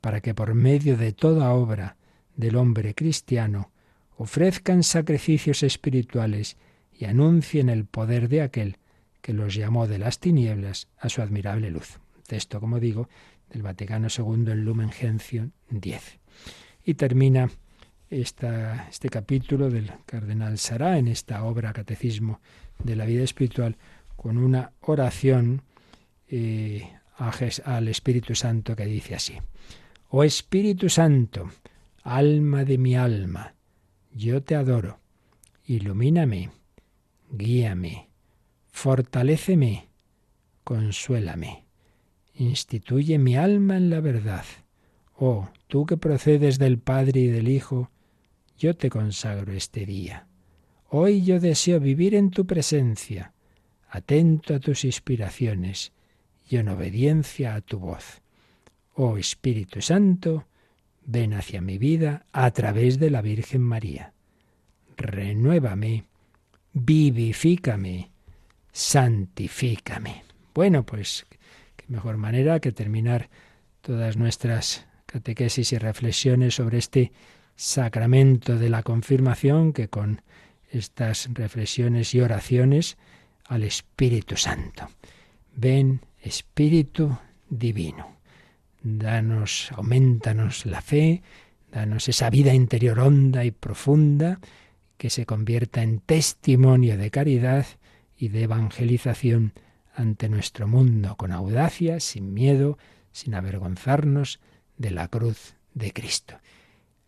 para 0.00 0.20
que 0.20 0.34
por 0.34 0.54
medio 0.54 0.96
de 0.96 1.12
toda 1.12 1.52
obra 1.52 1.96
del 2.36 2.54
hombre 2.54 2.94
cristiano 2.94 3.72
ofrezcan 4.16 4.84
sacrificios 4.84 5.64
espirituales 5.64 6.56
y 6.96 7.06
anuncien 7.06 7.70
el 7.70 7.86
poder 7.86 8.28
de 8.28 8.42
aquel 8.42 8.76
que 9.20 9.32
los 9.32 9.52
llamó 9.52 9.88
de 9.88 9.98
las 9.98 10.20
tinieblas 10.20 10.86
a 10.96 11.08
su 11.08 11.22
admirable 11.22 11.72
luz. 11.72 11.98
Texto, 12.28 12.60
como 12.60 12.78
digo, 12.78 13.08
del 13.52 13.62
Vaticano 13.62 14.08
II 14.08 14.50
en 14.52 14.64
Lumen 14.64 14.90
Gentium 14.90 15.50
10. 15.70 16.20
Y 16.84 16.94
termina 16.94 17.50
esta, 18.08 18.88
este 18.88 19.08
capítulo 19.08 19.70
del 19.70 19.92
cardenal 20.06 20.58
Sará 20.58 20.98
en 20.98 21.08
esta 21.08 21.44
obra 21.44 21.72
Catecismo 21.72 22.40
de 22.82 22.96
la 22.96 23.04
vida 23.04 23.22
espiritual 23.22 23.76
con 24.16 24.36
una 24.38 24.72
oración 24.80 25.62
eh, 26.28 26.90
al 27.64 27.88
Espíritu 27.88 28.34
Santo 28.34 28.74
que 28.74 28.86
dice 28.86 29.14
así. 29.14 29.38
Oh 30.08 30.24
Espíritu 30.24 30.88
Santo, 30.88 31.50
alma 32.02 32.64
de 32.64 32.78
mi 32.78 32.96
alma, 32.96 33.54
yo 34.12 34.42
te 34.42 34.54
adoro. 34.56 34.98
Ilumíname, 35.64 36.50
guíame, 37.30 38.08
fortaléceme, 38.70 39.88
consuélame. 40.64 41.69
Instituye 42.40 43.18
mi 43.18 43.36
alma 43.36 43.76
en 43.76 43.90
la 43.90 44.00
verdad. 44.00 44.46
Oh, 45.18 45.50
tú 45.66 45.84
que 45.84 45.98
procedes 45.98 46.58
del 46.58 46.78
Padre 46.78 47.20
y 47.20 47.26
del 47.26 47.48
Hijo, 47.48 47.90
yo 48.56 48.74
te 48.74 48.88
consagro 48.88 49.52
este 49.52 49.84
día. 49.84 50.26
Hoy 50.88 51.22
yo 51.22 51.38
deseo 51.38 51.80
vivir 51.80 52.14
en 52.14 52.30
tu 52.30 52.46
presencia, 52.46 53.34
atento 53.90 54.54
a 54.54 54.58
tus 54.58 54.86
inspiraciones 54.86 55.92
y 56.48 56.56
en 56.56 56.70
obediencia 56.70 57.54
a 57.54 57.60
tu 57.60 57.78
voz. 57.78 58.22
Oh 58.94 59.18
Espíritu 59.18 59.82
Santo, 59.82 60.46
ven 61.04 61.34
hacia 61.34 61.60
mi 61.60 61.76
vida 61.76 62.24
a 62.32 62.50
través 62.52 62.98
de 62.98 63.10
la 63.10 63.20
Virgen 63.20 63.60
María. 63.60 64.14
Renuévame, 64.96 66.06
vivifícame, 66.72 68.10
santifícame. 68.72 70.24
Bueno, 70.54 70.86
pues 70.86 71.26
mejor 71.90 72.16
manera 72.16 72.60
que 72.60 72.72
terminar 72.72 73.28
todas 73.80 74.16
nuestras 74.16 74.86
catequesis 75.06 75.72
y 75.72 75.78
reflexiones 75.78 76.54
sobre 76.54 76.78
este 76.78 77.12
sacramento 77.56 78.56
de 78.56 78.70
la 78.70 78.82
confirmación 78.82 79.72
que 79.72 79.88
con 79.88 80.22
estas 80.70 81.28
reflexiones 81.32 82.14
y 82.14 82.20
oraciones 82.20 82.96
al 83.46 83.64
Espíritu 83.64 84.36
Santo. 84.36 84.88
Ven, 85.56 86.00
Espíritu 86.22 87.18
Divino 87.48 88.20
danos, 88.82 89.70
aumentanos 89.72 90.66
la 90.66 90.80
fe, 90.80 91.22
danos 91.70 92.08
esa 92.08 92.30
vida 92.30 92.54
interior 92.54 92.98
honda 93.00 93.44
y 93.44 93.50
profunda 93.50 94.40
que 94.96 95.10
se 95.10 95.26
convierta 95.26 95.82
en 95.82 96.00
testimonio 96.00 96.96
de 96.96 97.10
caridad 97.10 97.66
y 98.16 98.28
de 98.28 98.44
evangelización 98.44 99.52
ante 99.94 100.28
nuestro 100.28 100.68
mundo, 100.68 101.16
con 101.16 101.32
audacia, 101.32 102.00
sin 102.00 102.32
miedo, 102.32 102.78
sin 103.12 103.34
avergonzarnos 103.34 104.40
de 104.76 104.90
la 104.90 105.08
cruz 105.08 105.54
de 105.74 105.92
Cristo. 105.92 106.38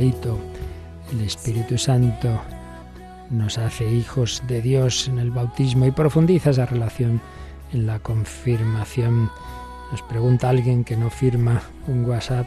el 0.00 1.20
Espíritu 1.20 1.76
Santo 1.76 2.40
nos 3.28 3.58
hace 3.58 3.86
hijos 3.92 4.42
de 4.48 4.62
Dios 4.62 5.08
en 5.08 5.18
el 5.18 5.30
bautismo 5.30 5.84
y 5.84 5.90
profundiza 5.90 6.50
esa 6.50 6.64
relación 6.64 7.20
en 7.74 7.86
la 7.86 7.98
confirmación. 7.98 9.30
Nos 9.92 10.00
pregunta 10.02 10.48
alguien 10.48 10.84
que 10.84 10.96
no 10.96 11.10
firma 11.10 11.60
un 11.86 12.06
WhatsApp 12.06 12.46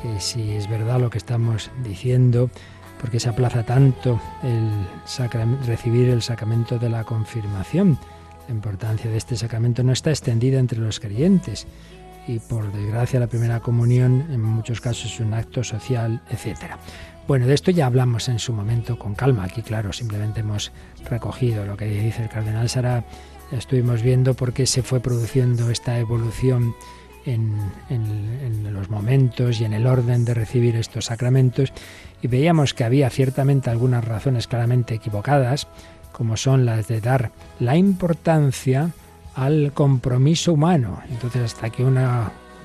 que 0.00 0.20
si 0.20 0.52
es 0.52 0.70
verdad 0.70 0.98
lo 0.98 1.10
que 1.10 1.18
estamos 1.18 1.70
diciendo, 1.84 2.48
porque 2.98 3.20
se 3.20 3.28
aplaza 3.28 3.62
tanto 3.62 4.18
el 4.42 4.70
recibir 5.66 6.08
el 6.08 6.22
sacramento 6.22 6.78
de 6.78 6.88
la 6.88 7.04
confirmación. 7.04 7.98
La 8.48 8.54
importancia 8.54 9.10
de 9.10 9.18
este 9.18 9.36
sacramento 9.36 9.82
no 9.82 9.92
está 9.92 10.08
extendida 10.08 10.58
entre 10.58 10.78
los 10.78 10.98
creyentes 10.98 11.66
y 12.26 12.38
por 12.38 12.72
desgracia 12.72 13.20
la 13.20 13.26
primera 13.26 13.60
comunión 13.60 14.26
en 14.30 14.40
muchos 14.40 14.80
casos 14.80 15.12
es 15.12 15.20
un 15.20 15.34
acto 15.34 15.64
social, 15.64 16.20
etcétera. 16.30 16.78
Bueno, 17.26 17.46
de 17.46 17.54
esto 17.54 17.70
ya 17.70 17.86
hablamos 17.86 18.28
en 18.28 18.38
su 18.38 18.52
momento 18.52 18.98
con 18.98 19.14
calma. 19.14 19.44
Aquí, 19.44 19.62
claro, 19.62 19.92
simplemente 19.92 20.40
hemos 20.40 20.72
recogido 21.08 21.64
lo 21.64 21.76
que 21.76 21.86
dice 21.86 22.24
el 22.24 22.28
cardenal 22.28 22.68
Sara. 22.68 23.04
Estuvimos 23.52 24.02
viendo 24.02 24.34
por 24.34 24.52
qué 24.52 24.66
se 24.66 24.82
fue 24.82 25.00
produciendo 25.00 25.70
esta 25.70 25.98
evolución 25.98 26.74
en, 27.26 27.56
en, 27.88 28.74
los 28.74 28.90
momentos 28.90 29.60
y 29.60 29.64
en 29.64 29.72
el 29.72 29.86
orden 29.86 30.24
de 30.24 30.34
recibir 30.34 30.76
estos 30.76 31.06
sacramentos 31.06 31.72
y 32.22 32.28
veíamos 32.28 32.74
que 32.74 32.84
había 32.84 33.10
ciertamente 33.10 33.70
algunas 33.70 34.04
razones 34.04 34.46
claramente 34.46 34.94
equivocadas, 34.94 35.68
como 36.12 36.36
son 36.36 36.64
las 36.64 36.88
de 36.88 37.00
dar 37.00 37.30
la 37.58 37.76
importancia 37.76 38.90
al 39.34 39.72
compromiso 39.72 40.52
humano. 40.52 41.02
Entonces, 41.08 41.42
hasta 41.42 41.70
que 41.70 41.84
un 41.84 41.98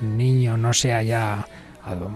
niño 0.00 0.56
no 0.56 0.72
sea 0.72 1.02
ya 1.02 1.46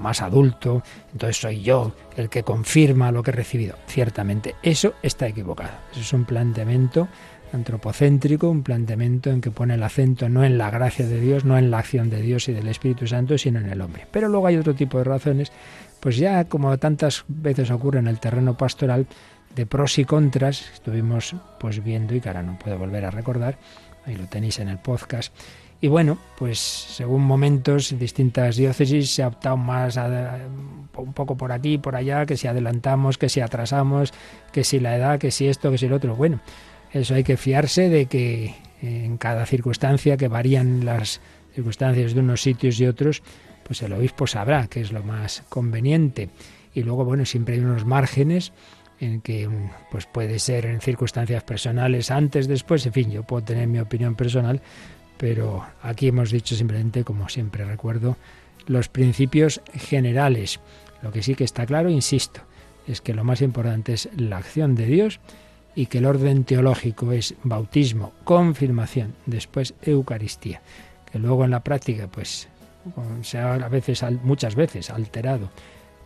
más 0.01 0.21
adulto, 0.21 0.83
entonces 1.13 1.37
soy 1.37 1.63
yo 1.63 1.93
el 2.17 2.29
que 2.29 2.43
confirma 2.43 3.13
lo 3.13 3.23
que 3.23 3.31
he 3.31 3.35
recibido. 3.35 3.77
Ciertamente, 3.87 4.57
eso 4.63 4.95
está 5.03 5.29
equivocado. 5.29 5.71
Eso 5.93 6.01
es 6.01 6.13
un 6.13 6.25
planteamiento 6.25 7.09
antropocéntrico, 7.53 8.49
un 8.49 8.63
planteamiento 8.63 9.31
en 9.31 9.41
que 9.41 9.51
pone 9.51 9.75
el 9.75 9.83
acento 9.83 10.29
no 10.29 10.45
en 10.45 10.59
la 10.59 10.71
gracia 10.71 11.07
de 11.07 11.21
Dios, 11.21 11.45
no 11.45 11.59
en 11.59 11.71
la 11.71 11.79
acción 11.79 12.11
de 12.11 12.23
Dios 12.23 12.49
y 12.49 12.53
del 12.53 12.69
Espíritu 12.69 13.07
Santo, 13.07 13.39
sino 13.39 13.61
en 13.61 13.71
el 13.71 13.81
hombre. 13.81 14.07
Pero 14.11 14.29
luego 14.29 14.47
hay 14.47 14.57
otro 14.57 14.75
tipo 14.75 14.99
de 14.99 15.05
razones, 15.05 15.53
pues 16.01 16.17
ya 16.17 16.45
como 16.45 16.77
tantas 16.79 17.25
veces 17.29 17.71
ocurre 17.71 17.99
en 17.99 18.07
el 18.09 18.21
terreno 18.21 18.57
pastoral, 18.57 19.07
de 19.55 19.67
pros 19.67 19.99
y 19.99 20.05
contras, 20.05 20.71
estuvimos 20.75 21.35
pues 21.59 21.83
viendo 21.83 22.15
y 22.15 22.21
que 22.21 22.29
ahora 22.29 22.45
no 22.45 22.57
puedo 22.57 22.79
volver 22.79 23.05
a 23.05 23.11
recordar, 23.11 23.59
ahí 24.07 24.17
lo 24.17 24.27
tenéis 24.27 24.59
en 24.59 24.69
el 24.69 24.79
podcast. 24.79 25.33
Y 25.83 25.89
bueno, 25.89 26.19
pues 26.37 26.59
según 26.59 27.23
momentos, 27.23 27.99
distintas 27.99 28.57
diócesis 28.57 29.15
se 29.15 29.23
ha 29.23 29.29
optado 29.29 29.57
más 29.57 29.97
a, 29.97 30.39
un 30.97 31.13
poco 31.15 31.37
por 31.37 31.53
aquí, 31.53 31.79
por 31.79 31.97
allá, 31.97 32.27
que 32.27 32.37
si 32.37 32.47
adelantamos, 32.49 33.17
que 33.17 33.31
si 33.31 33.41
atrasamos, 33.41 34.13
que 34.53 34.63
si 34.63 34.79
la 34.79 34.97
edad, 34.97 35.19
que 35.19 35.31
si 35.31 35.49
esto, 35.49 35.71
que 35.71 35.79
si 35.79 35.89
lo 35.89 35.97
otro. 35.97 36.17
Bueno, 36.17 36.41
eso 36.93 37.15
hay 37.15 37.25
que 37.25 37.39
fiarse 37.39 37.89
de 37.89 38.07
que 38.07 38.55
en 38.83 39.17
cada 39.17 39.47
circunstancia, 39.47 40.19
que 40.19 40.29
varían 40.29 40.85
las 40.85 41.21
circunstancias 41.55 42.15
de 42.15 42.21
unos 42.21 42.43
sitios 42.43 42.79
y 42.79 42.87
otros, 42.87 43.23
pues 43.63 43.81
el 43.83 43.93
obispo 43.95 44.27
sabrá 44.27 44.67
qué 44.67 44.81
es 44.81 44.93
lo 44.93 45.03
más 45.03 45.45
conveniente. 45.49 46.29
Y 46.75 46.83
luego, 46.83 47.05
bueno, 47.05 47.25
siempre 47.25 47.55
hay 47.55 47.61
unos 47.61 47.85
márgenes 47.85 48.53
en 49.01 49.23
que 49.23 49.49
pues 49.91 50.07
puede 50.07 50.39
ser 50.39 50.67
en 50.67 50.81
circunstancias 50.81 51.43
personales, 51.43 52.11
antes, 52.11 52.47
después, 52.47 52.85
en 52.87 52.93
fin, 52.93 53.11
yo 53.11 53.23
puedo 53.23 53.43
tener 53.43 53.67
mi 53.67 53.79
opinión 53.79 54.15
personal, 54.15 54.61
pero 55.17 55.65
aquí 55.83 56.09
hemos 56.09 56.31
dicho 56.31 56.55
simplemente, 56.55 57.03
como 57.03 57.29
siempre 57.29 57.65
recuerdo, 57.65 58.17
los 58.67 58.89
principios 58.89 59.63
generales. 59.75 60.61
Lo 61.03 61.13
que 61.13 61.23
sí 61.23 61.35
que 61.35 61.45
está 61.45 61.65
claro, 61.65 61.89
insisto, 61.89 62.43
es 62.87 63.01
que 63.01 63.15
lo 63.15 63.25
más 63.25 63.41
importante 63.41 63.95
es 63.95 64.09
la 64.17 64.37
acción 64.37 64.75
de 64.75 64.87
Dios 64.87 65.21
y 65.75 65.87
que 65.87 65.99
el 65.99 66.07
orden 66.07 66.45
teológico 66.45 67.13
es 67.13 67.35
bautismo, 67.43 68.13
confirmación, 68.25 69.15
después 69.27 69.75
Eucaristía, 69.83 70.61
que 71.11 71.19
luego 71.19 71.45
en 71.45 71.53
la 71.53 71.61
práctica 71.61 72.09
pues 72.09 72.49
se 73.23 73.39
a 73.39 73.57
veces 73.69 74.03
muchas 74.23 74.55
veces 74.55 74.91
alterado 74.91 75.51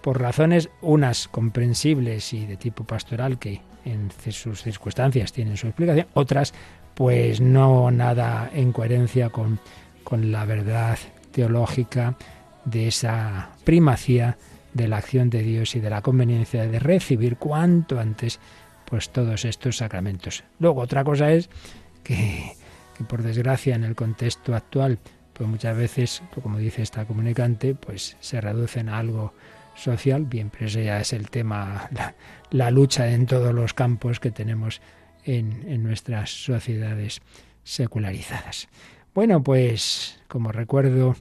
por 0.04 0.20
razones 0.20 0.68
unas 0.82 1.28
comprensibles 1.28 2.34
y 2.34 2.44
de 2.44 2.58
tipo 2.58 2.84
pastoral 2.84 3.38
que 3.38 3.62
en 3.86 4.10
sus 4.32 4.62
circunstancias 4.62 5.32
tienen 5.32 5.56
su 5.56 5.66
explicación, 5.66 6.08
otras 6.12 6.52
pues 6.92 7.40
no 7.40 7.90
nada 7.90 8.50
en 8.52 8.70
coherencia 8.72 9.30
con, 9.30 9.60
con 10.04 10.30
la 10.30 10.44
verdad 10.44 10.98
teológica 11.32 12.16
de 12.66 12.88
esa 12.88 13.48
primacía 13.64 14.36
de 14.74 14.88
la 14.88 14.98
acción 14.98 15.30
de 15.30 15.42
Dios 15.42 15.74
y 15.74 15.80
de 15.80 15.88
la 15.88 16.02
conveniencia 16.02 16.66
de 16.66 16.78
recibir 16.78 17.38
cuanto 17.38 17.98
antes 17.98 18.40
pues 18.84 19.08
todos 19.08 19.46
estos 19.46 19.78
sacramentos. 19.78 20.44
Luego 20.58 20.82
otra 20.82 21.02
cosa 21.02 21.32
es 21.32 21.48
que, 22.02 22.52
por 23.08 23.22
desgracia 23.22 23.74
en 23.74 23.84
el 23.84 23.94
contexto 23.94 24.54
actual 24.54 24.98
pues 25.32 25.48
muchas 25.48 25.74
veces, 25.74 26.22
como 26.42 26.58
dice 26.58 26.82
esta 26.82 27.06
comunicante, 27.06 27.74
pues 27.74 28.18
se 28.20 28.42
reducen 28.42 28.90
a 28.90 28.98
algo 28.98 29.32
social, 29.74 30.24
bien, 30.24 30.50
pero 30.50 30.66
ese 30.66 30.84
ya 30.84 31.00
es 31.00 31.12
el 31.12 31.30
tema, 31.30 31.90
la, 32.50 32.70
lucha 32.70 33.10
en 33.12 33.26
todos 33.26 33.54
los 33.54 33.74
campos 33.74 34.20
que 34.20 34.30
tenemos 34.30 34.80
en, 35.24 35.64
en 35.68 35.82
nuestras 35.82 36.30
sociedades 36.30 37.20
secularizadas. 37.62 38.68
Bueno, 39.14 39.42
pues 39.42 40.20
como 40.28 40.52
recuerdo, 40.52 41.16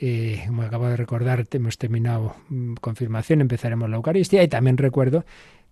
eh, 0.00 0.42
como 0.46 0.62
acabo 0.62 0.88
de 0.88 0.96
recordar, 0.96 1.46
hemos 1.50 1.78
terminado 1.78 2.36
mm, 2.48 2.74
confirmación, 2.74 3.40
empezaremos 3.40 3.88
la 3.88 3.96
Eucaristía 3.96 4.42
y 4.42 4.48
también 4.48 4.76
recuerdo 4.76 5.24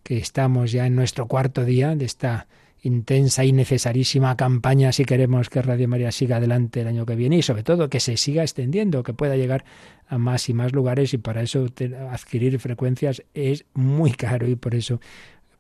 que 0.03 0.19
estamos 0.19 0.73
ya 0.73 0.87
en 0.87 0.97
nuestro 0.97 1.27
cuarto 1.27 1.65
día 1.65 1.95
de 1.95 2.05
esta 2.05 2.47
intensa 2.83 3.45
y 3.45 3.53
necesarísima 3.53 4.37
campaña 4.37 4.93
si 4.93 5.05
queremos 5.05 5.51
que 5.51 5.63
Radio 5.63 5.89
María 5.89 6.13
siga 6.13 6.37
adelante 6.37 6.81
el 6.81 6.89
año 6.89 7.07
que 7.07 7.15
viene 7.15 7.37
y 7.37 7.43
sobre 7.43 7.63
todo 7.63 7.89
que 7.89 8.01
se 8.01 8.17
siga 8.17 8.43
extendiendo, 8.43 9.03
que 9.03 9.13
pueda 9.13 9.37
llegar 9.37 9.65
a 10.09 10.19
más 10.19 10.49
y 10.49 10.55
más 10.55 10.73
lugares 10.73 11.15
y 11.15 11.19
para 11.19 11.43
eso 11.43 11.67
adquirir 12.11 12.59
frecuencias 12.59 13.23
es 13.35 13.65
muy 13.75 14.13
caro 14.13 14.49
y 14.49 14.57
por 14.57 14.75
eso 14.75 15.01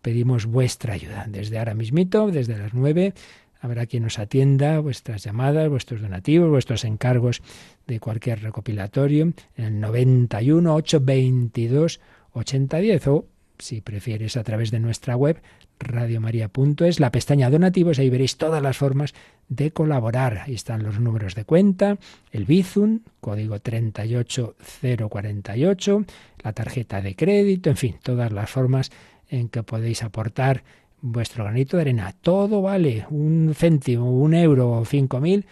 pedimos 0.02 0.46
vuestra 0.46 0.94
ayuda. 0.94 1.26
Desde 1.28 1.58
ahora 1.58 1.74
mismito, 1.74 2.30
desde 2.30 2.56
las 2.56 2.72
nueve, 2.74 3.12
habrá 3.60 3.86
quien 3.86 4.04
nos 4.04 4.18
atienda 4.18 4.80
vuestras 4.80 5.22
llamadas, 5.22 5.68
vuestros 5.68 6.00
donativos, 6.00 6.48
vuestros 6.48 6.84
encargos 6.84 7.42
de 7.86 8.00
cualquier 8.00 8.42
recopilatorio 8.42 9.32
en 9.56 9.64
el 9.64 9.80
91 9.80 10.74
822 10.74 12.00
8010 12.32 13.06
o 13.08 13.26
si 13.61 13.80
prefieres 13.80 14.36
a 14.36 14.42
través 14.42 14.70
de 14.70 14.78
nuestra 14.80 15.16
web 15.16 15.40
radiomaria.es, 15.78 17.00
la 17.00 17.12
pestaña 17.12 17.50
donativos, 17.50 17.98
ahí 17.98 18.11
veréis 18.11 18.36
todas 18.36 18.62
las 18.62 18.76
formas 18.76 19.14
de 19.48 19.70
colaborar. 19.70 20.42
Ahí 20.46 20.54
están 20.54 20.82
los 20.82 21.00
números 21.00 21.34
de 21.34 21.44
cuenta, 21.44 21.96
el 22.32 22.44
Bizum, 22.44 23.00
código 23.20 23.58
38048, 23.58 26.04
la 26.42 26.52
tarjeta 26.52 27.00
de 27.00 27.16
crédito, 27.16 27.70
en 27.70 27.76
fin, 27.76 27.96
todas 28.02 28.32
las 28.32 28.50
formas 28.50 28.90
en 29.28 29.48
que 29.48 29.62
podéis 29.62 30.02
aportar 30.02 30.64
vuestro 31.00 31.44
granito 31.44 31.76
de 31.76 31.82
arena. 31.82 32.14
Todo 32.20 32.62
vale, 32.62 33.06
un 33.11 33.52
céntimo, 33.54 34.11
un 34.11 34.34
euro 34.34 34.72
o 34.72 34.84
cinco 34.84 35.20
mil, 35.20 35.46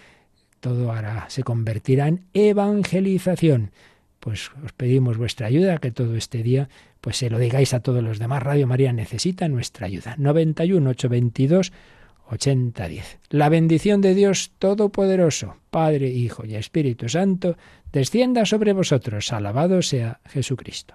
todo 0.61 0.93
ahora 0.93 1.27
se 1.29 1.43
convertirá 1.43 2.09
en 2.09 2.25
evangelización. 2.35 3.71
Pues 4.21 4.51
os 4.65 4.73
pedimos 4.73 5.17
vuestra 5.17 5.47
ayuda, 5.47 5.79
que 5.79 5.91
todo 5.91 6.17
este 6.17 6.43
día 6.43 6.69
pues 7.01 7.17
se 7.17 7.31
lo 7.31 7.39
digáis 7.39 7.75
a 7.75 7.81
todos 7.81 8.03
los 8.03 8.19
demás. 8.19 8.43
Radio 8.43 8.67
María 8.67 8.93
necesita 8.93 9.49
nuestra 9.49 9.87
ayuda. 9.87 10.15
91 10.19 10.91
822 10.91 11.73
8010. 12.31 13.19
La 13.31 13.49
bendición 13.49 14.01
de 14.01 14.15
Dios 14.15 14.53
Todopoderoso, 14.59 15.57
Padre, 15.71 16.09
Hijo 16.09 16.45
y 16.45 16.57
Espíritu 16.57 17.09
Santo, 17.09 17.57
descienda 17.93 18.45
sobre 18.45 18.73
vosotros. 18.73 19.33
Alabado 19.33 19.83
sea 19.83 20.21
Jesucristo. 20.27 20.95